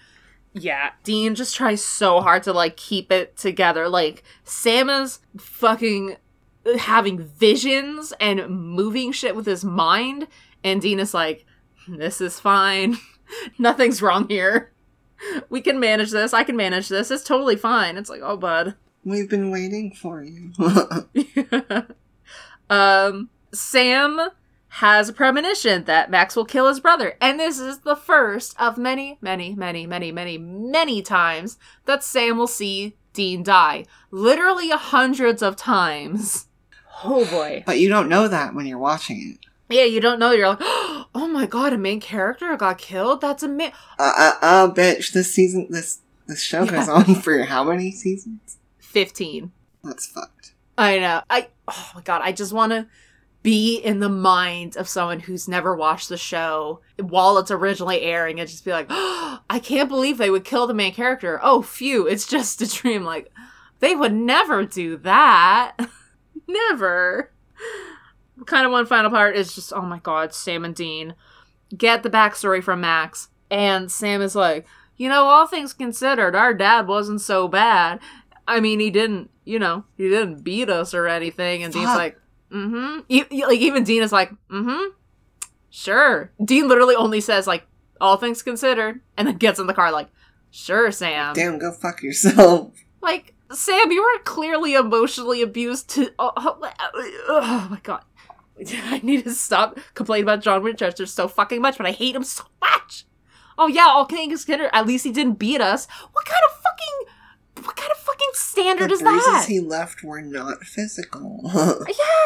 Yeah, 0.53 0.93
Dean 1.03 1.35
just 1.35 1.57
tries 1.57 1.85
so 1.85 2.21
hard 2.21 2.45
to 2.45 2.53
like 2.53 2.77
keep 2.77 3.11
it 3.11 3.37
together. 3.37 3.89
Like 3.89 4.23
Sam 4.45 4.89
is 4.89 5.19
fucking 5.37 6.17
having 6.79 7.19
visions 7.25 8.13
and 8.21 8.49
moving 8.49 9.11
shit 9.11 9.35
with 9.35 9.47
his 9.47 9.65
mind, 9.65 10.29
and 10.63 10.81
Dean 10.81 11.01
is 11.01 11.13
like, 11.13 11.45
"This 11.89 12.21
is 12.21 12.39
fine. 12.39 12.99
Nothing's 13.59 14.01
wrong 14.01 14.29
here. 14.29 14.71
We 15.49 15.61
can 15.61 15.81
manage 15.81 16.13
this. 16.13 16.33
I 16.33 16.45
can 16.45 16.57
manage 16.57 16.89
this. 16.89 17.11
It's 17.11 17.25
totally 17.25 17.57
fine." 17.57 17.97
It's 17.97 18.09
like, 18.09 18.21
"Oh, 18.23 18.37
bud." 18.37 18.77
We've 19.05 19.29
been 19.29 19.51
waiting 19.51 19.93
for 19.93 20.23
you. 20.23 20.53
um, 22.71 23.29
Sam 23.53 24.31
has 24.69 25.09
a 25.09 25.13
premonition 25.13 25.85
that 25.85 26.11
Max 26.11 26.35
will 26.35 26.45
kill 26.45 26.67
his 26.69 26.81
brother. 26.81 27.17
And 27.21 27.39
this 27.39 27.61
is 27.61 27.81
the 27.81 27.95
first 27.95 28.61
of 28.61 28.77
many, 28.77 29.19
many, 29.21 29.55
many, 29.55 29.87
many, 29.87 30.11
many, 30.11 30.37
many 30.37 31.01
times 31.03 31.59
that 31.85 32.03
Sam 32.03 32.39
will 32.39 32.49
see 32.49 32.97
Dean 33.13 33.45
die. 33.45 33.85
Literally 34.11 34.71
hundreds 34.71 35.43
of 35.43 35.55
times. 35.55 36.47
Oh 37.05 37.25
boy. 37.27 37.63
But 37.67 37.79
you 37.79 37.89
don't 37.89 38.09
know 38.09 38.27
that 38.27 38.55
when 38.55 38.67
you're 38.67 38.79
watching 38.79 39.37
it. 39.37 39.47
Yeah, 39.69 39.85
you 39.85 40.01
don't 40.01 40.19
know. 40.19 40.33
You're 40.33 40.49
like, 40.49 40.59
oh 40.63 41.29
my 41.33 41.47
god, 41.47 41.73
a 41.73 41.79
main 41.79 42.01
character 42.01 42.57
got 42.57 42.79
killed? 42.79 43.21
That's 43.21 43.43
a 43.43 43.47
amazing. 43.47 43.75
Uh, 43.99 44.13
uh, 44.17 44.33
uh, 44.43 44.73
bitch, 44.73 45.13
this 45.13 45.33
season, 45.33 45.69
this, 45.71 46.01
this 46.27 46.43
show 46.43 46.67
goes 46.67 46.89
on 46.89 47.15
for 47.23 47.45
how 47.45 47.63
many 47.63 47.93
seasons? 47.93 48.59
15. 48.95 49.51
That's 49.83 50.07
fucked. 50.07 50.55
I 50.79 50.99
know. 51.01 51.23
I, 51.29 51.49
oh 51.69 51.91
my 51.97 52.01
god, 52.01 52.23
I 52.25 52.33
just 52.33 52.53
want 52.53 52.71
to 52.71 52.87
be 53.43 53.77
in 53.77 53.99
the 54.01 54.09
mind 54.09 54.77
of 54.77 54.89
someone 54.89 55.21
who's 55.21 55.49
never 55.49 55.75
watched 55.77 56.09
the 56.09 56.17
show 56.17 56.81
while 56.99 57.37
it's 57.37 57.51
originally 57.51 58.01
airing 58.01 58.41
and 58.41 58.49
just 58.49 58.65
be 58.65 58.71
like, 58.71 58.87
oh, 58.89 59.41
I 59.51 59.59
can't 59.59 59.89
believe 59.89 60.17
they 60.17 60.31
would 60.31 60.45
kill 60.45 60.67
the 60.67 60.75
main 60.75 60.95
character. 60.95 61.39
Oh, 61.43 61.61
phew, 61.61 62.07
it's 62.07 62.27
just 62.27 62.63
a 62.63 62.71
dream. 62.71 63.03
Like, 63.05 63.31
they 63.81 63.95
would 63.95 64.15
never 64.15 64.65
do 64.65 64.97
that. 64.99 65.77
never. 66.49 67.33
Kind 68.47 68.65
of 68.65 68.73
one 68.73 68.87
final 68.87 69.11
part 69.11 69.37
is 69.37 69.55
just, 69.55 69.73
oh 69.73 69.83
my 69.83 69.99
god, 69.99 70.33
Sam 70.33 70.65
and 70.65 70.75
Dean 70.75 71.15
get 71.77 72.05
the 72.05 72.11
backstory 72.11 72.63
from 72.63 72.81
Max. 72.81 73.29
And 73.51 73.91
Sam 73.91 74.23
is 74.23 74.37
like, 74.37 74.67
you 74.97 75.09
know, 75.09 75.25
all 75.25 75.47
things 75.47 75.73
considered, 75.73 76.37
our 76.37 76.55
dad 76.55 76.87
wasn't 76.87 77.21
so 77.21 77.49
bad. 77.49 77.99
I 78.47 78.61
mean, 78.61 78.81
he 78.81 78.91
didn't, 78.91 79.31
you 79.45 79.59
know, 79.59 79.85
he 79.97 80.09
didn't 80.09 80.43
beat 80.43 80.69
us 80.69 80.95
or 80.95 81.07
anything. 81.07 81.63
And 81.63 81.73
Dean's 81.73 81.87
like, 81.87 82.19
mm-hmm. 82.51 83.01
E- 83.09 83.45
like, 83.47 83.61
even 83.61 83.85
Dean 83.85 84.03
is 84.03 84.13
like, 84.13 84.31
mm-hmm. 84.51 84.91
Sure. 85.71 86.31
Dean 86.45 86.69
literally 86.69 86.95
only 86.95 87.21
says, 87.21 87.47
like, 87.47 87.67
all 88.01 88.17
things 88.17 88.43
considered, 88.43 89.01
and 89.17 89.27
then 89.27 89.37
gets 89.37 89.59
in 89.59 89.67
the 89.67 89.75
car 89.75 89.91
like, 89.91 90.09
sure, 90.51 90.91
Sam. 90.93 91.35
Damn, 91.35 91.59
go 91.59 91.73
fuck 91.73 92.03
yourself. 92.03 92.73
Like, 93.01 93.35
Sam, 93.53 93.91
you 93.91 94.03
were 94.03 94.23
clearly 94.25 94.75
emotionally 94.75 95.43
abused 95.43 95.91
to. 95.91 96.11
Oh, 96.19 96.33
oh, 96.37 96.73
oh 97.29 97.69
my 97.71 97.81
god. 97.83 98.05
I 98.85 99.01
need 99.03 99.25
to 99.25 99.35
stop 99.35 99.79
complaining 99.95 100.25
about 100.25 100.43
John 100.43 100.63
Winchester 100.63 101.07
so 101.07 101.29
fucking 101.29 101.61
much, 101.61 101.77
but 101.77 101.87
I 101.87 101.93
hate 101.93 102.15
him 102.17 102.25
so 102.25 102.45
much. 102.61 103.05
Oh 103.57 103.67
yeah, 103.67 103.87
all 103.87 104.05
things 104.05 104.45
considered, 104.45 104.71
at 104.73 104.87
least 104.87 105.05
he 105.05 105.13
didn't 105.13 105.39
beat 105.39 105.61
us. 105.61 105.87
What 106.13 106.25
kind 106.25 106.43
of 106.49 106.57
fucking, 106.57 107.14
what 107.65 107.77
kind 107.77 107.91
of 107.91 107.99
fucking 107.99 108.29
standard 108.33 108.91
the 108.91 108.95
is 108.95 109.01
that? 109.01 109.45
he 109.49 109.61
left 109.61 110.03
were 110.03 110.21
not 110.23 110.65
physical. 110.65 111.41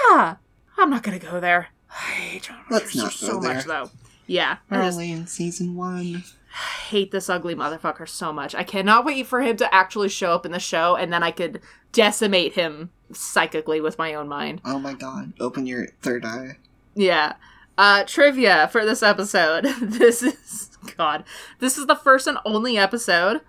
yeah, 0.08 0.36
I'm 0.76 0.90
not 0.90 1.02
gonna 1.02 1.18
go 1.18 1.40
there. 1.40 1.68
I 1.90 1.94
hate 1.94 2.42
John 2.42 2.58
Let's 2.70 2.94
not 2.94 3.12
so 3.12 3.40
go 3.40 3.48
much 3.48 3.64
there. 3.64 3.84
though. 3.84 3.90
Yeah, 4.26 4.58
Early 4.70 5.10
in 5.10 5.26
season 5.26 5.74
one. 5.74 6.22
hate 6.88 7.10
this 7.12 7.30
ugly 7.30 7.54
motherfucker 7.54 8.06
so 8.08 8.30
much. 8.32 8.54
I 8.54 8.62
cannot 8.62 9.04
wait 9.06 9.26
for 9.26 9.40
him 9.40 9.56
to 9.56 9.74
actually 9.74 10.10
show 10.10 10.32
up 10.32 10.44
in 10.44 10.52
the 10.52 10.58
show, 10.58 10.96
and 10.96 11.10
then 11.12 11.22
I 11.22 11.30
could 11.30 11.60
decimate 11.92 12.52
him 12.52 12.90
psychically 13.12 13.80
with 13.80 13.96
my 13.96 14.12
own 14.12 14.28
mind. 14.28 14.60
Oh 14.66 14.78
my 14.78 14.92
god. 14.92 15.32
Open 15.40 15.66
your 15.66 15.86
third 16.02 16.26
eye. 16.26 16.58
Yeah. 16.94 17.36
Uh, 17.78 18.04
trivia 18.04 18.68
for 18.72 18.84
this 18.84 19.02
episode. 19.02 19.64
This 19.80 20.22
is 20.22 20.76
God. 20.98 21.24
This 21.60 21.78
is 21.78 21.86
the 21.86 21.94
first 21.96 22.26
and 22.26 22.36
only 22.44 22.76
episode. 22.76 23.40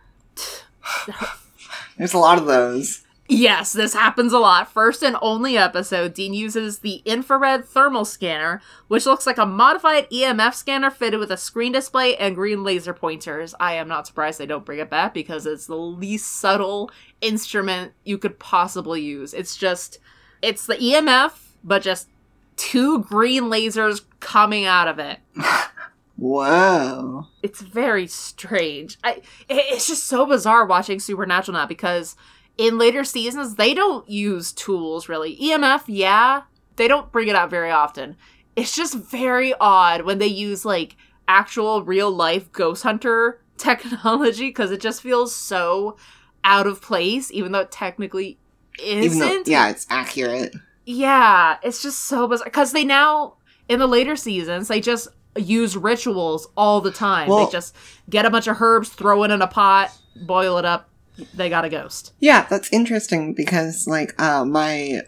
There's 2.00 2.14
a 2.14 2.18
lot 2.18 2.38
of 2.40 2.46
those. 2.46 3.04
Yes, 3.28 3.74
this 3.74 3.94
happens 3.94 4.34
a 4.34 4.40
lot. 4.40 4.72
First 4.72 5.04
and 5.04 5.16
only 5.22 5.56
episode, 5.56 6.16
Dean 6.16 6.34
uses 6.34 6.80
the 6.80 7.04
infrared 7.06 7.66
thermal 7.66 8.06
scanner, 8.06 8.60
which 8.88 9.06
looks 9.06 9.28
like 9.28 9.38
a 9.38 9.46
modified 9.46 10.10
EMF 10.10 10.56
scanner 10.56 10.90
fitted 10.90 11.20
with 11.20 11.30
a 11.30 11.38
screen 11.38 11.74
display 11.74 12.16
and 12.16 12.34
green 12.34 12.64
laser 12.64 12.94
pointers. 12.94 13.54
I 13.60 13.74
am 13.74 13.88
not 13.88 14.08
surprised 14.08 14.40
they 14.40 14.48
don't 14.48 14.66
bring 14.66 14.80
it 14.80 14.90
back 14.90 15.14
because 15.14 15.46
it's 15.46 15.68
the 15.68 15.76
least 15.76 16.40
subtle 16.40 16.90
instrument 17.22 17.92
you 18.04 18.18
could 18.18 18.40
possibly 18.40 19.02
use. 19.02 19.36
It's 19.36 19.56
just, 19.56 20.00
it's 20.42 20.66
the 20.66 20.78
EMF, 20.78 21.34
but 21.64 21.84
just 21.84 22.08
two 22.56 23.04
green 23.04 23.44
lasers 23.44 24.02
coming 24.22 24.66
out 24.66 24.88
of 24.88 24.98
it. 24.98 25.20
Whoa. 26.20 27.28
it's 27.42 27.62
very 27.62 28.06
strange. 28.06 28.98
I 29.04 29.22
it's 29.50 29.88
just 29.88 30.04
so 30.04 30.26
bizarre 30.26 30.66
watching 30.66 31.00
Supernatural 31.00 31.58
now 31.58 31.66
because 31.66 32.18
in 32.58 32.78
later 32.78 33.06
seasons 33.06 33.56
they 33.56 33.74
don't 33.74 34.08
use 34.10 34.52
tools 34.52 35.08
really. 35.08 35.38
EMF, 35.38 35.84
yeah, 35.88 36.42
they 36.76 36.90
don't 36.90 37.12
bring 37.12 37.30
it 37.30 37.36
out 37.36 37.50
very 37.50 37.72
often. 37.72 38.18
It's 38.58 38.76
just 38.76 38.96
very 38.96 39.54
odd 39.62 40.02
when 40.02 40.18
they 40.18 40.28
use 40.28 40.66
like 40.66 40.98
actual 41.30 41.84
real 41.84 42.12
life 42.12 42.52
ghost 42.52 42.84
hunter 42.84 43.42
technology 43.58 44.48
because 44.48 44.72
it 44.72 44.82
just 44.82 45.02
feels 45.02 45.34
so 45.34 45.96
out 46.44 46.68
of 46.68 46.82
place 46.82 47.32
even 47.32 47.54
though 47.54 47.62
it 47.62 47.72
technically 47.72 48.38
isn't. 48.84 49.46
Though, 49.46 49.52
yeah, 49.52 49.70
it's 49.70 49.88
accurate. 49.90 50.54
Yeah, 50.86 51.58
it's 51.64 51.82
just 51.82 52.00
so 52.00 52.28
bizarre 52.28 52.46
because 52.46 52.74
they 52.74 52.84
now 52.84 53.36
in 53.70 53.80
the 53.80 53.88
later 53.88 54.18
seasons 54.18 54.68
they 54.68 54.82
just 54.82 55.08
use 55.40 55.76
rituals 55.78 56.48
all 56.58 56.82
the 56.82 56.92
time. 56.92 57.28
Well- 57.30 57.46
they 57.46 57.52
just 57.52 57.76
get 58.10 58.26
a 58.26 58.30
bunch 58.30 58.48
of 58.48 58.62
herbs, 58.62 58.90
throw 58.90 59.24
it 59.24 59.32
in 59.32 59.42
a 59.42 59.48
pot, 59.48 59.92
boil 60.16 60.58
it 60.58 60.66
up. 60.66 60.90
They 61.34 61.50
got 61.50 61.66
a 61.66 61.70
ghost. 61.70 62.14
Yeah, 62.20 62.46
that's 62.50 62.72
interesting 62.72 63.34
because 63.34 63.88
like 63.88 64.14
uh 64.22 64.46
my 64.46 65.02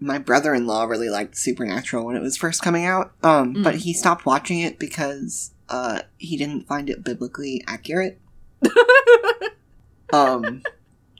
my 0.00 0.18
brother-in-law 0.18 0.84
really 0.84 1.08
liked 1.10 1.36
Supernatural 1.36 2.04
when 2.06 2.14
it 2.14 2.22
was 2.22 2.36
first 2.36 2.62
coming 2.62 2.84
out. 2.84 3.12
Um 3.24 3.54
Mm. 3.56 3.64
but 3.64 3.74
he 3.76 3.92
stopped 3.92 4.24
watching 4.24 4.60
it 4.60 4.78
because 4.78 5.50
uh 5.68 6.02
he 6.16 6.36
didn't 6.36 6.68
find 6.68 6.88
it 6.88 7.02
biblically 7.02 7.64
accurate. 7.66 8.20
um 10.12 10.62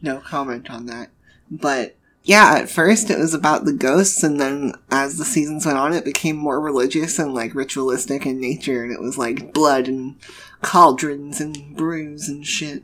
no 0.02 0.18
comment 0.20 0.70
on 0.70 0.86
that. 0.86 1.10
But 1.50 1.96
yeah, 2.28 2.56
at 2.58 2.68
first 2.68 3.08
it 3.08 3.18
was 3.18 3.32
about 3.32 3.64
the 3.64 3.72
ghosts 3.72 4.22
and 4.22 4.38
then 4.38 4.74
as 4.90 5.16
the 5.16 5.24
seasons 5.24 5.64
went 5.64 5.78
on 5.78 5.94
it 5.94 6.04
became 6.04 6.36
more 6.36 6.60
religious 6.60 7.18
and 7.18 7.32
like 7.32 7.54
ritualistic 7.54 8.26
in 8.26 8.38
nature 8.38 8.82
and 8.84 8.92
it 8.92 9.00
was 9.00 9.16
like 9.16 9.54
blood 9.54 9.88
and 9.88 10.14
cauldrons 10.60 11.40
and 11.40 11.74
brews 11.74 12.28
and 12.28 12.46
shit. 12.46 12.82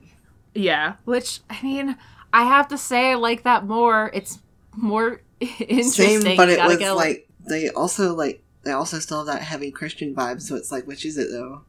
yeah, 0.55 0.95
which 1.05 1.41
I 1.51 1.61
mean, 1.63 1.97
I 2.33 2.45
have 2.45 2.69
to 2.69 2.79
say 2.79 3.11
I 3.13 3.15
like 3.17 3.43
that 3.43 3.67
more. 3.67 4.11
It's 4.15 4.39
more 4.75 5.21
interesting. 5.41 6.23
Same, 6.23 6.37
but 6.39 6.49
it 6.49 6.59
was 6.65 6.79
get 6.79 6.93
a- 6.93 6.95
like 6.95 7.29
they 7.47 7.69
also 7.69 8.15
like 8.15 8.43
they 8.63 8.73
also 8.73 8.99
still 8.99 9.19
have 9.19 9.27
that 9.27 9.43
heavy 9.43 9.71
Christian 9.71 10.15
vibe. 10.15 10.41
So 10.41 10.57
it's 10.57 10.73
like, 10.73 10.87
which 10.87 11.05
is 11.05 11.19
it 11.19 11.29
though? 11.31 11.63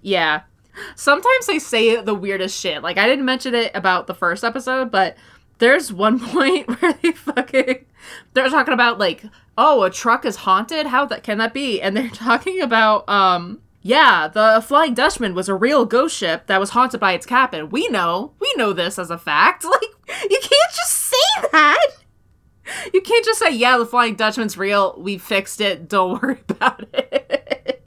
Yeah. 0.00 0.42
Sometimes 0.96 1.46
they 1.46 1.58
say 1.58 2.00
the 2.00 2.14
weirdest 2.14 2.58
shit. 2.58 2.82
Like 2.82 2.96
I 2.96 3.06
didn't 3.06 3.24
mention 3.26 3.54
it 3.54 3.72
about 3.74 4.06
the 4.06 4.14
first 4.14 4.42
episode, 4.42 4.90
but 4.90 5.16
there's 5.58 5.92
one 5.92 6.18
point 6.30 6.68
where 6.68 6.92
they 6.94 7.12
fucking 7.12 7.84
they're 8.32 8.48
talking 8.48 8.74
about 8.74 8.98
like, 8.98 9.24
oh, 9.56 9.82
a 9.82 9.90
truck 9.90 10.24
is 10.24 10.36
haunted. 10.36 10.86
How 10.86 11.04
that 11.06 11.22
can 11.22 11.38
that 11.38 11.54
be? 11.54 11.80
And 11.80 11.96
they're 11.96 12.08
talking 12.12 12.60
about 12.60 13.08
um 13.08 13.60
yeah, 13.80 14.28
the 14.28 14.62
Flying 14.66 14.92
Dutchman 14.94 15.34
was 15.34 15.48
a 15.48 15.54
real 15.54 15.84
ghost 15.84 16.16
ship 16.16 16.46
that 16.48 16.58
was 16.58 16.70
haunted 16.70 17.00
by 17.00 17.12
its 17.12 17.24
captain. 17.24 17.70
We 17.70 17.88
know. 17.88 18.32
We 18.40 18.52
know 18.56 18.72
this 18.72 18.98
as 18.98 19.10
a 19.10 19.18
fact. 19.18 19.64
Like 20.08 20.30
you 20.30 20.38
can't 20.40 20.72
just 20.74 20.94
say 20.94 21.48
that. 21.52 21.86
You 22.92 23.00
can't 23.00 23.24
just 23.24 23.38
say, 23.38 23.50
yeah, 23.54 23.76
the 23.78 23.86
Flying 23.86 24.14
Dutchman's 24.14 24.56
real. 24.56 24.94
We 24.98 25.18
fixed 25.18 25.60
it. 25.60 25.88
Don't 25.88 26.22
worry 26.22 26.40
about 26.48 26.86
it. 26.92 27.77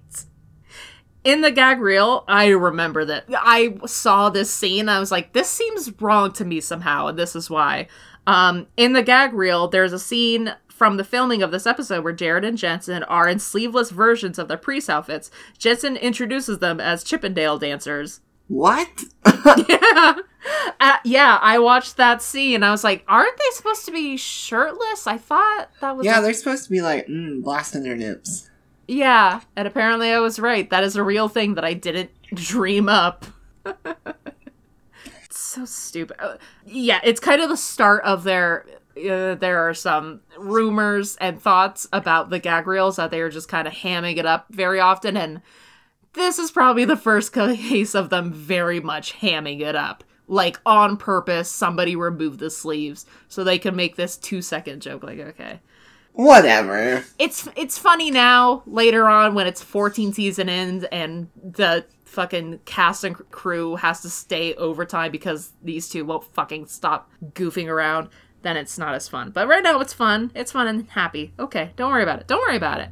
In 1.24 1.42
the 1.42 1.52
gag 1.52 1.80
reel, 1.80 2.24
I 2.28 2.48
remember 2.48 3.06
that. 3.06 3.26
I 3.32 3.76
saw 3.86 4.30
this 4.30 4.52
scene. 4.52 4.90
I 4.90 5.00
was 5.00 5.12
like, 5.12 5.34
this 5.34 5.50
seems 5.50 5.92
wrong 6.02 6.32
to 6.34 6.46
me 6.46 6.60
somehow, 6.62 7.08
and 7.08 7.18
this 7.20 7.36
is 7.36 7.50
why. 7.50 7.88
Um, 8.26 8.68
in 8.76 8.94
the 8.94 9.04
gag 9.04 9.34
reel, 9.34 9.68
there's 9.68 9.94
a 9.94 10.00
scene 10.00 10.56
from 10.68 10.98
the 10.98 11.04
filming 11.04 11.44
of 11.44 11.52
this 11.52 11.68
episode 11.68 12.04
where 12.04 12.14
Jared 12.14 12.44
and 12.44 12.58
Jensen 12.58 13.04
are 13.04 13.28
in 13.30 13.38
sleeveless 13.38 13.92
versions 13.92 14.40
of 14.40 14.48
their 14.48 14.58
priest 14.58 14.90
outfits. 14.90 15.30
Jensen 15.60 15.96
introduces 15.96 16.58
them 16.58 16.80
as 16.80 17.04
Chippendale 17.04 17.60
dancers. 17.60 18.22
What? 18.48 18.90
yeah. 19.70 20.16
Uh, 20.80 20.98
yeah, 21.06 21.38
I 21.40 21.60
watched 21.60 21.98
that 21.98 22.24
scene. 22.24 22.64
I 22.64 22.72
was 22.72 22.84
like, 22.84 23.04
aren't 23.08 23.38
they 23.38 23.44
supposed 23.54 23.86
to 23.86 23.92
be 23.92 24.18
shirtless? 24.18 25.06
I 25.06 25.18
thought 25.20 25.70
that 25.82 25.96
was. 25.96 26.04
yeah, 26.06 26.20
a- 26.20 26.22
they're 26.24 26.34
supposed 26.34 26.64
to 26.64 26.70
be 26.72 26.82
like 26.82 27.06
mm, 27.08 27.44
blasting 27.44 27.84
their 27.84 27.96
nips. 27.96 28.50
Yeah, 28.88 29.42
and 29.56 29.68
apparently 29.68 30.12
I 30.12 30.20
was 30.20 30.40
right. 30.40 30.70
That 30.70 30.84
is 30.84 30.96
a 30.96 31.04
real 31.04 31.30
thing 31.30 31.56
that 31.56 31.64
I 31.64 31.74
didn't 31.74 32.12
dream 32.34 32.90
up. 32.90 33.26
so 35.30 35.66
stupid. 35.66 36.18
Uh, 36.20 36.38
yeah, 36.66 37.00
it's 37.04 37.20
kind 37.20 37.42
of 37.42 37.50
the 37.50 37.58
start 37.58 38.04
of 38.04 38.24
their. 38.24 38.66
Uh, 38.98 39.36
there 39.36 39.60
are 39.60 39.74
some 39.74 40.20
rumors 40.38 41.16
and 41.18 41.42
thoughts 41.42 41.88
about 41.94 42.30
the 42.30 42.40
gag 42.40 42.68
reels 42.68 42.98
that 42.98 43.10
they 43.10 43.22
are 43.22 43.30
just 43.30 43.48
kind 43.48 43.68
of 43.68 43.74
hamming 43.74 44.18
it 44.18 44.26
up 44.26 44.48
very 44.50 44.80
often, 44.80 45.16
and 45.16 45.42
this 46.14 46.38
is 46.38 46.52
probably 46.52 46.86
the 46.86 46.98
first 46.98 47.32
case 47.34 47.96
of 47.96 48.10
them 48.10 48.34
very 48.34 48.80
much 48.80 49.14
hamming 49.20 49.62
it 49.62 49.76
up. 49.76 50.04
Like 50.28 50.60
on 50.66 50.98
purpose, 50.98 51.50
somebody 51.50 51.96
removed 51.96 52.40
the 52.40 52.50
sleeves 52.50 53.06
so 53.28 53.44
they 53.44 53.60
can 53.60 53.76
make 53.76 53.96
this 53.96 54.18
two 54.18 54.42
second 54.42 54.82
joke. 54.82 55.04
Like, 55.04 55.20
okay. 55.20 55.60
Whatever. 56.14 57.06
it's 57.18 57.48
it's 57.56 57.78
funny 57.78 58.12
now 58.12 58.64
later 58.66 59.08
on 59.08 59.34
when 59.34 59.48
it's 59.48 59.62
14 59.64 60.14
season 60.14 60.50
ends 60.50 60.86
and 60.92 61.30
the 61.42 61.86
fucking 62.06 62.60
cast 62.66 63.04
and 63.06 63.16
crew 63.32 63.78
has 63.78 64.02
to 64.02 64.10
stay 64.10 64.54
overtime 64.56 65.12
because 65.12 65.54
these 65.64 65.88
two 65.88 66.04
won't 66.04 66.26
fucking 66.34 66.66
stop 66.66 67.10
goofing 67.34 67.68
around 67.68 68.10
then 68.44 68.58
it's 68.58 68.78
not 68.80 68.96
as 68.96 69.08
fun. 69.08 69.30
But 69.30 69.48
right 69.48 69.62
now 69.64 69.80
it's 69.82 69.94
fun. 69.94 70.32
It's 70.34 70.52
fun 70.52 70.68
and 70.68 70.90
happy. 70.90 71.34
Okay 71.40 71.72
don't 71.78 71.92
worry 71.92 72.04
about 72.04 72.20
it. 72.20 72.28
Don't 72.28 72.42
worry 72.42 72.58
about 72.58 72.82
it. 72.82 72.90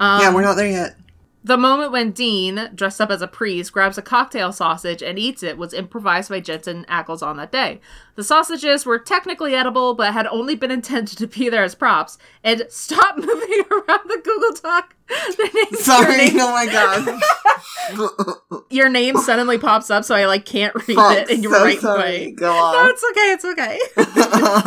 Um, 0.00 0.22
yeah, 0.22 0.34
we're 0.34 0.42
not 0.42 0.54
there 0.54 0.70
yet. 0.70 0.96
The 1.44 1.56
moment 1.56 1.90
when 1.90 2.12
Dean, 2.12 2.70
dressed 2.74 3.00
up 3.00 3.10
as 3.10 3.20
a 3.20 3.26
priest, 3.26 3.72
grabs 3.72 3.98
a 3.98 4.02
cocktail 4.02 4.52
sausage 4.52 5.02
and 5.02 5.18
eats 5.18 5.42
it 5.42 5.58
was 5.58 5.74
improvised 5.74 6.30
by 6.30 6.40
Jensen 6.40 6.84
Ackles 6.88 7.22
on 7.22 7.36
that 7.38 7.50
day. 7.50 7.80
The 8.14 8.22
sausages 8.22 8.86
were 8.86 8.98
technically 8.98 9.54
edible, 9.54 9.94
but 9.94 10.12
had 10.12 10.26
only 10.28 10.54
been 10.54 10.70
intended 10.82 11.18
to 11.18 11.26
be 11.26 11.48
there 11.48 11.64
as 11.64 11.74
props. 11.74 12.16
And 12.44 12.66
stop 12.68 13.16
moving 13.18 13.62
around 13.70 14.08
the 14.08 14.20
Google 14.22 14.52
Doc. 14.62 14.94
The 15.36 15.50
name- 15.54 15.66
Your 15.72 15.80
Sorry. 15.80 16.16
name, 16.16 16.36
Oh 16.40 16.52
my 16.52 16.66
god. 16.66 17.20
your 18.70 18.88
name 18.88 19.16
suddenly 19.16 19.58
pops 19.58 19.90
up, 19.90 20.04
so 20.04 20.14
I 20.14 20.26
like 20.26 20.44
can't 20.44 20.74
read 20.86 20.94
Fuck, 20.94 21.16
it 21.18 21.30
in 21.30 21.42
your 21.42 21.52
so 21.54 21.64
right 21.64 21.78
sorry. 21.80 22.00
way. 22.00 22.30
Go 22.32 22.46
No, 22.52 22.88
it's 22.88 23.04
okay. 23.10 23.32
It's 23.32 23.44
okay. 23.44 23.78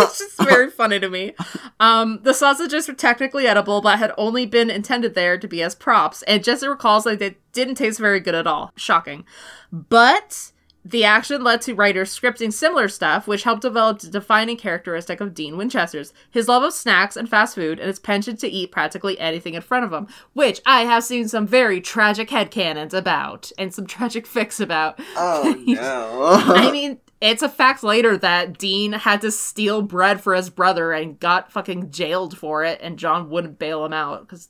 it's 0.03 0.19
just 0.19 0.37
very 0.43 0.69
funny 0.69 0.99
to 0.99 1.09
me. 1.09 1.33
Um, 1.79 2.19
the 2.23 2.33
sausages 2.33 2.87
were 2.87 2.93
technically 2.93 3.47
edible, 3.47 3.81
but 3.81 3.99
had 3.99 4.11
only 4.17 4.45
been 4.45 4.69
intended 4.69 5.15
there 5.15 5.37
to 5.37 5.47
be 5.47 5.61
as 5.63 5.75
props. 5.75 6.21
And 6.23 6.43
Jesse 6.43 6.67
recalls 6.67 7.03
that 7.05 7.19
they 7.19 7.37
didn't 7.53 7.75
taste 7.75 7.99
very 7.99 8.19
good 8.19 8.35
at 8.35 8.47
all. 8.47 8.71
Shocking. 8.75 9.25
But 9.71 10.51
the 10.85 11.03
action 11.03 11.43
led 11.43 11.61
to 11.63 11.73
writers 11.73 12.17
scripting 12.17 12.53
similar 12.53 12.87
stuff, 12.87 13.27
which 13.27 13.41
helped 13.41 13.63
develop 13.63 13.99
the 13.99 14.07
defining 14.07 14.55
characteristic 14.55 15.19
of 15.19 15.33
Dean 15.33 15.57
Winchester's 15.57 16.13
his 16.29 16.47
love 16.47 16.61
of 16.61 16.73
snacks 16.73 17.17
and 17.17 17.27
fast 17.27 17.55
food, 17.55 17.79
and 17.79 17.87
his 17.87 17.97
penchant 17.97 18.39
to 18.41 18.47
eat 18.47 18.71
practically 18.71 19.19
anything 19.19 19.55
in 19.55 19.63
front 19.63 19.83
of 19.83 19.91
him, 19.91 20.07
which 20.33 20.61
I 20.63 20.81
have 20.81 21.03
seen 21.03 21.27
some 21.27 21.47
very 21.47 21.81
tragic 21.81 22.29
headcanons 22.29 22.93
about 22.93 23.51
and 23.57 23.73
some 23.73 23.87
tragic 23.87 24.27
fics 24.29 24.61
about. 24.61 24.99
oh 25.17 25.55
no. 25.65 26.53
I 26.53 26.71
mean, 26.71 26.99
it's 27.19 27.41
a 27.41 27.49
fact 27.49 27.83
later 27.83 28.15
that 28.17 28.59
Dean 28.59 28.91
had 28.93 29.21
to 29.21 29.31
steal 29.31 29.81
bread 29.81 30.21
for 30.21 30.35
his 30.35 30.51
brother 30.51 30.91
and 30.91 31.19
got 31.19 31.51
fucking 31.51 31.89
jailed 31.89 32.37
for 32.37 32.63
it, 32.63 32.79
and 32.83 32.99
John 32.99 33.31
wouldn't 33.31 33.57
bail 33.57 33.83
him 33.83 33.93
out 33.93 34.21
because, 34.21 34.49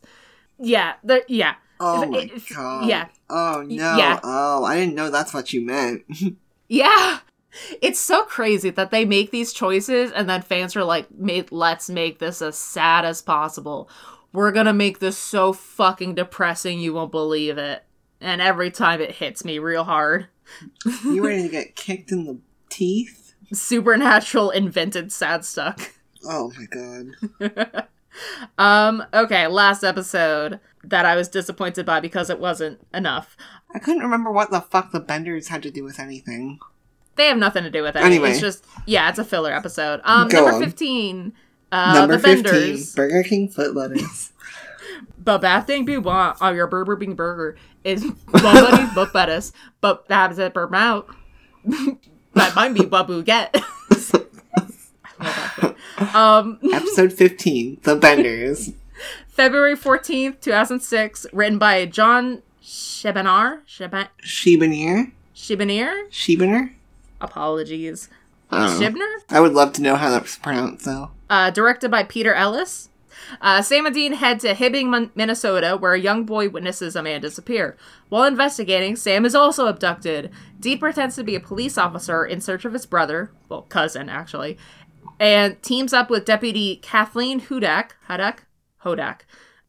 yeah, 0.59 0.95
the, 1.01 1.23
yeah, 1.29 1.55
oh 1.79 2.05
my 2.05 2.29
god. 2.53 2.87
yeah. 2.87 3.07
Oh 3.29 3.63
no. 3.67 3.97
yeah. 3.97 4.19
Oh, 4.23 4.63
I 4.63 4.75
didn't 4.75 4.95
know 4.95 5.09
that's 5.09 5.33
what 5.33 5.53
you 5.53 5.61
meant. 5.61 6.03
yeah. 6.67 7.19
It's 7.81 7.99
so 7.99 8.23
crazy 8.25 8.69
that 8.71 8.91
they 8.91 9.05
make 9.05 9.31
these 9.31 9.53
choices 9.53 10.11
and 10.11 10.29
then 10.29 10.41
fans 10.41 10.75
are 10.75 10.83
like, 10.83 11.07
let's 11.51 11.89
make 11.89 12.19
this 12.19 12.41
as 12.41 12.57
sad 12.57 13.05
as 13.05 13.21
possible. 13.21 13.89
We're 14.33 14.51
gonna 14.51 14.73
make 14.73 14.99
this 14.99 15.17
so 15.17 15.53
fucking 15.53 16.15
depressing 16.15 16.79
you 16.79 16.93
won't 16.93 17.11
believe 17.11 17.57
it." 17.57 17.83
And 18.19 18.41
every 18.41 18.71
time 18.71 18.99
it 18.99 19.11
hits 19.11 19.45
me 19.45 19.59
real 19.59 19.85
hard. 19.85 20.27
you 21.05 21.25
ready 21.25 21.43
to 21.43 21.49
get 21.49 21.75
kicked 21.75 22.11
in 22.11 22.25
the 22.25 22.39
teeth? 22.69 23.33
Supernatural 23.53 24.49
invented 24.49 25.11
sad 25.13 25.45
stuck. 25.45 25.93
Oh 26.27 26.51
my 26.57 26.65
god. 26.65 27.87
Um, 28.57 29.03
okay, 29.13 29.47
last 29.47 29.83
episode 29.83 30.59
that 30.83 31.05
I 31.05 31.15
was 31.15 31.27
disappointed 31.27 31.85
by 31.85 31.99
because 31.99 32.29
it 32.29 32.39
wasn't 32.39 32.85
enough. 32.93 33.35
I 33.73 33.79
couldn't 33.79 34.03
remember 34.03 34.31
what 34.31 34.51
the 34.51 34.61
fuck 34.61 34.91
the 34.91 34.99
benders 34.99 35.49
had 35.49 35.63
to 35.63 35.71
do 35.71 35.83
with 35.83 35.99
anything. 35.99 36.59
They 37.15 37.27
have 37.27 37.37
nothing 37.37 37.63
to 37.63 37.71
do 37.71 37.81
with 37.81 37.95
it. 37.95 38.03
Anyway. 38.03 38.31
It's 38.31 38.39
just 38.39 38.65
yeah, 38.85 39.09
it's 39.09 39.19
a 39.19 39.25
filler 39.25 39.51
episode. 39.53 40.01
Um 40.03 40.27
Go 40.27 40.41
number 40.41 40.55
on. 40.55 40.63
fifteen. 40.63 41.33
Uh 41.71 41.93
Number 41.93 42.17
the 42.17 42.23
15, 42.23 42.43
vendors. 42.43 42.95
Burger 42.95 43.23
King 43.23 43.49
foot 43.49 43.75
lettuce. 43.75 44.31
But 45.17 45.39
bad 45.41 45.61
thing 45.65 45.85
be 45.85 45.97
want 45.97 46.39
on 46.39 46.55
your 46.55 46.67
burger 46.67 46.95
being 46.95 47.15
burger 47.15 47.57
is 47.83 48.03
nobody 48.31 48.85
but 48.95 49.13
lettuce. 49.15 49.51
But 49.81 50.07
that 50.07 50.31
is 50.31 50.37
it 50.37 50.53
burn 50.53 50.75
out. 50.75 51.09
that 52.35 52.55
might 52.55 52.75
be 52.75 52.85
what 52.85 53.07
we 53.07 53.23
get. 53.23 53.55
Um 56.13 56.59
Episode 56.73 57.13
15, 57.13 57.79
The 57.83 57.95
Benders. 57.95 58.71
February 59.27 59.75
14th, 59.75 60.39
2006, 60.41 61.27
written 61.33 61.57
by 61.59 61.85
John 61.85 62.41
Shebanar. 62.63 63.61
Sheba- 63.65 64.09
Shibanier? 64.23 65.11
Shibanier? 65.35 66.09
Shibiner? 66.09 66.71
Apologies. 67.19 68.09
I. 68.51 68.67
Shibner? 68.79 69.17
I 69.29 69.39
would 69.41 69.53
love 69.53 69.73
to 69.73 69.81
know 69.81 69.95
how 69.95 70.09
that's 70.11 70.37
pronounced, 70.37 70.85
though. 70.85 71.11
uh, 71.29 71.49
directed 71.49 71.91
by 71.91 72.03
Peter 72.03 72.33
Ellis. 72.33 72.89
Uh, 73.41 73.61
Sam 73.61 73.85
and 73.87 73.95
Dean 73.95 74.13
head 74.13 74.39
to 74.41 74.53
Hibbing, 74.53 75.09
Minnesota, 75.15 75.75
where 75.77 75.93
a 75.93 75.99
young 75.99 76.25
boy 76.25 76.47
witnesses 76.47 76.95
a 76.95 77.01
man 77.01 77.21
disappear. 77.21 77.75
While 78.09 78.23
investigating, 78.25 78.95
Sam 78.95 79.25
is 79.25 79.33
also 79.33 79.65
abducted. 79.67 80.29
Dean 80.59 80.77
pretends 80.77 81.15
to 81.15 81.23
be 81.23 81.35
a 81.35 81.39
police 81.39 81.77
officer 81.77 82.23
in 82.23 82.39
search 82.39 82.65
of 82.65 82.73
his 82.73 82.85
brother, 82.85 83.31
well, 83.49 83.63
cousin, 83.63 84.09
actually, 84.09 84.57
and 85.19 85.61
teams 85.61 85.93
up 85.93 86.09
with 86.09 86.25
Deputy 86.25 86.77
Kathleen 86.77 87.41
Hudak, 87.41 87.91
Hudak, 88.07 88.39
Hodak. 88.83 89.21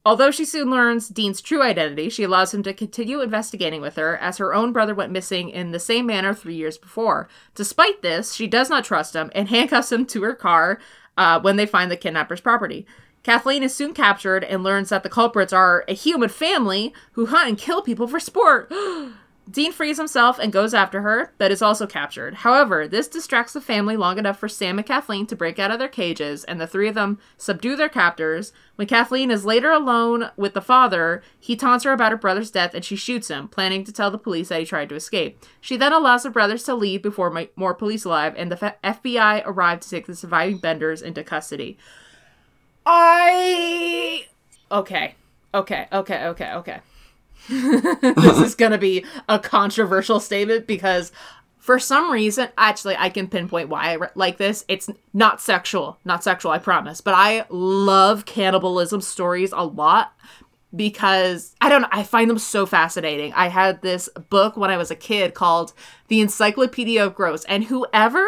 Although 0.05 0.31
she 0.31 0.45
soon 0.45 0.71
learns 0.71 1.09
Dean's 1.09 1.41
true 1.41 1.63
identity, 1.63 2.09
she 2.09 2.23
allows 2.23 2.55
him 2.55 2.63
to 2.63 2.73
continue 2.73 3.21
investigating 3.21 3.81
with 3.81 3.97
her, 3.97 4.17
as 4.19 4.39
her 4.39 4.55
own 4.55 4.73
brother 4.73 4.95
went 4.95 5.11
missing 5.11 5.49
in 5.49 5.73
the 5.73 5.81
same 5.81 6.07
manner 6.07 6.33
three 6.33 6.55
years 6.55 6.79
before. 6.79 7.29
Despite 7.57 8.03
this, 8.03 8.33
she 8.33 8.47
does 8.47 8.71
not 8.71 8.85
trust 8.85 9.17
him 9.17 9.33
and 9.35 9.49
handcuffs 9.51 9.91
him 9.91 10.07
to 10.07 10.23
her 10.23 10.35
car 10.35 10.79
uh, 11.17 11.41
when 11.41 11.57
they 11.57 11.67
find 11.67 11.91
the 11.91 11.97
kidnapper's 11.97 12.41
property. 12.41 12.87
Kathleen 13.25 13.65
is 13.65 13.75
soon 13.75 13.93
captured 13.93 14.45
and 14.45 14.63
learns 14.63 14.91
that 14.91 15.03
the 15.03 15.09
culprits 15.09 15.53
are 15.53 15.85
a 15.89 15.95
human 15.95 16.29
family 16.29 16.95
who 17.13 17.27
hunt 17.27 17.49
and 17.49 17.59
kill 17.59 17.83
people 17.83 18.07
for 18.07 18.21
sport. 18.21 18.73
Dean 19.49 19.73
frees 19.73 19.97
himself 19.97 20.41
and 20.41 20.53
goes 20.53 20.75
after 20.75 21.03
her, 21.03 21.33
but 21.39 21.53
is 21.53 21.63
also 21.63 21.87
captured. 21.87 22.35
However, 22.35 22.89
this 22.89 23.07
distracts 23.07 23.53
the 23.53 23.61
family 23.61 23.97
long 23.97 24.19
enough 24.19 24.41
for 24.41 24.49
Sam 24.49 24.79
and 24.79 24.87
Kathleen 24.87 25.25
to 25.29 25.37
break 25.37 25.61
out 25.61 25.71
of 25.71 25.79
their 25.79 25.87
cages, 25.87 26.43
and 26.43 26.61
the 26.61 26.67
three 26.67 26.89
of 26.89 26.97
them 26.97 27.21
subdue 27.37 27.77
their 27.77 27.89
captors. 27.89 28.53
When 28.75 28.89
Kathleen 28.89 29.31
is 29.31 29.45
later 29.45 29.71
alone 29.71 30.31
with 30.37 30.55
the 30.55 30.61
father, 30.61 31.23
he 31.39 31.55
taunts 31.55 31.85
her 31.85 31.93
about 31.93 32.11
her 32.11 32.19
brother's 32.19 32.51
death 32.51 32.75
and 32.75 32.85
she 32.85 32.97
shoots 32.97 33.29
him, 33.29 33.47
planning 33.47 33.85
to 33.85 33.93
tell 33.93 34.11
the 34.11 34.19
police 34.19 34.49
that 34.49 34.59
he 34.59 34.67
tried 34.67 34.89
to 34.89 34.97
escape. 34.97 35.41
She 35.61 35.77
then 35.77 35.93
allows 35.93 36.25
the 36.25 36.31
brothers 36.31 36.65
to 36.65 36.75
leave 36.75 37.01
before 37.01 37.47
more 37.55 37.75
police 37.75 38.05
arrive, 38.05 38.35
and 38.37 38.51
the 38.51 38.75
FBI 38.83 39.43
arrive 39.47 39.79
to 39.81 39.89
take 39.89 40.07
the 40.07 40.17
surviving 40.17 40.59
Benders 40.59 41.03
into 41.03 41.23
custody. 41.23 41.79
I. 42.85 44.27
Okay. 44.73 45.15
Okay, 45.55 45.87
okay, 45.93 46.27
okay, 46.27 46.53
okay. 46.53 46.81
this 47.49 48.39
is 48.41 48.55
going 48.55 48.73
to 48.73 48.79
be 48.79 49.05
a 49.29 49.39
controversial 49.39 50.21
statement 50.21 50.67
because 50.67 51.13
for 51.59 51.79
some 51.81 52.13
reason, 52.13 52.49
actually, 52.57 52.97
I 52.97 53.11
can 53.11 53.27
pinpoint 53.27 53.69
why 53.69 53.91
I 53.91 53.93
re- 53.95 54.09
like 54.15 54.37
this. 54.37 54.65
It's 54.69 54.89
not 55.13 55.41
sexual, 55.41 55.99
not 56.05 56.23
sexual, 56.23 56.53
I 56.53 56.59
promise, 56.59 57.01
but 57.01 57.15
I 57.15 57.45
love 57.51 58.25
cannibalism 58.25 59.01
stories 59.01 59.51
a 59.53 59.65
lot 59.65 60.13
because 60.77 61.57
I 61.61 61.69
don't 61.69 61.83
know, 61.83 61.89
I 61.91 62.05
find 62.05 62.31
them 62.31 62.39
so 62.39 62.67
fascinating. 62.67 63.33
I 63.33 63.49
had 63.49 63.83
this 63.83 64.09
book 64.29 64.57
when 64.57 64.71
I 64.71 64.77
was 64.77 64.93
a 64.93 64.97
kid 64.97 65.35
called 65.35 65.73
The 66.09 66.21
Encyclopedia 66.21 67.05
of 67.05 67.17
Gross, 67.17 67.45
and 67.47 67.65
whoever 67.65 68.25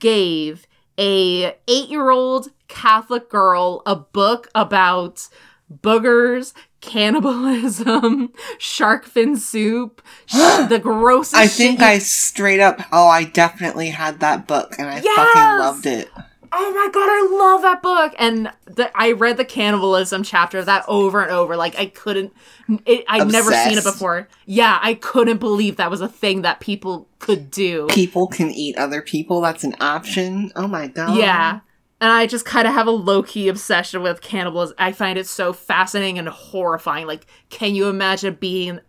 gave 0.00 0.66
a 0.98 1.52
8-year-old 1.68 2.48
Catholic 2.68 3.30
girl 3.30 3.82
a 3.86 3.94
book 3.94 4.48
about 4.54 5.28
boogers, 5.72 6.52
cannibalism, 6.82 8.32
shark 8.58 9.06
fin 9.06 9.36
soup, 9.36 10.02
sh- 10.26 10.36
the 10.68 10.78
grossest 10.82 11.34
I 11.36 11.46
think 11.46 11.80
you- 11.80 11.86
I 11.86 11.98
straight 11.98 12.60
up, 12.60 12.80
oh, 12.92 13.08
I 13.08 13.24
definitely 13.24 13.88
had 13.88 14.20
that 14.20 14.46
book 14.46 14.74
and 14.78 14.88
I 14.88 15.00
Yes! 15.00 15.16
fucking 15.16 15.58
loved 15.58 15.86
it. 15.86 16.10
Oh 16.54 16.70
my 16.74 16.90
god, 16.92 17.08
I 17.08 17.38
love 17.38 17.62
that 17.62 17.80
book. 17.80 18.14
And 18.18 18.50
the, 18.66 18.90
I 18.94 19.12
read 19.12 19.38
the 19.38 19.44
cannibalism 19.44 20.22
chapter 20.22 20.58
of 20.58 20.66
that 20.66 20.84
over 20.86 21.22
and 21.22 21.30
over. 21.30 21.56
Like 21.56 21.78
I 21.78 21.86
couldn't 21.86 22.34
it, 22.84 23.06
I'd 23.08 23.32
never 23.32 23.50
seen 23.52 23.78
it 23.78 23.84
before. 23.84 24.28
Yeah, 24.44 24.78
I 24.82 24.92
couldn't 24.92 25.38
believe 25.38 25.76
that 25.76 25.90
was 25.90 26.02
a 26.02 26.08
thing 26.08 26.42
that 26.42 26.60
people 26.60 27.08
could 27.20 27.50
do. 27.50 27.86
People 27.88 28.26
can 28.26 28.50
eat 28.50 28.76
other 28.76 29.00
people, 29.00 29.40
that's 29.40 29.64
an 29.64 29.74
option. 29.80 30.52
Oh 30.54 30.66
my 30.68 30.88
god. 30.88 31.16
Yeah. 31.16 31.60
And 32.02 32.10
I 32.10 32.26
just 32.26 32.44
kind 32.44 32.66
of 32.66 32.74
have 32.74 32.88
a 32.88 32.90
low 32.90 33.22
key 33.22 33.46
obsession 33.46 34.02
with 34.02 34.22
cannibalism. 34.22 34.74
I 34.76 34.90
find 34.90 35.16
it 35.16 35.28
so 35.28 35.52
fascinating 35.52 36.18
and 36.18 36.28
horrifying. 36.28 37.06
Like, 37.06 37.26
can 37.48 37.76
you 37.76 37.88
imagine 37.88 38.34
being. 38.40 38.80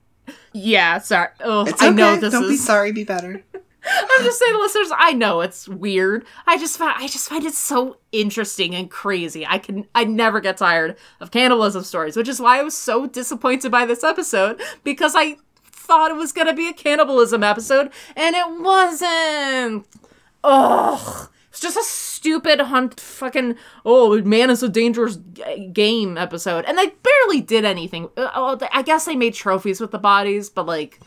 Yeah, 0.51 0.97
sorry. 0.97 1.27
Oh, 1.41 1.63
It's 1.63 1.79
I 1.79 1.91
know 1.91 2.15
this 2.15 2.31
Don't 2.33 2.49
be 2.49 2.57
sorry, 2.57 2.91
be 2.91 3.03
better. 3.03 3.43
I'm 3.53 4.23
just 4.23 4.39
saying, 4.39 4.55
listeners. 4.57 4.91
I 4.97 5.13
know 5.13 5.41
it's 5.41 5.69
weird. 5.69 6.25
I 6.47 6.57
just 6.57 6.75
find 6.75 6.95
I 6.97 7.07
just 7.07 7.29
find 7.29 7.45
it 7.45 7.53
so 7.53 7.97
interesting 8.11 8.73
and 8.73 8.89
crazy. 8.89 9.45
I 9.45 9.59
can 9.59 9.85
I 9.93 10.05
never 10.05 10.39
get 10.39 10.57
tired 10.57 10.97
of 11.19 11.29
cannibalism 11.29 11.83
stories, 11.83 12.17
which 12.17 12.27
is 12.27 12.39
why 12.39 12.59
I 12.59 12.63
was 12.63 12.75
so 12.75 13.05
disappointed 13.05 13.71
by 13.71 13.85
this 13.85 14.03
episode 14.03 14.59
because 14.83 15.13
I 15.15 15.35
thought 15.65 16.09
it 16.09 16.17
was 16.17 16.31
gonna 16.31 16.55
be 16.55 16.67
a 16.67 16.73
cannibalism 16.73 17.43
episode 17.43 17.91
and 18.15 18.35
it 18.35 18.59
wasn't. 18.59 19.85
Ugh. 20.43 21.29
It's 21.53 21.61
just 21.61 21.77
a 21.77 21.83
stupid 21.83 22.59
hunt 22.61 22.99
fucking 22.99 23.57
oh 23.85 24.19
man 24.23 24.49
is 24.49 24.63
a 24.63 24.69
dangerous 24.69 25.17
g- 25.17 25.67
game 25.71 26.17
episode, 26.17 26.65
and 26.65 26.75
they 26.75 26.87
barely 26.87 27.41
did 27.41 27.63
anything. 27.63 28.09
Oh, 28.17 28.57
I 28.71 28.81
guess 28.81 29.05
they 29.05 29.15
made 29.15 29.35
trophies 29.35 29.79
with 29.79 29.91
the 29.91 29.99
bodies, 29.99 30.49
but 30.49 30.65
like 30.65 30.99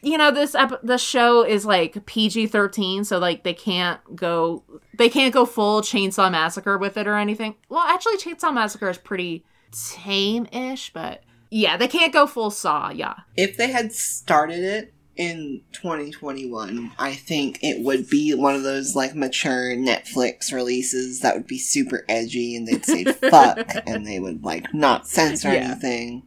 you 0.00 0.16
know 0.16 0.30
this 0.30 0.54
ep- 0.54 0.80
the 0.82 0.96
show 0.96 1.44
is 1.44 1.66
like 1.66 2.06
PG-13 2.06 3.04
so 3.04 3.18
like 3.18 3.44
they 3.44 3.52
can't 3.52 4.00
go 4.16 4.62
they 4.96 5.10
can't 5.10 5.34
go 5.34 5.44
full 5.44 5.82
Chainsaw 5.82 6.32
Massacre 6.32 6.78
with 6.78 6.96
it 6.96 7.06
or 7.06 7.16
anything. 7.16 7.56
Well, 7.68 7.80
actually 7.80 8.16
Chainsaw 8.16 8.54
Massacre 8.54 8.88
is 8.88 8.96
pretty 8.96 9.44
tame-ish, 9.72 10.90
but 10.94 11.22
yeah, 11.50 11.76
they 11.76 11.88
can't 11.88 12.14
go 12.14 12.26
full 12.26 12.50
Saw, 12.50 12.88
yeah. 12.90 13.16
If 13.36 13.58
they 13.58 13.70
had 13.70 13.92
started 13.92 14.64
it 14.64 14.94
in 15.16 15.62
2021, 15.72 16.92
I 16.98 17.14
think 17.14 17.58
it 17.62 17.82
would 17.84 18.08
be 18.08 18.34
one 18.34 18.54
of 18.54 18.62
those 18.62 18.94
like 18.94 19.14
mature 19.14 19.74
Netflix 19.76 20.52
releases 20.52 21.20
that 21.20 21.34
would 21.34 21.46
be 21.46 21.58
super 21.58 22.04
edgy 22.08 22.56
and 22.56 22.66
they'd 22.66 22.84
say 22.84 23.04
fuck 23.30 23.58
and 23.86 24.06
they 24.06 24.18
would 24.20 24.44
like 24.44 24.72
not 24.74 25.06
censor 25.08 25.52
Yeah. 25.52 25.70
anything. 25.72 26.22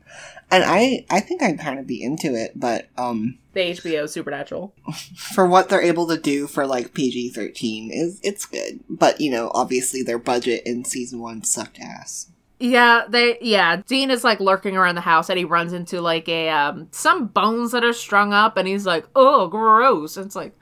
And 0.52 0.64
I 0.66 1.06
I 1.10 1.20
think 1.20 1.44
I'd 1.44 1.60
kind 1.60 1.78
of 1.80 1.86
be 1.86 2.02
into 2.02 2.34
it, 2.34 2.54
but 2.60 2.90
um 2.98 3.38
The 3.54 3.60
HBO 3.72 4.10
Supernatural. 4.10 4.74
for 5.16 5.46
what 5.46 5.70
they're 5.70 5.82
able 5.82 6.08
to 6.08 6.18
do 6.18 6.48
for 6.48 6.66
like 6.66 6.94
PG-13 6.96 7.90
is 7.92 8.20
it's 8.24 8.46
good. 8.46 8.80
But, 8.90 9.22
you 9.22 9.30
know, 9.32 9.52
obviously 9.54 10.02
their 10.02 10.18
budget 10.20 10.64
in 10.66 10.86
season 10.86 11.20
1 11.20 11.44
sucked 11.44 11.80
ass. 11.80 12.32
Yeah, 12.60 13.06
they 13.08 13.38
yeah, 13.42 13.78
Dean 13.88 14.12
is 14.12 14.26
like 14.26 14.42
lurking 14.42 14.76
around 14.76 14.96
the 14.96 15.02
house 15.02 15.30
and 15.30 15.40
he 15.40 15.46
runs 15.46 15.72
into 15.72 16.02
like 16.02 16.28
a 16.28 16.50
um 16.50 16.90
some 16.92 17.28
bones 17.28 17.72
that 17.72 17.86
are 17.86 17.94
strung 17.94 18.34
up 18.34 18.58
and 18.58 18.68
he's 18.68 18.86
like, 18.86 19.06
"Oh, 19.16 19.48
gross." 19.48 20.18
And 20.18 20.26
it's 20.26 20.36
like, 20.36 20.58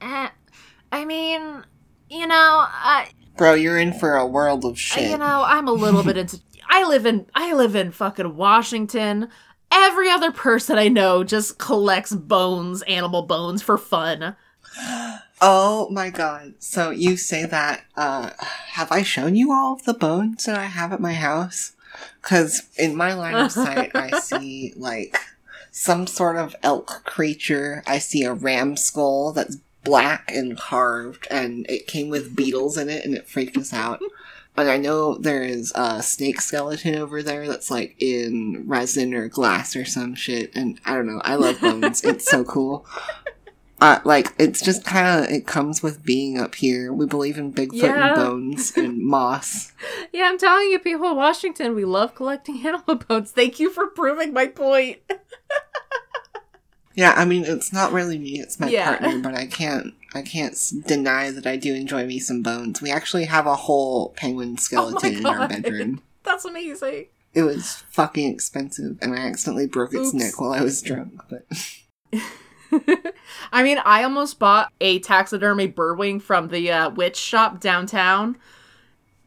eh, 0.00 0.28
I 0.92 1.04
mean, 1.04 1.64
you 2.08 2.26
know, 2.28 2.64
I 2.68 3.08
Bro, 3.36 3.54
you're 3.54 3.78
in 3.78 3.92
for 3.92 4.14
a 4.14 4.26
world 4.26 4.64
of 4.64 4.78
shit. 4.78 5.10
you 5.10 5.18
know, 5.18 5.42
I'm 5.44 5.66
a 5.66 5.72
little 5.72 6.04
bit 6.04 6.16
into 6.16 6.40
I 6.68 6.84
live 6.84 7.04
in 7.04 7.26
I 7.34 7.52
live 7.54 7.74
in 7.74 7.90
fucking 7.90 8.36
Washington. 8.36 9.28
Every 9.72 10.08
other 10.08 10.30
person 10.30 10.78
I 10.78 10.86
know 10.88 11.24
just 11.24 11.58
collects 11.58 12.14
bones, 12.14 12.82
animal 12.82 13.22
bones 13.22 13.60
for 13.60 13.76
fun. 13.76 14.36
Oh 15.40 15.88
my 15.90 16.10
god. 16.10 16.54
So 16.58 16.90
you 16.90 17.16
say 17.16 17.46
that, 17.46 17.84
uh, 17.96 18.30
have 18.72 18.92
I 18.92 19.02
shown 19.02 19.36
you 19.36 19.52
all 19.52 19.74
of 19.74 19.84
the 19.84 19.94
bones 19.94 20.44
that 20.44 20.58
I 20.58 20.66
have 20.66 20.92
at 20.92 21.00
my 21.00 21.14
house? 21.14 21.72
Cause 22.22 22.62
in 22.76 22.94
my 22.94 23.14
line 23.14 23.34
of 23.34 23.52
sight, 23.52 23.92
I 23.94 24.20
see 24.20 24.74
like 24.76 25.18
some 25.70 26.06
sort 26.06 26.36
of 26.36 26.54
elk 26.62 27.04
creature. 27.04 27.82
I 27.86 27.98
see 27.98 28.22
a 28.24 28.34
ram 28.34 28.76
skull 28.76 29.32
that's 29.32 29.56
black 29.82 30.30
and 30.30 30.58
carved 30.58 31.26
and 31.30 31.64
it 31.70 31.86
came 31.86 32.10
with 32.10 32.36
beetles 32.36 32.76
in 32.76 32.90
it 32.90 33.04
and 33.04 33.14
it 33.14 33.26
freaked 33.26 33.56
us 33.56 33.72
out. 33.72 34.00
And 34.56 34.68
I 34.68 34.76
know 34.76 35.16
there 35.16 35.42
is 35.42 35.72
a 35.74 36.02
snake 36.02 36.42
skeleton 36.42 36.96
over 36.96 37.22
there 37.22 37.48
that's 37.48 37.70
like 37.70 37.96
in 37.98 38.64
resin 38.66 39.14
or 39.14 39.28
glass 39.28 39.74
or 39.74 39.86
some 39.86 40.14
shit. 40.14 40.54
And 40.54 40.78
I 40.84 40.94
don't 40.94 41.06
know. 41.06 41.22
I 41.24 41.36
love 41.36 41.60
bones. 41.62 42.04
it's 42.04 42.30
so 42.30 42.44
cool. 42.44 42.84
Uh, 43.80 43.98
like 44.04 44.34
it's 44.38 44.60
just 44.60 44.84
kind 44.84 45.24
of 45.24 45.30
it 45.30 45.46
comes 45.46 45.82
with 45.82 46.02
being 46.04 46.38
up 46.38 46.54
here. 46.54 46.92
We 46.92 47.06
believe 47.06 47.38
in 47.38 47.52
Bigfoot 47.52 47.82
Yeah. 47.82 48.08
and 48.08 48.16
bones 48.16 48.76
and 48.76 48.98
moss. 49.06 49.72
Yeah, 50.12 50.24
I'm 50.28 50.38
telling 50.38 50.68
you, 50.70 50.78
people 50.78 51.08
in 51.10 51.16
Washington, 51.16 51.74
we 51.74 51.84
love 51.86 52.14
collecting 52.14 52.58
animal 52.66 52.96
bones. 52.96 53.32
Thank 53.32 53.58
you 53.58 53.70
for 53.70 53.86
proving 53.86 54.32
my 54.34 54.46
point. 54.48 54.98
Yeah, 56.94 57.14
I 57.16 57.24
mean 57.24 57.44
it's 57.44 57.72
not 57.72 57.92
really 57.92 58.18
me; 58.18 58.40
it's 58.40 58.58
my 58.60 58.68
Yeah. 58.68 58.98
partner. 58.98 59.20
But 59.20 59.34
I 59.34 59.46
can't 59.46 59.94
I 60.12 60.22
can't 60.22 60.54
deny 60.86 61.30
that 61.30 61.46
I 61.46 61.56
do 61.56 61.72
enjoy 61.74 62.04
me 62.04 62.18
some 62.18 62.42
bones. 62.42 62.82
We 62.82 62.90
actually 62.90 63.24
have 63.26 63.46
a 63.46 63.54
whole 63.56 64.10
penguin 64.10 64.58
skeleton 64.58 65.14
in 65.14 65.24
our 65.26 65.44
Oh 65.44 65.48
bedroom. 65.48 66.02
That's 66.24 66.44
amazing. 66.44 67.06
It 67.32 67.44
was 67.44 67.84
fucking 67.90 68.30
expensive, 68.30 68.98
and 69.00 69.14
I 69.14 69.18
accidentally 69.18 69.68
broke 69.68 69.94
its 69.94 70.08
Oops. 70.08 70.14
neck 70.14 70.40
while 70.40 70.52
I 70.52 70.62
was 70.62 70.82
drunk. 70.82 71.12
But 71.30 71.46
I 73.52 73.62
mean, 73.62 73.78
I 73.84 74.04
almost 74.04 74.38
bought 74.38 74.72
a 74.80 74.98
taxidermy 75.00 75.68
birdwing 75.68 76.20
from 76.22 76.48
the 76.48 76.70
uh, 76.70 76.90
witch 76.90 77.16
shop 77.16 77.60
downtown. 77.60 78.36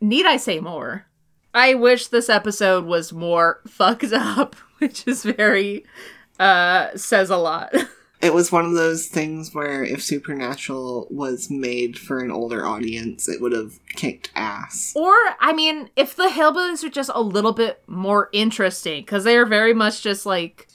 Need 0.02 0.26
I 0.26 0.38
say 0.38 0.60
more? 0.60 1.06
I 1.54 1.76
wish 1.76 2.08
this 2.08 2.30
episode 2.30 2.86
was 2.86 3.14
more 3.14 3.62
fucked 3.68 4.14
up, 4.14 4.56
which 4.80 5.08
is 5.08 5.24
very 5.24 5.86
uh 6.40 6.96
says 6.96 7.30
a 7.30 7.38
lot. 7.38 7.74
It 8.24 8.34
was 8.34 8.52
one 8.52 8.66
of 8.66 8.74
those 8.74 9.08
things 9.08 9.54
where 9.54 9.84
if 9.84 10.02
Supernatural 10.02 11.08
was 11.12 11.50
made 11.50 11.98
for 12.00 12.20
an 12.20 12.32
older 12.32 12.66
audience, 12.66 13.28
it 13.28 13.42
would 13.42 13.52
have 13.52 13.80
kicked 13.96 14.32
ass. 14.36 14.94
or 14.96 15.14
I 15.40 15.54
mean, 15.54 15.90
if 15.96 16.16
the 16.16 16.30
hillbillies 16.30 16.84
were 16.84 16.90
just 16.90 17.12
a 17.14 17.22
little 17.22 17.52
bit 17.54 17.84
more 17.88 18.30
interesting 18.32 19.04
cuz 19.06 19.24
they 19.24 19.38
are 19.38 19.46
very 19.46 19.74
much 19.74 20.02
just 20.02 20.26
like 20.26 20.68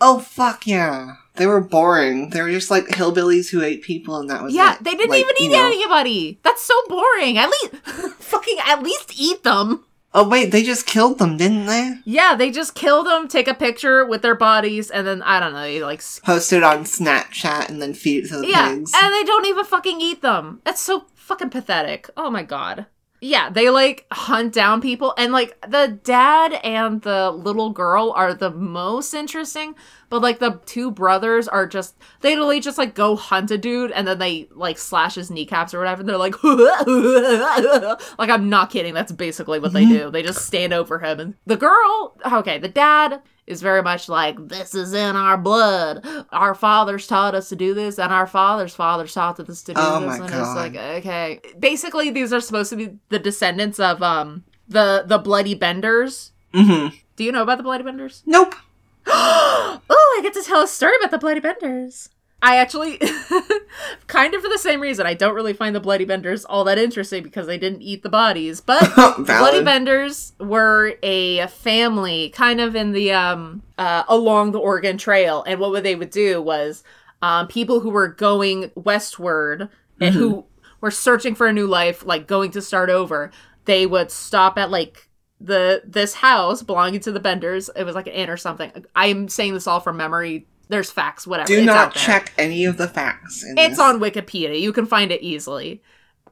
Oh 0.00 0.18
fuck 0.20 0.66
yeah. 0.66 1.16
They 1.36 1.46
were 1.46 1.60
boring. 1.60 2.30
They 2.30 2.40
were 2.42 2.50
just 2.50 2.70
like 2.70 2.86
hillbillies 2.86 3.50
who 3.50 3.60
ate 3.62 3.82
people 3.82 4.16
and 4.16 4.30
that 4.30 4.42
was 4.42 4.54
yeah, 4.54 4.74
it. 4.74 4.84
they 4.84 4.92
didn't 4.94 5.10
Like, 5.10 5.20
even 5.20 5.34
you 5.38 5.46
eat 5.46 5.52
know- 5.52 5.66
anybody. 5.66 6.38
That's 6.42 6.62
so 6.62 6.74
boring. 6.88 7.38
At 7.38 7.50
least 7.50 7.74
fucking 8.18 8.58
at 8.66 8.82
least 8.82 9.12
eat 9.18 9.42
them. 9.42 9.84
Oh 10.16 10.28
wait, 10.28 10.52
they 10.52 10.62
just 10.62 10.86
killed 10.86 11.18
them, 11.18 11.36
didn't 11.36 11.66
they? 11.66 11.98
Yeah, 12.04 12.36
they 12.36 12.52
just 12.52 12.76
kill 12.76 13.02
them, 13.02 13.26
take 13.26 13.48
a 13.48 13.54
picture 13.54 14.04
with 14.04 14.22
their 14.22 14.36
bodies, 14.36 14.88
and 14.88 15.04
then 15.04 15.22
I 15.22 15.40
don't 15.40 15.52
know, 15.52 15.62
they 15.62 15.82
like 15.82 16.02
Post 16.22 16.52
it 16.52 16.62
on 16.62 16.84
Snapchat 16.84 17.68
and 17.68 17.82
then 17.82 17.94
feed 17.94 18.24
it 18.24 18.28
to 18.28 18.38
the 18.38 18.46
yeah, 18.48 18.68
pigs. 18.74 18.92
and 18.94 19.12
they 19.12 19.24
don't 19.24 19.46
even 19.46 19.64
fucking 19.64 20.00
eat 20.00 20.22
them. 20.22 20.60
That's 20.64 20.80
so 20.80 21.06
fucking 21.16 21.50
pathetic. 21.50 22.08
Oh 22.16 22.30
my 22.30 22.44
god. 22.44 22.86
Yeah, 23.24 23.48
they 23.48 23.70
like 23.70 24.06
hunt 24.12 24.52
down 24.52 24.82
people, 24.82 25.14
and 25.16 25.32
like 25.32 25.58
the 25.66 25.98
dad 26.04 26.60
and 26.62 27.00
the 27.00 27.30
little 27.30 27.70
girl 27.70 28.12
are 28.14 28.34
the 28.34 28.50
most 28.50 29.14
interesting, 29.14 29.76
but 30.10 30.20
like 30.20 30.40
the 30.40 30.60
two 30.66 30.90
brothers 30.90 31.48
are 31.48 31.66
just 31.66 31.94
they 32.20 32.34
literally 32.34 32.60
just 32.60 32.76
like 32.76 32.94
go 32.94 33.16
hunt 33.16 33.50
a 33.50 33.56
dude 33.56 33.92
and 33.92 34.06
then 34.06 34.18
they 34.18 34.50
like 34.50 34.76
slash 34.76 35.14
his 35.14 35.30
kneecaps 35.30 35.72
or 35.72 35.78
whatever. 35.78 36.00
And 36.00 36.08
they're 36.10 36.18
like, 36.18 36.44
like 38.18 38.28
I'm 38.28 38.50
not 38.50 38.68
kidding. 38.68 38.92
That's 38.92 39.10
basically 39.10 39.58
what 39.58 39.72
they 39.72 39.84
mm-hmm. 39.84 40.04
do. 40.04 40.10
They 40.10 40.22
just 40.22 40.44
stand 40.44 40.74
over 40.74 40.98
him, 40.98 41.18
and 41.18 41.34
the 41.46 41.56
girl, 41.56 42.18
okay, 42.30 42.58
the 42.58 42.68
dad 42.68 43.22
is 43.46 43.60
very 43.62 43.82
much 43.82 44.08
like 44.08 44.36
this 44.48 44.74
is 44.74 44.94
in 44.94 45.16
our 45.16 45.36
blood. 45.36 46.06
Our 46.32 46.54
fathers 46.54 47.06
taught 47.06 47.34
us 47.34 47.48
to 47.50 47.56
do 47.56 47.74
this, 47.74 47.98
and 47.98 48.12
our 48.12 48.26
fathers' 48.26 48.74
fathers 48.74 49.12
taught 49.14 49.38
us 49.40 49.62
to 49.64 49.74
do 49.74 49.80
Oh 49.82 50.00
this. 50.00 50.18
and 50.20 50.28
God. 50.30 50.40
it's 50.40 50.56
like 50.56 50.76
okay, 50.98 51.40
basically 51.58 52.10
these 52.10 52.32
are 52.32 52.40
supposed 52.40 52.70
to 52.70 52.76
be 52.76 52.96
the 53.10 53.18
descendants 53.18 53.78
of 53.78 54.02
um 54.02 54.44
the 54.68 55.04
the 55.06 55.18
bloody 55.18 55.54
benders. 55.54 56.32
mm-hmm. 56.52 56.94
Do 57.16 57.24
you 57.24 57.30
know 57.32 57.42
about 57.42 57.58
the 57.58 57.64
bloody 57.64 57.84
benders? 57.84 58.22
Nope. 58.26 58.54
oh, 59.06 59.80
I 59.90 60.20
get 60.22 60.32
to 60.34 60.42
tell 60.42 60.62
a 60.62 60.66
story 60.66 60.94
about 60.98 61.10
the 61.10 61.18
Bloody 61.18 61.40
Benders. 61.40 62.08
I 62.44 62.56
actually, 62.56 62.98
kind 64.06 64.34
of 64.34 64.42
for 64.42 64.50
the 64.50 64.58
same 64.58 64.82
reason, 64.82 65.06
I 65.06 65.14
don't 65.14 65.34
really 65.34 65.54
find 65.54 65.74
the 65.74 65.80
Bloody 65.80 66.04
Benders 66.04 66.44
all 66.44 66.62
that 66.64 66.76
interesting 66.76 67.22
because 67.22 67.46
they 67.46 67.56
didn't 67.56 67.80
eat 67.80 68.02
the 68.02 68.10
bodies. 68.10 68.60
But 68.60 68.80
the 69.16 69.24
Bloody 69.24 69.64
Benders 69.64 70.34
were 70.38 70.94
a 71.02 71.46
family 71.46 72.28
kind 72.28 72.60
of 72.60 72.76
in 72.76 72.92
the, 72.92 73.12
um, 73.12 73.62
uh, 73.78 74.04
along 74.08 74.52
the 74.52 74.58
Oregon 74.58 74.98
Trail. 74.98 75.42
And 75.46 75.58
what 75.58 75.82
they 75.82 75.94
would 75.94 76.10
do 76.10 76.42
was, 76.42 76.84
um, 77.22 77.48
people 77.48 77.80
who 77.80 77.88
were 77.88 78.08
going 78.08 78.70
westward 78.74 79.70
and 79.98 80.14
who 80.14 80.44
were 80.82 80.90
searching 80.90 81.34
for 81.34 81.46
a 81.46 81.52
new 81.52 81.66
life, 81.66 82.04
like 82.04 82.26
going 82.26 82.50
to 82.50 82.60
start 82.60 82.90
over, 82.90 83.30
they 83.64 83.86
would 83.86 84.10
stop 84.10 84.58
at 84.58 84.70
like 84.70 85.08
the 85.40 85.82
this 85.86 86.12
house 86.14 86.62
belonging 86.62 87.00
to 87.00 87.12
the 87.12 87.20
Benders. 87.20 87.70
It 87.74 87.84
was 87.84 87.94
like 87.94 88.06
an 88.06 88.12
inn 88.12 88.28
or 88.28 88.36
something. 88.36 88.70
I'm 88.94 89.28
saying 89.28 89.54
this 89.54 89.66
all 89.66 89.80
from 89.80 89.96
memory. 89.96 90.46
There's 90.68 90.90
facts, 90.90 91.26
whatever. 91.26 91.48
Do 91.48 91.58
It's 91.58 91.66
not 91.66 91.94
check 91.94 92.32
any 92.38 92.64
of 92.64 92.76
the 92.76 92.88
facts. 92.88 93.44
In 93.44 93.58
It's 93.58 93.70
this. 93.70 93.78
on 93.78 94.00
Wikipedia. 94.00 94.60
You 94.60 94.72
can 94.72 94.86
find 94.86 95.12
it 95.12 95.22
easily. 95.22 95.82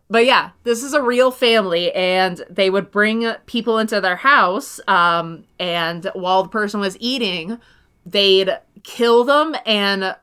But 0.08 0.26
yeah, 0.26 0.50
this 0.64 0.82
is 0.82 0.92
a 0.92 1.02
real 1.02 1.30
family, 1.30 1.92
and 1.92 2.44
they 2.50 2.68
would 2.70 2.90
bring 2.90 3.32
people 3.46 3.78
into 3.78 4.00
their 4.00 4.16
house. 4.16 4.80
Um, 4.86 5.44
and 5.58 6.10
while 6.14 6.42
the 6.42 6.48
person 6.50 6.80
was 6.80 6.96
eating, 7.00 7.58
they'd 8.04 8.58
kill 8.82 9.24
them 9.24 9.54
and 9.64 10.16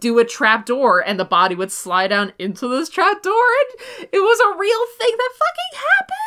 do 0.00 0.18
a 0.18 0.24
trap 0.24 0.66
door, 0.66 1.00
and 1.06 1.18
the 1.18 1.24
body 1.24 1.54
would 1.54 1.70
slide 1.72 2.08
down 2.08 2.32
into 2.38 2.66
this 2.68 2.88
trap 2.88 3.22
door. 3.22 3.34
And 3.60 4.08
it 4.12 4.18
was 4.18 4.40
a 4.40 4.58
real 4.58 4.86
thing 4.98 5.14
that 5.16 5.30
fucking 5.38 5.80
happened, 5.98 6.25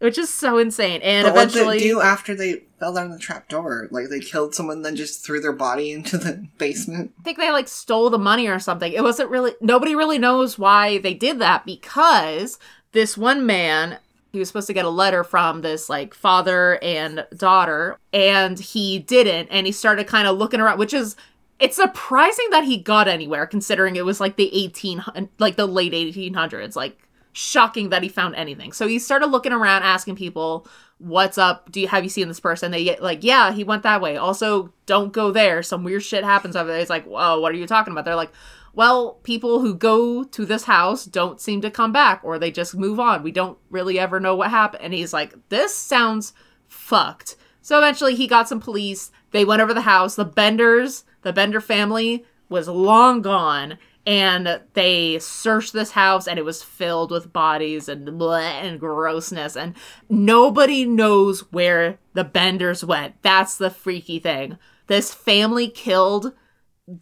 which 0.00 0.18
is 0.18 0.28
so 0.28 0.58
insane. 0.58 1.00
And 1.02 1.24
But 1.24 1.34
what 1.34 1.48
did 1.48 1.56
eventually, 1.56 1.78
they 1.78 1.84
do 1.84 2.00
after 2.00 2.34
they 2.34 2.64
fell 2.78 2.94
down 2.94 3.10
the 3.10 3.18
trap 3.18 3.48
door? 3.48 3.88
Like 3.90 4.08
they 4.08 4.20
killed 4.20 4.54
someone, 4.54 4.82
then 4.82 4.96
just 4.96 5.24
threw 5.24 5.40
their 5.40 5.52
body 5.52 5.92
into 5.92 6.18
the 6.18 6.46
basement. 6.58 7.12
I 7.20 7.22
think 7.22 7.38
they 7.38 7.52
like 7.52 7.68
stole 7.68 8.10
the 8.10 8.18
money 8.18 8.48
or 8.48 8.58
something. 8.58 8.92
It 8.92 9.02
wasn't 9.02 9.30
really 9.30 9.52
nobody 9.60 9.94
really 9.94 10.18
knows 10.18 10.58
why 10.58 10.98
they 10.98 11.14
did 11.14 11.38
that 11.38 11.64
because 11.64 12.58
this 12.92 13.16
one 13.16 13.46
man 13.46 13.98
he 14.32 14.38
was 14.38 14.48
supposed 14.48 14.68
to 14.68 14.72
get 14.72 14.84
a 14.84 14.90
letter 14.90 15.24
from 15.24 15.60
this 15.60 15.88
like 15.88 16.14
father 16.14 16.78
and 16.82 17.26
daughter 17.36 17.98
and 18.12 18.58
he 18.58 18.98
didn't 18.98 19.48
and 19.48 19.66
he 19.66 19.72
started 19.72 20.06
kind 20.06 20.28
of 20.28 20.38
looking 20.38 20.60
around 20.60 20.78
which 20.78 20.94
is 20.94 21.16
it's 21.58 21.76
surprising 21.76 22.46
that 22.50 22.64
he 22.64 22.76
got 22.76 23.08
anywhere 23.08 23.46
considering 23.46 23.96
it 23.96 24.04
was 24.04 24.20
like 24.20 24.36
the 24.36 24.54
18 24.54 25.04
like 25.38 25.56
the 25.56 25.66
late 25.66 25.92
1800s 25.92 26.76
like 26.76 26.96
shocking 27.32 27.90
that 27.90 28.02
he 28.02 28.08
found 28.08 28.34
anything. 28.34 28.72
So 28.72 28.86
he 28.88 28.98
started 28.98 29.26
looking 29.26 29.52
around, 29.52 29.82
asking 29.82 30.16
people, 30.16 30.66
"What's 30.98 31.38
up? 31.38 31.70
Do 31.70 31.80
you 31.80 31.88
have 31.88 32.04
you 32.04 32.10
seen 32.10 32.28
this 32.28 32.40
person?" 32.40 32.70
They 32.70 32.84
get 32.84 33.02
like, 33.02 33.22
"Yeah, 33.22 33.52
he 33.52 33.64
went 33.64 33.82
that 33.84 34.00
way." 34.00 34.16
Also, 34.16 34.72
don't 34.86 35.12
go 35.12 35.30
there. 35.30 35.62
Some 35.62 35.84
weird 35.84 36.02
shit 36.02 36.24
happens 36.24 36.56
over 36.56 36.68
there. 36.68 36.80
He's 36.80 36.90
like, 36.90 37.04
"Whoa, 37.04 37.40
what 37.40 37.52
are 37.52 37.56
you 37.56 37.66
talking 37.66 37.92
about?" 37.92 38.04
They're 38.04 38.16
like, 38.16 38.32
"Well, 38.74 39.18
people 39.22 39.60
who 39.60 39.74
go 39.74 40.24
to 40.24 40.44
this 40.44 40.64
house 40.64 41.04
don't 41.04 41.40
seem 41.40 41.60
to 41.60 41.70
come 41.70 41.92
back, 41.92 42.20
or 42.24 42.38
they 42.38 42.50
just 42.50 42.74
move 42.74 42.98
on. 42.98 43.22
We 43.22 43.32
don't 43.32 43.58
really 43.70 43.98
ever 43.98 44.20
know 44.20 44.34
what 44.34 44.50
happened." 44.50 44.82
And 44.82 44.94
he's 44.94 45.12
like, 45.12 45.34
"This 45.48 45.74
sounds 45.74 46.32
fucked." 46.68 47.36
So 47.62 47.78
eventually, 47.78 48.14
he 48.14 48.26
got 48.26 48.48
some 48.48 48.60
police. 48.60 49.12
They 49.30 49.44
went 49.44 49.62
over 49.62 49.74
the 49.74 49.82
house. 49.82 50.16
The 50.16 50.24
Benders, 50.24 51.04
the 51.22 51.32
Bender 51.32 51.60
family, 51.60 52.24
was 52.48 52.66
long 52.66 53.22
gone 53.22 53.78
and 54.06 54.60
they 54.74 55.18
searched 55.18 55.72
this 55.72 55.92
house 55.92 56.26
and 56.26 56.38
it 56.38 56.44
was 56.44 56.62
filled 56.62 57.10
with 57.10 57.32
bodies 57.32 57.88
and 57.88 58.06
bleh 58.08 58.42
and 58.42 58.80
grossness 58.80 59.56
and 59.56 59.74
nobody 60.08 60.84
knows 60.84 61.52
where 61.52 61.98
the 62.14 62.24
benders 62.24 62.84
went. 62.84 63.14
That's 63.22 63.56
the 63.56 63.70
freaky 63.70 64.18
thing. 64.18 64.58
This 64.86 65.12
family 65.12 65.68
killed 65.68 66.32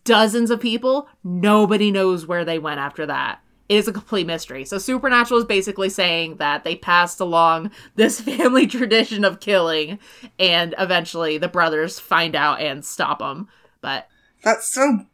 dozens 0.04 0.50
of 0.50 0.60
people. 0.60 1.08
Nobody 1.24 1.90
knows 1.90 2.26
where 2.26 2.44
they 2.44 2.58
went 2.58 2.80
after 2.80 3.06
that. 3.06 3.40
It 3.68 3.76
is 3.76 3.88
a 3.88 3.92
complete 3.92 4.26
mystery. 4.26 4.64
So 4.64 4.78
supernatural 4.78 5.40
is 5.40 5.46
basically 5.46 5.90
saying 5.90 6.36
that 6.36 6.64
they 6.64 6.74
passed 6.74 7.20
along 7.20 7.70
this 7.96 8.20
family 8.22 8.66
tradition 8.66 9.24
of 9.24 9.40
killing 9.40 9.98
and 10.38 10.74
eventually 10.78 11.38
the 11.38 11.48
brothers 11.48 12.00
find 12.00 12.34
out 12.34 12.60
and 12.60 12.84
stop 12.84 13.20
them 13.20 13.48
but 13.80 14.08
That's 14.42 14.68
so 14.68 15.06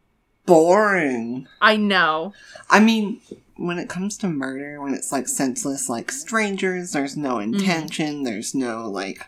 boring. 0.46 1.46
i 1.60 1.76
know 1.76 2.32
I 2.70 2.80
mean, 2.80 3.20
when 3.56 3.78
it 3.78 3.88
comes 3.88 4.16
to 4.18 4.28
murder, 4.28 4.80
when 4.80 4.94
it's 4.94 5.12
like 5.12 5.28
senseless, 5.28 5.88
like 5.88 6.10
strangers, 6.10 6.92
there's 6.92 7.16
no 7.16 7.36
Mm-hmm. 7.36 7.54
intention, 7.54 8.22
there's 8.24 8.54
no 8.54 8.88
like 8.90 9.26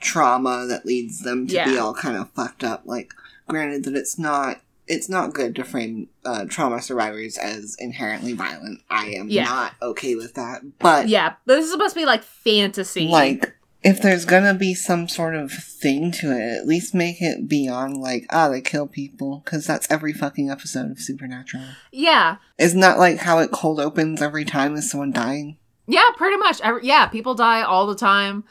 trauma 0.00 0.66
that 0.68 0.86
leads 0.86 1.20
them 1.20 1.46
to 1.48 1.64
be 1.64 1.76
all 1.78 1.94
kind 1.94 2.16
of 2.16 2.30
fucked 2.30 2.64
up. 2.64 2.82
Like, 2.86 3.12
granted 3.46 3.84
that 3.84 3.94
it's 3.94 4.18
not. 4.18 4.60
It's 4.90 5.08
not 5.10 5.34
good 5.34 5.54
to 5.56 5.64
frame 5.64 6.08
uh, 6.24 6.46
trauma 6.46 6.80
survivors 6.80 7.36
as 7.36 7.76
inherently 7.78 8.32
violent. 8.32 8.80
I 8.88 9.08
am 9.08 9.28
Yeah. 9.28 9.44
not 9.44 9.74
okay 9.82 10.14
with 10.14 10.32
that. 10.34 10.62
But 10.78 11.08
Yeah, 11.08 11.34
this 11.44 11.66
is 11.66 11.70
supposed 11.70 11.92
to 11.92 12.00
be 12.00 12.06
like 12.06 12.22
fantasy. 12.22 13.06
like 13.08 13.54
if 13.82 14.02
there's 14.02 14.24
gonna 14.24 14.54
be 14.54 14.74
some 14.74 15.08
sort 15.08 15.34
of 15.34 15.52
thing 15.52 16.10
to 16.10 16.32
it 16.32 16.58
at 16.58 16.66
least 16.66 16.94
make 16.94 17.22
it 17.22 17.48
beyond 17.48 17.96
like 17.96 18.26
ah 18.30 18.48
they 18.48 18.60
kill 18.60 18.86
people 18.86 19.42
because 19.44 19.66
that's 19.66 19.90
every 19.90 20.12
fucking 20.12 20.50
episode 20.50 20.90
of 20.90 20.98
supernatural 20.98 21.64
yeah, 21.92 22.36
isn't 22.58 22.80
that 22.80 22.98
like 22.98 23.18
how 23.18 23.38
it 23.38 23.50
cold 23.52 23.78
opens 23.78 24.20
every 24.20 24.44
time 24.44 24.74
is 24.74 24.90
someone 24.90 25.12
dying 25.12 25.56
yeah, 25.88 26.04
pretty 26.16 26.36
much. 26.36 26.60
Every, 26.60 26.86
yeah, 26.86 27.06
people 27.06 27.34
die 27.34 27.62
all 27.62 27.86
the 27.86 27.96
time. 27.96 28.44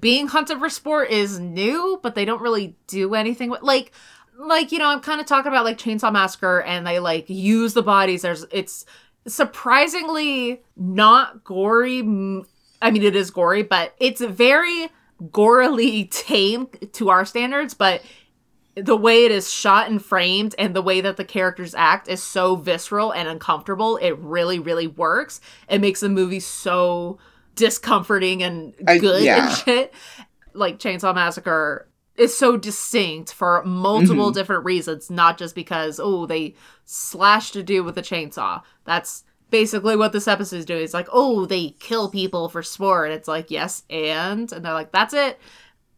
Being 0.00 0.26
hunted 0.26 0.58
for 0.58 0.70
sport 0.70 1.10
is 1.10 1.38
new, 1.38 2.00
but 2.02 2.14
they 2.14 2.24
don't 2.24 2.40
really 2.40 2.76
do 2.86 3.14
anything 3.14 3.50
with 3.50 3.62
like, 3.62 3.92
like 4.38 4.72
you 4.72 4.78
know, 4.78 4.88
I'm 4.88 5.00
kind 5.00 5.20
of 5.20 5.26
talking 5.26 5.52
about 5.52 5.66
like 5.66 5.76
Chainsaw 5.76 6.10
Massacre, 6.10 6.62
and 6.62 6.86
they 6.86 6.98
like 6.98 7.28
use 7.28 7.74
the 7.74 7.82
bodies. 7.82 8.22
There's 8.22 8.46
it's 8.50 8.86
surprisingly 9.26 10.62
not 10.76 11.44
gory. 11.44 12.00
I 12.80 12.90
mean, 12.90 13.02
it 13.02 13.16
is 13.16 13.30
gory, 13.30 13.62
but 13.62 13.94
it's 13.98 14.20
very 14.20 14.88
gorily 15.22 16.10
tame 16.10 16.68
to 16.92 17.08
our 17.10 17.24
standards, 17.24 17.74
but 17.74 18.02
the 18.76 18.96
way 18.96 19.24
it 19.24 19.32
is 19.32 19.52
shot 19.52 19.90
and 19.90 20.02
framed 20.04 20.54
and 20.56 20.74
the 20.76 20.82
way 20.82 21.00
that 21.00 21.16
the 21.16 21.24
characters 21.24 21.74
act 21.74 22.06
is 22.08 22.22
so 22.22 22.54
visceral 22.54 23.10
and 23.12 23.26
uncomfortable. 23.28 23.96
It 23.96 24.16
really, 24.18 24.60
really 24.60 24.86
works. 24.86 25.40
It 25.68 25.80
makes 25.80 25.98
the 26.00 26.08
movie 26.08 26.38
so 26.38 27.18
discomforting 27.56 28.42
and 28.42 28.74
I- 28.86 28.98
good 28.98 29.24
yeah. 29.24 29.48
and 29.48 29.56
shit. 29.56 29.94
Like 30.54 30.78
Chainsaw 30.78 31.12
Massacre 31.14 31.88
is 32.16 32.36
so 32.36 32.56
distinct 32.56 33.32
for 33.32 33.62
multiple 33.64 34.30
Mhm. 34.30 34.34
different 34.34 34.64
reasons, 34.64 35.10
not 35.10 35.38
just 35.38 35.54
because, 35.54 36.00
oh, 36.02 36.26
they 36.26 36.54
slashed 36.84 37.54
a 37.56 37.62
dude 37.62 37.84
with 37.84 37.98
a 37.98 38.02
chainsaw. 38.02 38.62
That's 38.84 39.24
basically 39.50 39.96
what 39.96 40.12
this 40.12 40.28
episode 40.28 40.56
is 40.56 40.64
doing. 40.64 40.82
It's 40.82 40.94
like, 40.94 41.08
oh, 41.12 41.46
they 41.46 41.70
kill 41.80 42.10
people 42.10 42.48
for 42.48 42.62
sport. 42.62 43.10
It's 43.10 43.28
like, 43.28 43.50
yes, 43.50 43.84
and 43.90 44.50
and 44.52 44.64
they're 44.64 44.72
like, 44.72 44.92
that's 44.92 45.14
it. 45.14 45.38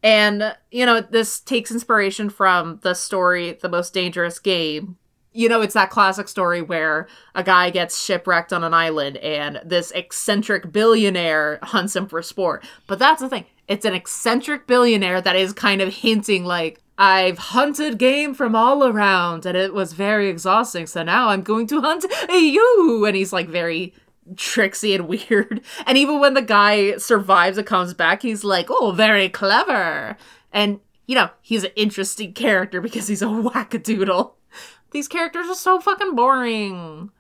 And, 0.03 0.57
you 0.71 0.87
know, 0.87 1.01
this 1.01 1.41
takes 1.41 1.71
inspiration 1.71 2.31
from 2.31 2.81
the 2.83 2.95
story, 2.95 3.59
The 3.61 3.69
Most 3.69 3.93
Dangerous 3.93 4.39
Game. 4.39 4.97
You 5.33 5.49
know, 5.49 5.61
it's 5.61 5.75
that 5.75 5.91
classic 5.91 6.27
story 6.27 6.63
where 6.63 7.07
a 7.35 7.45
guy 7.45 7.71
gets 7.71 8.03
shipwrecked 8.03 8.53
on 8.53 8.65
an 8.65 8.75
island 8.75 9.19
and 9.19 9.61
this 9.65 9.91
eccentric 9.93 10.73
billionaire 10.73 11.59
hunts 11.63 11.95
him 11.95 12.07
for 12.07 12.23
sport. 12.23 12.65
But 12.87 12.99
that's 12.99 13.21
the 13.21 13.29
thing. 13.29 13.45
It's 13.69 13.85
an 13.85 13.95
eccentric 13.95 14.67
billionaire 14.67 15.21
that 15.21 15.37
is 15.37 15.53
kind 15.53 15.81
of 15.81 15.95
hinting 15.95 16.45
like, 16.45 16.81
I've 17.01 17.39
hunted 17.39 17.97
game 17.97 18.35
from 18.35 18.55
all 18.55 18.85
around 18.85 19.47
and 19.47 19.57
it 19.57 19.73
was 19.73 19.95
very 19.95 20.29
exhausting, 20.29 20.87
so 20.87 21.03
now 21.03 21.31
I'm 21.31 21.41
going 21.41 21.67
to 21.69 21.81
hunt 21.81 22.05
you. 22.29 23.07
And 23.07 23.17
he's 23.17 23.33
like 23.33 23.49
very 23.49 23.95
tricksy 24.37 24.95
and 24.95 25.09
weird. 25.09 25.63
And 25.87 25.97
even 25.97 26.21
when 26.21 26.35
the 26.35 26.43
guy 26.43 26.99
survives 26.99 27.57
and 27.57 27.67
comes 27.67 27.95
back, 27.95 28.21
he's 28.21 28.45
like, 28.45 28.67
oh, 28.69 28.93
very 28.93 29.31
clever. 29.31 30.19
And, 30.53 30.81
you 31.07 31.15
know, 31.15 31.31
he's 31.41 31.65
an 31.65 31.73
interesting 31.75 32.35
character 32.35 32.83
because 32.83 33.09
he's 33.09 33.23
a 33.23 33.27
wackadoodle. 33.27 34.33
These 34.91 35.09
characters 35.09 35.49
are 35.49 35.55
so 35.55 35.81
fucking 35.81 36.15
boring. 36.15 37.11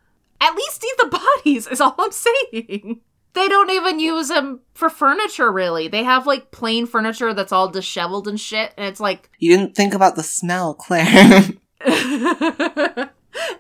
At 0.43 0.55
least 0.57 0.85
eat 0.85 0.97
the 0.99 1.07
bodies, 1.07 1.67
is 1.67 1.81
all 1.81 1.95
I'm 1.99 2.13
saying. 2.13 3.01
They 3.33 3.49
don't 3.49 3.71
even 3.71 4.01
use 4.01 4.29
them 4.29 4.61
for 4.75 4.91
furniture, 4.91 5.53
really. 5.53 5.89
They 5.89 6.03
have 6.03 6.27
like 6.27 6.51
plain 6.51 6.87
furniture 6.87 7.33
that's 7.33 7.53
all 7.53 7.69
disheveled 7.69 8.27
and 8.27 8.41
shit, 8.41 8.73
and 8.77 8.87
it's 8.87 9.01
like, 9.01 9.31
you 9.39 9.57
didn't 9.57 9.75
think 9.75 9.95
about 9.95 10.17
the 10.17 10.23
smell 10.23 10.75
claire 10.75 11.45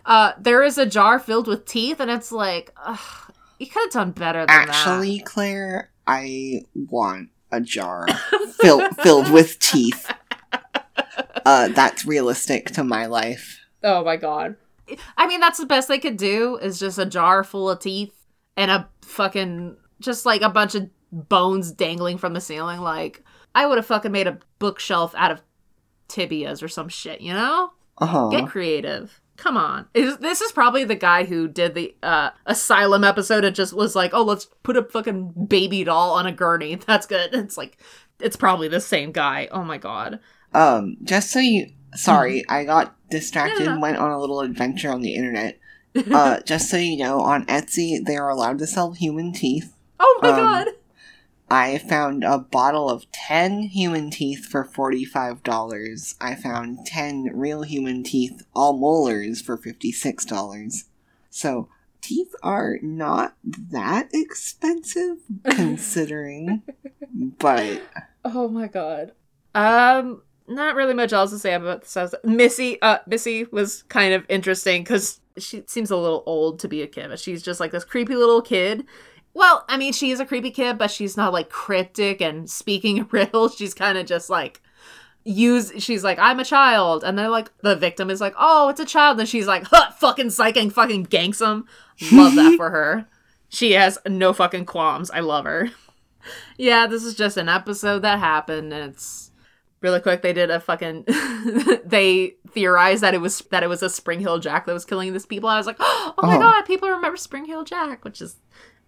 uh, 0.04 0.32
there 0.38 0.62
is 0.62 0.76
a 0.76 0.86
jar 0.86 1.18
filled 1.18 1.46
with 1.46 1.64
teeth, 1.64 2.00
and 2.00 2.10
it's 2.10 2.32
like, 2.32 2.72
ugh, 2.84 3.32
you 3.60 3.66
could 3.66 3.82
have 3.84 3.92
done 3.92 4.10
better 4.12 4.40
than 4.40 4.50
actually 4.50 5.20
claire 5.20 5.90
i 6.06 6.62
want 6.74 7.28
a 7.52 7.60
jar 7.60 8.06
filled 8.60 8.96
filled 9.02 9.30
with 9.30 9.58
teeth 9.58 10.10
uh 11.44 11.68
that's 11.68 12.04
realistic 12.04 12.70
to 12.70 12.82
my 12.82 13.06
life. 13.06 13.60
Oh 13.82 14.04
my 14.04 14.16
god. 14.16 14.56
I 15.16 15.26
mean, 15.26 15.40
that's 15.40 15.58
the 15.58 15.66
best 15.66 15.88
they 15.88 15.98
could 15.98 16.16
do 16.16 16.56
is 16.56 16.80
just 16.80 16.98
a 16.98 17.06
jar 17.06 17.44
full 17.44 17.70
of 17.70 17.78
teeth 17.78 18.12
and 18.60 18.70
a 18.70 18.88
fucking 19.02 19.76
just 20.00 20.26
like 20.26 20.42
a 20.42 20.48
bunch 20.50 20.74
of 20.74 20.88
bones 21.12 21.72
dangling 21.72 22.18
from 22.18 22.34
the 22.34 22.40
ceiling. 22.40 22.80
Like, 22.80 23.24
I 23.54 23.66
would 23.66 23.78
have 23.78 23.86
fucking 23.86 24.12
made 24.12 24.26
a 24.26 24.38
bookshelf 24.58 25.14
out 25.16 25.30
of 25.30 25.42
tibias 26.08 26.62
or 26.62 26.68
some 26.68 26.88
shit, 26.88 27.20
you 27.20 27.32
know? 27.32 27.70
uh-huh 27.98 28.28
Get 28.30 28.48
creative. 28.48 29.20
Come 29.36 29.56
on. 29.56 29.86
Is, 29.94 30.18
this 30.18 30.40
is 30.42 30.52
probably 30.52 30.84
the 30.84 30.94
guy 30.94 31.24
who 31.24 31.48
did 31.48 31.74
the 31.74 31.94
uh, 32.02 32.30
Asylum 32.46 33.04
episode 33.04 33.44
and 33.44 33.56
just 33.56 33.72
was 33.72 33.96
like, 33.96 34.12
oh, 34.12 34.22
let's 34.22 34.46
put 34.62 34.76
a 34.76 34.82
fucking 34.82 35.46
baby 35.48 35.82
doll 35.84 36.12
on 36.12 36.26
a 36.26 36.32
gurney. 36.32 36.74
That's 36.86 37.06
good. 37.06 37.34
It's 37.34 37.56
like, 37.56 37.78
it's 38.20 38.36
probably 38.36 38.68
the 38.68 38.80
same 38.80 39.12
guy. 39.12 39.48
Oh 39.50 39.64
my 39.64 39.78
god. 39.78 40.20
Um, 40.52 40.96
just 41.02 41.30
so 41.30 41.38
you, 41.38 41.68
sorry, 41.94 42.44
I 42.48 42.64
got 42.64 42.94
distracted, 43.10 43.64
Yeah. 43.64 43.78
went 43.78 43.96
on 43.96 44.10
a 44.10 44.18
little 44.20 44.40
adventure 44.40 44.90
on 44.92 45.00
the 45.00 45.14
internet. 45.14 45.58
Uh, 45.94 46.40
just 46.44 46.70
so 46.70 46.76
you 46.76 46.96
know, 46.96 47.20
on 47.20 47.46
Etsy, 47.46 48.04
they 48.04 48.16
are 48.16 48.28
allowed 48.28 48.58
to 48.58 48.66
sell 48.66 48.92
human 48.92 49.32
teeth. 49.32 49.74
oh 49.98 50.18
my 50.22 50.30
um, 50.30 50.36
god. 50.36 50.68
I 51.50 51.78
found 51.78 52.22
a 52.22 52.38
bottle 52.38 52.88
of 52.88 53.10
10 53.10 53.62
human 53.62 54.10
teeth 54.10 54.46
for 54.46 54.64
$45. 54.64 56.14
I 56.20 56.36
found 56.36 56.86
10 56.86 57.30
real 57.34 57.62
human 57.62 58.04
teeth, 58.04 58.46
all 58.54 58.78
molars, 58.78 59.42
for 59.42 59.58
$56. 59.58 60.84
So, 61.28 61.68
teeth 62.00 62.34
are 62.42 62.78
not 62.82 63.34
that 63.44 64.10
expensive, 64.12 65.18
considering, 65.50 66.62
but 67.38 67.82
Oh 68.24 68.48
my 68.48 68.68
god. 68.68 69.12
Um, 69.54 70.22
not 70.46 70.76
really 70.76 70.94
much 70.94 71.12
else 71.12 71.30
to 71.30 71.38
say 71.38 71.54
about 71.54 71.82
this. 71.82 72.14
Missy, 72.22 72.80
uh, 72.82 72.98
Missy 73.06 73.44
was 73.50 73.82
kind 73.84 74.14
of 74.14 74.24
interesting 74.28 74.82
because 74.82 75.20
she 75.40 75.64
seems 75.66 75.90
a 75.90 75.96
little 75.96 76.22
old 76.26 76.58
to 76.60 76.68
be 76.68 76.82
a 76.82 76.86
kid, 76.86 77.08
but 77.08 77.20
she's 77.20 77.42
just 77.42 77.60
like 77.60 77.72
this 77.72 77.84
creepy 77.84 78.16
little 78.16 78.42
kid. 78.42 78.86
Well, 79.32 79.64
I 79.68 79.76
mean, 79.76 79.92
she 79.92 80.10
is 80.10 80.20
a 80.20 80.26
creepy 80.26 80.50
kid, 80.50 80.78
but 80.78 80.90
she's 80.90 81.16
not 81.16 81.32
like 81.32 81.48
cryptic 81.48 82.20
and 82.20 82.50
speaking 82.50 82.96
in 82.98 83.08
riddles. 83.10 83.56
She's 83.56 83.74
kind 83.74 83.98
of 83.98 84.06
just 84.06 84.30
like 84.30 84.60
use. 85.24 85.72
She's 85.78 86.04
like, 86.04 86.18
I'm 86.18 86.40
a 86.40 86.44
child, 86.44 87.04
and 87.04 87.18
they're 87.18 87.28
like, 87.28 87.50
the 87.62 87.76
victim 87.76 88.10
is 88.10 88.20
like, 88.20 88.34
oh, 88.38 88.68
it's 88.68 88.80
a 88.80 88.86
child, 88.86 89.20
and 89.20 89.28
she's 89.28 89.46
like, 89.46 89.64
huh, 89.64 89.90
fucking 89.92 90.28
psyching, 90.28 90.72
fucking 90.72 91.06
ganks 91.06 91.40
him. 91.40 91.66
Love 92.12 92.34
that 92.34 92.54
for 92.56 92.70
her. 92.70 93.06
She 93.48 93.72
has 93.72 93.98
no 94.06 94.32
fucking 94.32 94.64
qualms. 94.66 95.10
I 95.10 95.20
love 95.20 95.44
her. 95.44 95.70
Yeah, 96.56 96.86
this 96.86 97.04
is 97.04 97.14
just 97.14 97.36
an 97.36 97.48
episode 97.48 98.00
that 98.00 98.18
happened, 98.18 98.72
and 98.72 98.90
it's 98.90 99.30
really 99.80 100.00
quick. 100.00 100.22
They 100.22 100.32
did 100.32 100.50
a 100.50 100.60
fucking. 100.60 101.04
they 101.84 102.36
theorized 102.52 103.02
that 103.02 103.14
it 103.14 103.20
was 103.20 103.40
that 103.50 103.62
it 103.62 103.68
was 103.68 103.82
a 103.82 103.90
Spring 103.90 104.20
Heel 104.20 104.38
Jack 104.38 104.66
that 104.66 104.72
was 104.72 104.84
killing 104.84 105.12
these 105.12 105.26
people. 105.26 105.48
I 105.48 105.56
was 105.56 105.66
like, 105.66 105.76
oh 105.80 106.14
my 106.22 106.36
Oh. 106.36 106.38
god, 106.40 106.62
people 106.62 106.88
remember 106.88 107.16
Spring 107.16 107.44
Heel 107.44 107.64
Jack, 107.64 108.04
which 108.04 108.20
is 108.20 108.36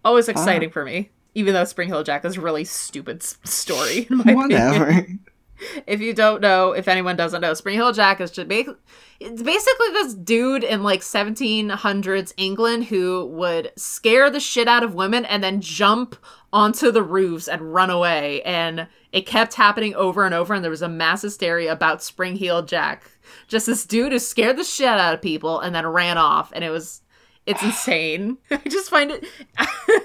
Always 0.04 0.28
exciting 0.28 0.70
for 0.70 0.84
me, 0.84 1.10
even 1.36 1.54
though 1.54 1.62
Spring 1.64 1.88
Heel 1.88 2.02
Jack 2.02 2.24
is 2.24 2.36
a 2.36 2.40
really 2.40 2.64
stupid 2.64 3.22
s- 3.22 3.38
story. 3.44 4.08
In 4.10 4.16
my 4.18 4.24
opinion. 4.32 5.20
If 5.86 6.00
you 6.00 6.14
don't 6.14 6.40
know, 6.40 6.72
if 6.72 6.88
anyone 6.88 7.16
doesn't 7.16 7.40
know, 7.40 7.54
Spring 7.54 7.76
Heel 7.76 7.92
Jack 7.92 8.20
is 8.20 8.30
just 8.30 8.48
ba- 8.48 8.76
it's 9.20 9.42
basically 9.42 9.88
this 9.92 10.14
dude 10.14 10.64
in 10.64 10.82
like 10.82 11.00
1700s 11.00 12.32
England 12.36 12.84
who 12.84 13.26
would 13.26 13.70
scare 13.76 14.30
the 14.30 14.40
shit 14.40 14.66
out 14.66 14.82
of 14.82 14.94
women 14.94 15.24
and 15.24 15.42
then 15.44 15.60
jump 15.60 16.16
onto 16.52 16.90
the 16.90 17.02
roofs 17.02 17.48
and 17.48 17.72
run 17.72 17.90
away. 17.90 18.42
And 18.42 18.88
it 19.12 19.26
kept 19.26 19.54
happening 19.54 19.94
over 19.94 20.24
and 20.24 20.34
over. 20.34 20.54
And 20.54 20.64
there 20.64 20.70
was 20.70 20.82
a 20.82 20.88
mass 20.88 21.22
hysteria 21.22 21.72
about 21.72 22.02
Spring 22.02 22.36
Heel 22.36 22.62
Jack. 22.62 23.10
Just 23.48 23.66
this 23.66 23.86
dude 23.86 24.12
who 24.12 24.18
scared 24.18 24.56
the 24.56 24.64
shit 24.64 24.88
out 24.88 25.14
of 25.14 25.22
people 25.22 25.60
and 25.60 25.74
then 25.74 25.86
ran 25.86 26.18
off. 26.18 26.50
And 26.54 26.64
it 26.64 26.70
was, 26.70 27.02
it's 27.46 27.62
insane. 27.64 28.38
I 28.50 28.60
just 28.68 28.90
find 28.90 29.10
it, 29.12 29.24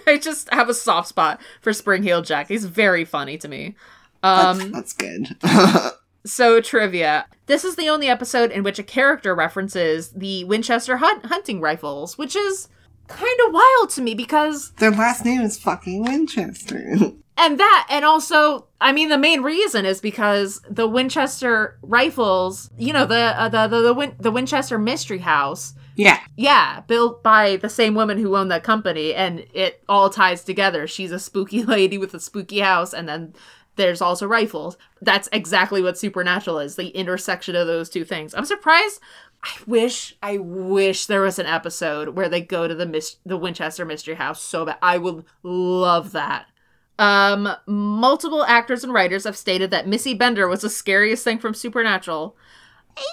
I 0.08 0.20
just 0.22 0.54
have 0.54 0.70
a 0.70 0.74
soft 0.74 1.08
spot 1.08 1.42
for 1.62 1.74
Spring 1.74 2.04
Heel 2.04 2.22
Jack. 2.22 2.48
He's 2.48 2.66
very 2.66 3.06
funny 3.06 3.38
to 3.40 3.48
me. 3.48 3.76
That's, 4.22 4.60
Um, 4.62 4.72
that's 4.72 4.94
good. 4.94 5.36
so 6.26 6.62
trivia. 6.62 7.26
This 7.46 7.64
is 7.64 7.76
the 7.76 7.90
only 7.90 8.08
episode 8.08 8.52
in 8.52 8.64
which 8.64 8.80
a 8.80 8.84
character 8.84 9.34
references 9.34 10.12
the 10.12 10.44
Winchester 10.46 10.98
hunt- 10.98 11.26
hunting 11.26 11.62
rifles, 11.62 12.18
which 12.18 12.36
is 12.36 12.68
kind 13.08 13.40
of 13.48 13.54
wild 13.54 13.90
to 13.92 14.02
me 14.02 14.14
because 14.14 14.72
Their 14.80 14.92
last 14.92 15.24
name 15.24 15.42
is 15.42 15.58
fucking 15.58 16.04
Winchester. 16.04 16.96
and 17.38 17.60
that 17.60 17.88
and 17.90 18.04
also 18.04 18.68
I 18.82 18.92
mean 18.92 19.10
the 19.10 19.18
main 19.18 19.44
reason 19.44 19.86
is 19.86 20.02
because 20.02 20.62
the 20.70 20.88
Winchester 20.88 21.78
rifles, 21.82 22.70
you 22.78 22.92
know, 22.92 23.06
the 23.06 23.40
uh, 23.40 23.50
the 23.50 23.68
the 23.68 23.82
the, 23.82 23.94
Win- 23.94 24.16
the 24.20 24.32
Winchester 24.32 24.78
Mystery 24.78 25.20
House 25.20 25.74
yeah. 25.98 26.20
yeah, 26.36 26.82
built 26.82 27.24
by 27.24 27.56
the 27.56 27.70
same 27.70 27.96
woman 27.96 28.20
who 28.20 28.38
owned 28.38 28.52
that 28.52 28.64
company, 28.64 29.16
and 29.16 29.44
it 29.54 29.84
all 29.90 30.12
ties 30.12 30.44
together. 30.44 30.86
She's 30.86 31.12
a 31.12 31.18
spooky 31.20 31.64
lady 31.76 31.98
with 31.98 32.14
a 32.14 32.20
spooky 32.20 32.60
house, 32.60 32.94
and 32.94 33.10
then 33.10 33.34
there's 33.78 34.02
also 34.02 34.28
rifles. 34.28 34.78
That's 35.02 35.30
exactly 35.32 35.82
what 35.82 35.98
Supernatural 35.98 36.60
is 36.60 36.76
the 36.76 36.90
intersection 36.90 37.56
of 37.56 37.68
those 37.68 37.90
two 37.90 38.04
things. 38.04 38.34
I'm 38.34 38.46
surprised. 38.46 39.00
I 39.44 39.52
wish, 39.66 40.16
I 40.22 40.38
wish 40.38 41.06
there 41.06 41.22
was 41.22 41.40
an 41.40 41.46
episode 41.46 42.10
where 42.10 42.28
they 42.28 42.42
go 42.42 42.68
to 42.68 42.76
the 42.76 42.86
mis- 42.86 43.18
the 43.26 43.38
Winchester 43.38 43.86
Mystery 43.86 44.16
House 44.16 44.42
so 44.42 44.66
bad. 44.66 44.78
I 44.82 44.98
would 44.98 45.24
love 45.44 46.12
that. 46.12 46.48
Um, 47.00 47.48
multiple 47.68 48.44
actors 48.44 48.84
and 48.84 48.92
writers 48.92 49.24
have 49.26 49.38
stated 49.38 49.70
that 49.72 49.88
Missy 49.88 50.14
Bender 50.14 50.48
was 50.48 50.62
the 50.62 50.70
scariest 50.70 51.24
thing 51.24 51.38
from 51.38 51.54
Supernatural. 51.54 52.36
Yeah, 52.98 53.04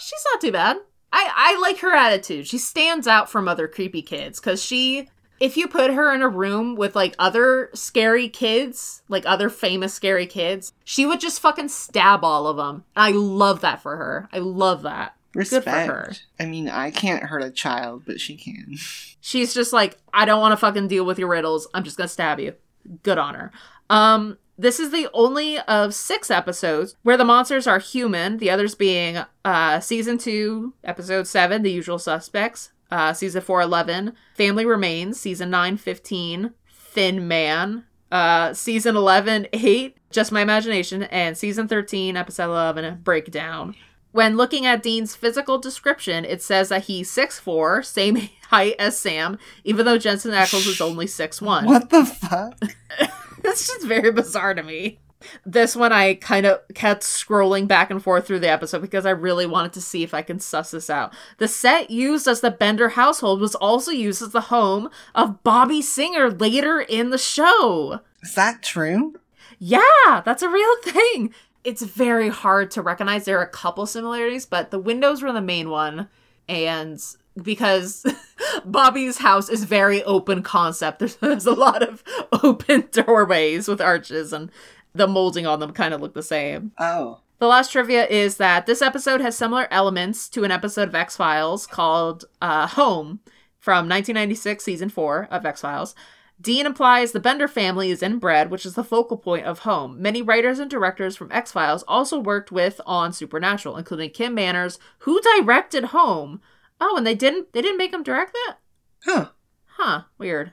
she's 0.00 0.24
not 0.32 0.40
too 0.40 0.52
bad. 0.52 0.78
I, 1.12 1.30
I 1.34 1.60
like 1.60 1.78
her 1.80 1.94
attitude. 1.94 2.46
She 2.46 2.58
stands 2.58 3.06
out 3.06 3.30
from 3.30 3.46
other 3.46 3.68
creepy 3.68 4.02
kids 4.02 4.40
because 4.40 4.62
she, 4.62 5.08
if 5.40 5.56
you 5.56 5.68
put 5.68 5.92
her 5.92 6.14
in 6.14 6.22
a 6.22 6.28
room 6.28 6.76
with 6.76 6.96
like 6.96 7.14
other 7.18 7.70
scary 7.74 8.28
kids, 8.28 9.02
like 9.08 9.24
other 9.26 9.48
famous 9.48 9.94
scary 9.94 10.26
kids, 10.26 10.72
she 10.84 11.06
would 11.06 11.20
just 11.20 11.40
fucking 11.40 11.68
stab 11.68 12.24
all 12.24 12.46
of 12.46 12.56
them. 12.56 12.84
I 12.94 13.10
love 13.12 13.60
that 13.60 13.82
for 13.82 13.96
her. 13.96 14.28
I 14.32 14.38
love 14.38 14.82
that. 14.82 15.14
Respect. 15.34 15.64
for 15.64 15.92
her. 15.92 16.12
I 16.40 16.46
mean, 16.46 16.68
I 16.68 16.90
can't 16.90 17.24
hurt 17.24 17.42
a 17.42 17.50
child, 17.50 18.04
but 18.06 18.20
she 18.20 18.36
can. 18.36 18.76
She's 19.20 19.52
just 19.52 19.72
like, 19.72 19.98
I 20.14 20.24
don't 20.24 20.40
want 20.40 20.52
to 20.52 20.56
fucking 20.56 20.88
deal 20.88 21.04
with 21.04 21.18
your 21.18 21.28
riddles. 21.28 21.68
I'm 21.74 21.84
just 21.84 21.96
gonna 21.96 22.08
stab 22.08 22.40
you. 22.40 22.54
Good 23.02 23.18
on 23.18 23.34
her. 23.34 23.52
Um, 23.90 24.38
this 24.58 24.80
is 24.80 24.90
the 24.90 25.08
only 25.12 25.58
of 25.58 25.94
six 25.94 26.30
episodes 26.30 26.96
where 27.02 27.16
the 27.18 27.24
monsters 27.24 27.66
are 27.66 27.78
human. 27.78 28.38
The 28.38 28.50
others 28.50 28.74
being 28.74 29.18
uh 29.44 29.80
season 29.80 30.16
two, 30.16 30.72
episode 30.82 31.26
seven, 31.26 31.62
The 31.62 31.72
Usual 31.72 31.98
Suspects. 31.98 32.70
Uh, 32.90 33.12
season 33.12 33.42
four, 33.42 33.60
11, 33.60 34.12
Family 34.34 34.64
Remains. 34.64 35.20
Season 35.20 35.50
nine, 35.50 35.76
15, 35.76 36.52
Thin 36.70 37.28
Man. 37.28 37.84
Uh, 38.10 38.54
season 38.54 38.96
11, 38.96 39.48
8, 39.52 39.96
Just 40.10 40.32
My 40.32 40.40
Imagination. 40.40 41.04
And 41.04 41.36
season 41.36 41.68
13, 41.68 42.16
episode 42.16 42.50
11, 42.50 43.00
Breakdown. 43.02 43.74
When 44.12 44.36
looking 44.36 44.64
at 44.64 44.82
Dean's 44.82 45.14
physical 45.14 45.58
description, 45.58 46.24
it 46.24 46.42
says 46.42 46.70
that 46.70 46.84
he's 46.84 47.10
6'4, 47.10 47.84
same 47.84 48.16
height 48.48 48.76
as 48.78 48.98
Sam, 48.98 49.38
even 49.64 49.84
though 49.84 49.98
Jensen 49.98 50.32
Ackles 50.32 50.66
is 50.66 50.80
only 50.80 51.06
6'1. 51.06 51.66
What 51.66 51.90
the 51.90 52.04
fuck? 52.04 52.58
It's 53.48 53.68
just 53.68 53.86
very 53.86 54.10
bizarre 54.10 54.54
to 54.54 54.62
me. 54.62 54.98
This 55.44 55.74
one 55.74 55.92
I 55.92 56.14
kind 56.14 56.46
of 56.46 56.60
kept 56.74 57.02
scrolling 57.02 57.66
back 57.66 57.90
and 57.90 58.02
forth 58.02 58.26
through 58.26 58.40
the 58.40 58.50
episode 58.50 58.82
because 58.82 59.06
I 59.06 59.10
really 59.10 59.46
wanted 59.46 59.72
to 59.74 59.80
see 59.80 60.02
if 60.02 60.12
I 60.14 60.22
can 60.22 60.38
suss 60.40 60.70
this 60.70 60.90
out. 60.90 61.12
The 61.38 61.48
set 61.48 61.90
used 61.90 62.28
as 62.28 62.40
the 62.40 62.50
Bender 62.50 62.90
household 62.90 63.40
was 63.40 63.54
also 63.54 63.90
used 63.90 64.22
as 64.22 64.30
the 64.30 64.42
home 64.42 64.90
of 65.14 65.42
Bobby 65.42 65.80
Singer 65.82 66.30
later 66.30 66.80
in 66.80 67.10
the 67.10 67.18
show. 67.18 68.00
Is 68.22 68.34
that 68.34 68.62
true? 68.62 69.14
Yeah, 69.58 70.22
that's 70.24 70.42
a 70.42 70.50
real 70.50 70.76
thing. 70.82 71.32
It's 71.64 71.82
very 71.82 72.28
hard 72.28 72.70
to 72.72 72.82
recognize. 72.82 73.24
There 73.24 73.38
are 73.38 73.44
a 73.44 73.48
couple 73.48 73.86
similarities, 73.86 74.46
but 74.46 74.70
the 74.70 74.78
windows 74.78 75.22
were 75.22 75.32
the 75.32 75.40
main 75.40 75.70
one. 75.70 76.08
And 76.48 77.02
because 77.42 78.04
Bobby's 78.64 79.18
house 79.18 79.48
is 79.48 79.64
very 79.64 80.02
open 80.04 80.42
concept, 80.42 80.98
there's, 80.98 81.16
there's 81.20 81.46
a 81.46 81.52
lot 81.52 81.82
of 81.82 82.02
open 82.42 82.88
doorways 82.92 83.68
with 83.68 83.80
arches, 83.80 84.32
and 84.32 84.50
the 84.96 85.06
molding 85.06 85.46
on 85.46 85.60
them 85.60 85.72
kind 85.72 85.94
of 85.94 86.00
look 86.00 86.14
the 86.14 86.22
same. 86.22 86.72
Oh. 86.78 87.20
The 87.38 87.46
last 87.46 87.72
trivia 87.72 88.06
is 88.06 88.38
that 88.38 88.66
this 88.66 88.80
episode 88.80 89.20
has 89.20 89.36
similar 89.36 89.68
elements 89.70 90.28
to 90.30 90.44
an 90.44 90.50
episode 90.50 90.88
of 90.88 90.94
X 90.94 91.16
Files 91.16 91.66
called 91.66 92.24
uh, 92.40 92.66
Home 92.68 93.20
from 93.58 93.88
1996, 93.88 94.64
season 94.64 94.88
four 94.88 95.28
of 95.30 95.44
X 95.44 95.60
Files. 95.60 95.94
Dean 96.40 96.66
implies 96.66 97.12
the 97.12 97.20
Bender 97.20 97.48
family 97.48 97.90
is 97.90 98.02
inbred, 98.02 98.50
which 98.50 98.66
is 98.66 98.74
the 98.74 98.84
focal 98.84 99.16
point 99.16 99.46
of 99.46 99.60
Home. 99.60 100.00
Many 100.00 100.22
writers 100.22 100.58
and 100.58 100.70
directors 100.70 101.16
from 101.16 101.32
X 101.32 101.52
Files 101.52 101.84
also 101.88 102.18
worked 102.18 102.52
with 102.52 102.80
on 102.86 103.12
Supernatural, 103.12 103.76
including 103.76 104.10
Kim 104.10 104.34
Manners, 104.34 104.78
who 105.00 105.20
directed 105.20 105.84
Home. 105.86 106.40
Oh, 106.80 106.96
and 106.96 107.06
they 107.06 107.14
didn't 107.14 107.52
they 107.52 107.62
didn't 107.62 107.78
make 107.78 107.92
him 107.92 108.02
direct 108.02 108.32
that? 108.32 108.56
Huh. 109.04 109.28
Huh, 109.76 110.02
weird. 110.18 110.52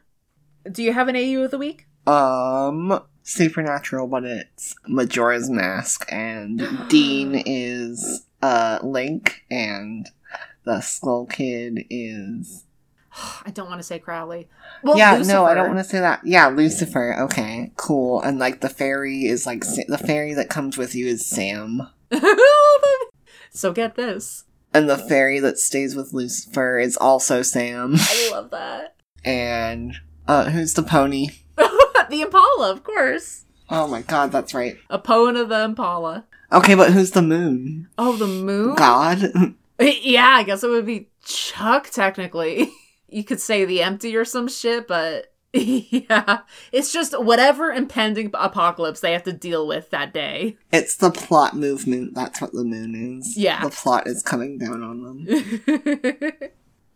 Do 0.70 0.84
you 0.84 0.94
have 0.94 1.08
an 1.08 1.18
AU 1.18 1.44
of 1.44 1.52
the 1.52 1.58
week? 1.58 1.88
Um, 2.08 3.02
Supernatural, 3.24 4.08
but 4.08 4.24
it's 4.26 4.76
Majora's 4.88 5.50
Mask, 5.50 6.06
and 6.10 6.62
Dean 6.90 7.36
is 7.46 8.26
uh 8.42 8.80
Link, 8.84 9.44
and 9.50 10.10
the 10.66 10.82
Skull 10.82 11.26
Kid 11.26 11.86
is. 11.90 12.66
I 13.46 13.52
don't 13.52 13.70
want 13.70 13.80
to 13.80 13.84
say 13.84 14.00
Crowley. 14.00 14.48
Well, 14.84 14.98
yeah, 14.98 15.18
no, 15.26 15.46
I 15.46 15.54
don't 15.54 15.68
want 15.68 15.80
to 15.80 15.84
say 15.86 16.00
that. 16.00 16.22
Yeah, 16.26 16.48
Lucifer. 16.48 17.16
Okay, 17.26 17.72
cool. 17.78 18.22
And 18.22 18.40
like 18.40 18.62
the 18.62 18.70
fairy 18.70 19.26
is 19.26 19.46
like 19.46 19.62
the 19.62 20.02
fairy 20.04 20.34
that 20.34 20.50
comes 20.50 20.78
with 20.78 20.94
you 20.96 21.08
is 21.08 21.26
Sam, 21.26 21.88
so 23.52 23.72
get 23.72 23.96
this. 23.96 24.46
and 24.74 24.90
the 24.90 24.98
fairy 24.98 25.40
that 25.40 25.60
stays 25.60 25.96
with 25.96 26.14
Lucifer 26.14 26.80
is 26.80 26.98
also 26.98 27.42
Sam. 27.42 27.94
I 27.98 28.30
love 28.32 28.50
that. 28.52 28.96
And 29.26 29.96
uh, 30.28 30.50
who's 30.50 30.74
the 30.74 30.84
pony? 30.84 31.30
The 32.14 32.22
Impala, 32.22 32.72
of 32.72 32.84
course. 32.84 33.45
Oh 33.70 33.88
my 33.88 34.01
god, 34.01 34.32
that's 34.32 34.53
right. 34.53 34.78
A 34.89 34.95
of 34.95 35.49
the 35.49 35.64
Impala. 35.64 36.26
Okay, 36.51 36.76
but 36.76 36.91
who's 36.91 37.11
the 37.11 37.24
moon? 37.24 37.89
Oh, 37.97 38.16
the 38.16 38.28
moon? 38.28 38.76
God. 38.76 39.55
Yeah, 39.80 40.30
I 40.30 40.43
guess 40.43 40.64
it 40.64 40.70
would 40.70 40.86
be 40.86 41.09
Chuck, 41.26 41.89
technically. 41.89 42.72
You 43.09 43.24
could 43.24 43.39
say 43.39 43.64
the 43.64 43.84
empty 43.84 44.16
or 44.16 44.26
some 44.26 44.47
shit, 44.47 44.88
but 44.88 45.32
yeah. 45.53 46.39
It's 46.72 46.91
just 46.91 47.20
whatever 47.20 47.72
impending 47.72 48.32
apocalypse 48.34 49.01
they 49.01 49.14
have 49.14 49.22
to 49.26 49.34
deal 49.34 49.68
with 49.68 49.91
that 49.91 50.16
day. 50.16 50.57
It's 50.72 50.95
the 50.95 51.11
plot 51.11 51.55
movement. 51.55 52.16
That's 52.16 52.41
what 52.41 52.53
the 52.53 52.64
moon 52.64 53.20
is. 53.20 53.38
Yeah. 53.38 53.61
The 53.64 53.70
plot 53.70 54.07
is 54.07 54.24
coming 54.24 54.57
down 54.57 54.82
on 54.82 55.03
them. 55.03 56.32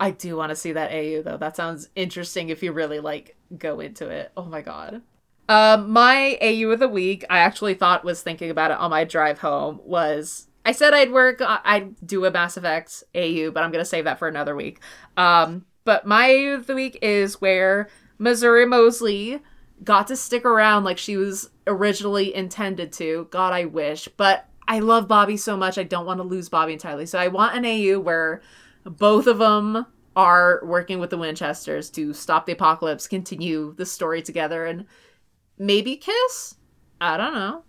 I 0.00 0.10
do 0.10 0.36
want 0.36 0.50
to 0.50 0.56
see 0.56 0.72
that 0.72 0.90
AU 0.90 1.22
though. 1.22 1.36
That 1.36 1.54
sounds 1.54 1.88
interesting 1.94 2.48
if 2.48 2.64
you 2.64 2.72
really 2.72 2.98
like 2.98 3.36
go 3.56 3.78
into 3.78 4.08
it. 4.08 4.32
Oh 4.36 4.44
my 4.44 4.60
god. 4.60 5.02
Um, 5.48 5.90
my 5.90 6.36
AU 6.40 6.70
of 6.70 6.78
the 6.78 6.88
week, 6.88 7.24
I 7.30 7.38
actually 7.38 7.74
thought 7.74 8.04
was 8.04 8.22
thinking 8.22 8.50
about 8.50 8.70
it 8.70 8.78
on 8.78 8.90
my 8.90 9.04
drive 9.04 9.38
home. 9.38 9.80
Was 9.84 10.48
I 10.64 10.72
said 10.72 10.92
I'd 10.92 11.12
work, 11.12 11.40
I- 11.40 11.60
I'd 11.64 12.06
do 12.06 12.24
a 12.26 12.30
Mass 12.30 12.56
Effect 12.56 13.02
AU, 13.14 13.50
but 13.50 13.62
I'm 13.62 13.70
gonna 13.70 13.84
save 13.84 14.04
that 14.04 14.18
for 14.18 14.28
another 14.28 14.54
week. 14.54 14.80
Um, 15.16 15.64
but 15.84 16.06
my 16.06 16.28
AU 16.28 16.54
of 16.54 16.66
the 16.66 16.74
week 16.74 16.98
is 17.00 17.40
where 17.40 17.88
Missouri 18.18 18.66
Mosley 18.66 19.40
got 19.82 20.08
to 20.08 20.16
stick 20.16 20.44
around 20.44 20.84
like 20.84 20.98
she 20.98 21.16
was 21.16 21.50
originally 21.66 22.34
intended 22.34 22.92
to. 22.92 23.28
God, 23.30 23.52
I 23.54 23.64
wish, 23.64 24.08
but 24.16 24.46
I 24.66 24.80
love 24.80 25.08
Bobby 25.08 25.38
so 25.38 25.56
much. 25.56 25.78
I 25.78 25.84
don't 25.84 26.04
want 26.04 26.18
to 26.18 26.24
lose 26.24 26.50
Bobby 26.50 26.74
entirely. 26.74 27.06
So 27.06 27.18
I 27.18 27.28
want 27.28 27.56
an 27.56 27.64
AU 27.64 27.98
where 28.00 28.42
both 28.84 29.26
of 29.26 29.38
them 29.38 29.86
are 30.14 30.60
working 30.64 30.98
with 30.98 31.10
the 31.10 31.16
Winchesters 31.16 31.88
to 31.90 32.12
stop 32.12 32.44
the 32.44 32.52
apocalypse, 32.52 33.06
continue 33.06 33.74
the 33.78 33.86
story 33.86 34.20
together, 34.20 34.66
and 34.66 34.84
maybe 35.58 35.96
kiss. 35.96 36.56
I 37.00 37.16
don't 37.16 37.34
know. 37.34 37.64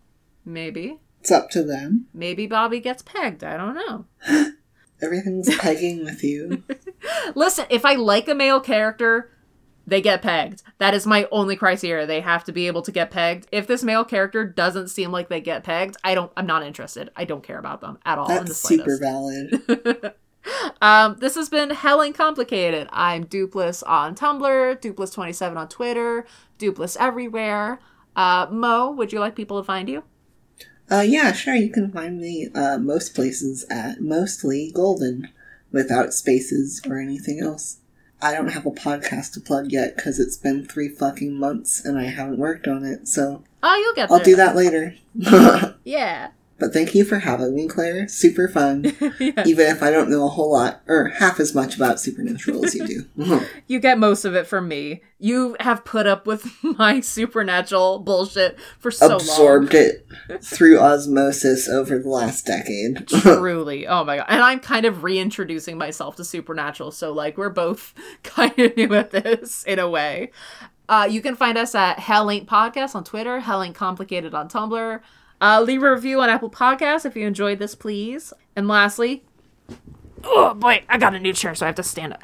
Maybe. 0.46 1.00
It's 1.22 1.32
up 1.32 1.50
to 1.52 1.64
them. 1.64 2.08
Maybe 2.14 2.48
Bobby 2.48 2.80
gets 2.80 3.04
pegged. 3.04 3.44
I 3.44 3.58
don't 3.58 3.76
know. 3.76 4.06
Everything's 5.02 5.56
pegging 5.58 6.04
with 6.04 6.24
you. 6.24 6.64
Listen, 7.36 7.66
if 7.70 7.86
I 7.86 7.96
like 7.96 8.28
a 8.28 8.36
male 8.36 8.60
character, 8.60 9.32
they 9.88 10.02
get 10.02 10.22
pegged. 10.22 10.62
That 10.78 10.94
is 10.94 11.08
my 11.08 11.28
only 11.32 11.56
criteria. 11.56 12.06
They 12.06 12.22
have 12.22 12.44
to 12.46 12.52
be 12.52 12.68
able 12.68 12.82
to 12.84 12.92
get 12.92 13.12
pegged. 13.12 13.48
If 13.52 13.68
this 13.68 13.84
male 13.84 14.06
character 14.06 14.46
doesn't 14.46 14.90
seem 14.90 15.12
like 15.12 15.30
they 15.30 15.42
get 15.42 15.64
pegged, 15.64 15.98
I 16.04 16.16
don't 16.16 16.32
I'm 16.38 16.46
not 16.46 16.64
interested. 16.64 17.10
I 17.16 17.26
don't 17.26 17.44
care 17.44 17.60
about 17.60 17.82
them 17.82 17.98
at 18.06 18.18
all 18.18 18.28
That's 18.28 18.58
super 18.58 18.98
valid. 18.98 19.62
Um, 20.82 21.18
this 21.20 21.36
has 21.36 21.50
been 21.50 21.70
Helling 21.72 22.14
Complicated. 22.14 22.88
I'm 22.92 23.26
Dupless 23.26 23.84
on 23.84 24.16
Tumblr, 24.16 24.82
Dupless27 24.82 25.56
on 25.58 25.68
Twitter, 25.70 26.26
Dupless 26.58 26.98
everywhere. 27.00 27.80
Uh, 28.16 28.48
Mo, 28.50 28.92
would 28.92 29.12
you 29.14 29.20
like 29.20 29.36
people 29.36 29.62
to 29.62 29.66
find 29.66 29.88
you? 29.90 30.04
Uh, 30.92 31.02
yeah, 31.02 31.32
sure. 31.32 31.54
You 31.56 31.70
can 31.70 31.92
find 31.92 32.20
me 32.20 32.50
uh, 32.56 32.78
most 32.78 33.14
places 33.14 33.66
at 33.70 34.02
mostly 34.02 34.72
golden, 34.74 35.30
without 35.72 36.14
spaces 36.14 36.82
or 36.88 36.98
anything 37.00 37.40
else. 37.40 37.78
I 38.22 38.34
don't 38.34 38.50
have 38.50 38.66
a 38.66 38.72
podcast 38.72 39.34
to 39.34 39.40
plug 39.40 39.72
yet 39.72 39.96
because 39.96 40.20
it's 40.20 40.36
been 40.36 40.66
three 40.66 40.90
fucking 40.90 41.34
months 41.40 41.86
and 41.86 41.98
I 41.98 42.06
haven't 42.06 42.40
worked 42.40 42.68
on 42.68 42.84
it. 42.84 43.08
So 43.08 43.44
Oh, 43.64 43.76
you'll 43.76 43.94
get 43.94 44.10
I'll 44.12 44.18
there. 44.18 44.26
do 44.26 44.36
that 44.38 44.56
later. 44.56 44.96
but 46.60 46.74
thank 46.74 46.94
you 46.94 47.04
for 47.04 47.20
having 47.20 47.56
me, 47.56 47.68
Claire. 47.68 48.08
Super 48.08 48.48
fun. 48.48 48.84
yeah. 49.20 49.44
Even 49.46 49.68
if 49.68 49.82
I 49.82 49.92
don't 49.92 50.10
know 50.10 50.26
a 50.26 50.30
whole 50.30 50.52
lot 50.52 50.82
or 50.88 51.08
half 51.08 51.40
as 51.40 51.56
much 51.56 51.76
about 51.76 52.00
supernatural 52.00 52.66
as 52.66 52.76
you 52.76 52.86
do. 52.86 53.06
You 53.68 53.80
get 53.80 54.00
most 54.00 54.26
of 54.26 54.36
it 54.36 54.48
from 54.48 54.68
me. 54.68 55.04
You 55.20 55.56
have 55.60 55.86
put 55.86 56.08
up 56.08 56.26
with 56.26 56.52
my 56.64 57.02
supernatural 57.02 58.00
bullshit 58.00 58.60
for 58.80 58.90
so 58.90 59.08
long. 59.08 59.16
Absorbed 59.18 59.74
it 59.76 60.08
through 60.42 60.80
osmosis 60.80 61.70
over 61.70 62.00
the 62.00 62.10
last 62.10 62.46
decade. 62.46 63.08
Truly. 63.08 63.88
Oh 63.88 64.04
my 64.04 64.18
god. 64.18 64.26
And 64.30 64.42
I'm 64.42 64.60
kind 64.60 64.86
of 64.86 65.04
reintroducing 65.04 65.78
myself 65.78 66.16
to 66.16 66.24
supernatural, 66.24 66.92
so 66.92 67.12
like 67.12 67.38
we're 67.38 67.50
both 67.50 67.94
kind 68.24 68.58
of 68.58 68.76
new 68.76 68.94
at 68.96 69.12
this 69.12 69.64
in 69.66 69.78
a 69.78 69.90
way. 69.90 70.32
Uh, 70.90 71.08
you 71.10 71.22
can 71.22 71.36
find 71.36 71.56
us 71.58 71.76
at 71.76 72.00
Hell 72.00 72.32
Ain't 72.32 72.50
Podcast 72.50 72.96
on 72.96 73.04
Twitter, 73.04 73.40
Hell 73.40 73.62
Ain't 73.62 73.76
Complicated 73.76 74.34
on 74.34 74.50
Tumblr. 74.50 75.00
Uh, 75.42 75.62
leave 75.62 75.84
a 75.84 75.92
review 75.92 76.22
on 76.22 76.30
Apple 76.30 76.50
Podcasts 76.50 77.06
if 77.06 77.16
you 77.16 77.26
enjoyed 77.26 77.60
this, 77.60 77.76
please. 77.76 78.34
And 78.56 78.68
lastly, 78.68 79.24
oh 80.24 80.54
boy, 80.54 80.84
I 80.90 80.98
got 80.98 81.16
a 81.16 81.20
new 81.20 81.34
chair, 81.34 81.56
so 81.56 81.66
I 81.66 81.68
have 81.68 81.76
to 81.76 81.84
stand 81.84 82.14
up. 82.14 82.22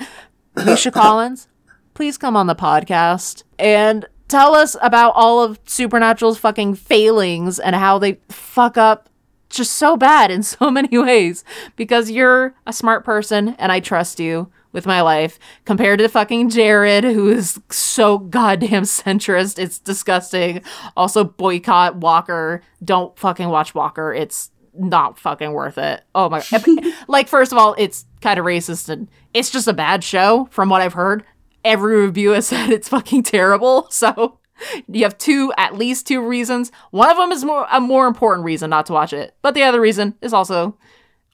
Misha 0.65 0.91
Collins, 0.91 1.47
please 1.93 2.17
come 2.17 2.35
on 2.35 2.47
the 2.47 2.55
podcast 2.55 3.43
and 3.57 4.05
tell 4.27 4.53
us 4.53 4.75
about 4.81 5.11
all 5.15 5.41
of 5.41 5.59
Supernatural's 5.65 6.37
fucking 6.37 6.75
failings 6.75 7.59
and 7.59 7.75
how 7.75 7.97
they 7.97 8.19
fuck 8.29 8.77
up 8.77 9.09
just 9.49 9.73
so 9.73 9.95
bad 9.95 10.31
in 10.31 10.43
so 10.43 10.69
many 10.71 10.97
ways 10.97 11.43
because 11.75 12.11
you're 12.11 12.53
a 12.67 12.73
smart 12.73 13.05
person 13.05 13.49
and 13.57 13.71
I 13.71 13.79
trust 13.79 14.19
you 14.19 14.51
with 14.75 14.85
my 14.85 15.01
life 15.01 15.39
compared 15.63 15.99
to 15.99 16.09
fucking 16.09 16.49
Jared 16.49 17.05
who 17.05 17.29
is 17.29 17.59
so 17.71 18.19
goddamn 18.19 18.83
centrist. 18.83 19.57
It's 19.57 19.79
disgusting. 19.79 20.61
Also 20.95 21.23
boycott 21.23 21.95
Walker. 21.95 22.61
Don't 22.83 23.17
fucking 23.17 23.47
watch 23.49 23.73
Walker. 23.73 24.13
It's 24.13 24.51
not 24.77 25.17
fucking 25.17 25.53
worth 25.53 25.77
it. 25.77 26.03
Oh 26.13 26.29
my 26.29 26.43
god. 26.51 26.65
like 27.07 27.29
first 27.29 27.53
of 27.53 27.57
all, 27.57 27.73
it's 27.77 28.05
kind 28.21 28.37
of 28.37 28.45
racist 28.45 28.89
and 28.89 29.07
it's 29.33 29.49
just 29.49 29.67
a 29.67 29.73
bad 29.73 30.03
show 30.03 30.47
from 30.51 30.69
what 30.69 30.81
I've 30.81 30.93
heard. 30.93 31.23
Every 31.63 32.01
review 32.01 32.31
has 32.31 32.47
said 32.49 32.69
it's 32.69 32.89
fucking 32.89 33.23
terrible. 33.23 33.87
So 33.89 34.39
you 34.87 35.03
have 35.03 35.17
two, 35.17 35.53
at 35.57 35.75
least 35.75 36.05
two 36.05 36.25
reasons. 36.25 36.71
One 36.91 37.09
of 37.09 37.17
them 37.17 37.31
is 37.31 37.45
more 37.45 37.65
a 37.71 37.79
more 37.79 38.07
important 38.07 38.45
reason 38.45 38.69
not 38.69 38.85
to 38.87 38.93
watch 38.93 39.13
it, 39.13 39.35
but 39.41 39.53
the 39.53 39.63
other 39.63 39.79
reason 39.79 40.15
is 40.21 40.33
also 40.33 40.77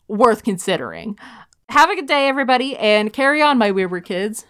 worth 0.07 0.43
considering. 0.43 1.17
Have 1.71 1.89
a 1.89 1.95
good 1.95 2.05
day, 2.05 2.27
everybody, 2.27 2.75
and 2.75 3.13
carry 3.13 3.41
on, 3.41 3.57
my 3.57 3.71
weird 3.71 4.03
kids. 4.03 4.45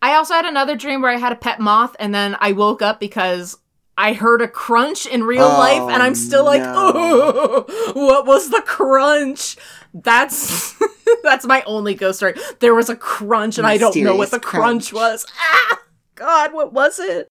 I 0.00 0.14
also 0.14 0.34
had 0.34 0.44
another 0.44 0.76
dream 0.76 1.02
where 1.02 1.10
I 1.10 1.16
had 1.16 1.32
a 1.32 1.34
pet 1.34 1.58
moth, 1.58 1.96
and 1.98 2.14
then 2.14 2.36
I 2.38 2.52
woke 2.52 2.80
up 2.80 3.00
because 3.00 3.58
I 3.98 4.12
heard 4.12 4.42
a 4.42 4.48
crunch 4.48 5.04
in 5.04 5.24
real 5.24 5.42
Oh, 5.42 5.58
life, 5.58 5.92
and 5.92 6.00
I'm 6.00 6.14
still 6.14 6.44
like, 6.44 6.62
no. 6.62 6.92
oh, 6.94 7.92
what 7.94 8.24
was 8.24 8.50
the 8.50 8.62
crunch? 8.64 9.56
That's 9.94 10.74
that's 11.22 11.46
my 11.46 11.62
only 11.66 11.94
ghost 11.94 12.18
story. 12.18 12.34
There 12.60 12.74
was 12.74 12.88
a 12.88 12.96
crunch, 12.96 13.58
and 13.58 13.66
I 13.66 13.78
don't 13.78 13.96
know 13.96 14.16
what 14.16 14.30
the 14.30 14.40
crunch, 14.40 14.90
crunch. 14.90 14.92
was. 14.92 15.26
Ah, 15.38 15.80
God, 16.14 16.52
what 16.52 16.72
was 16.72 16.98
it? 16.98 17.28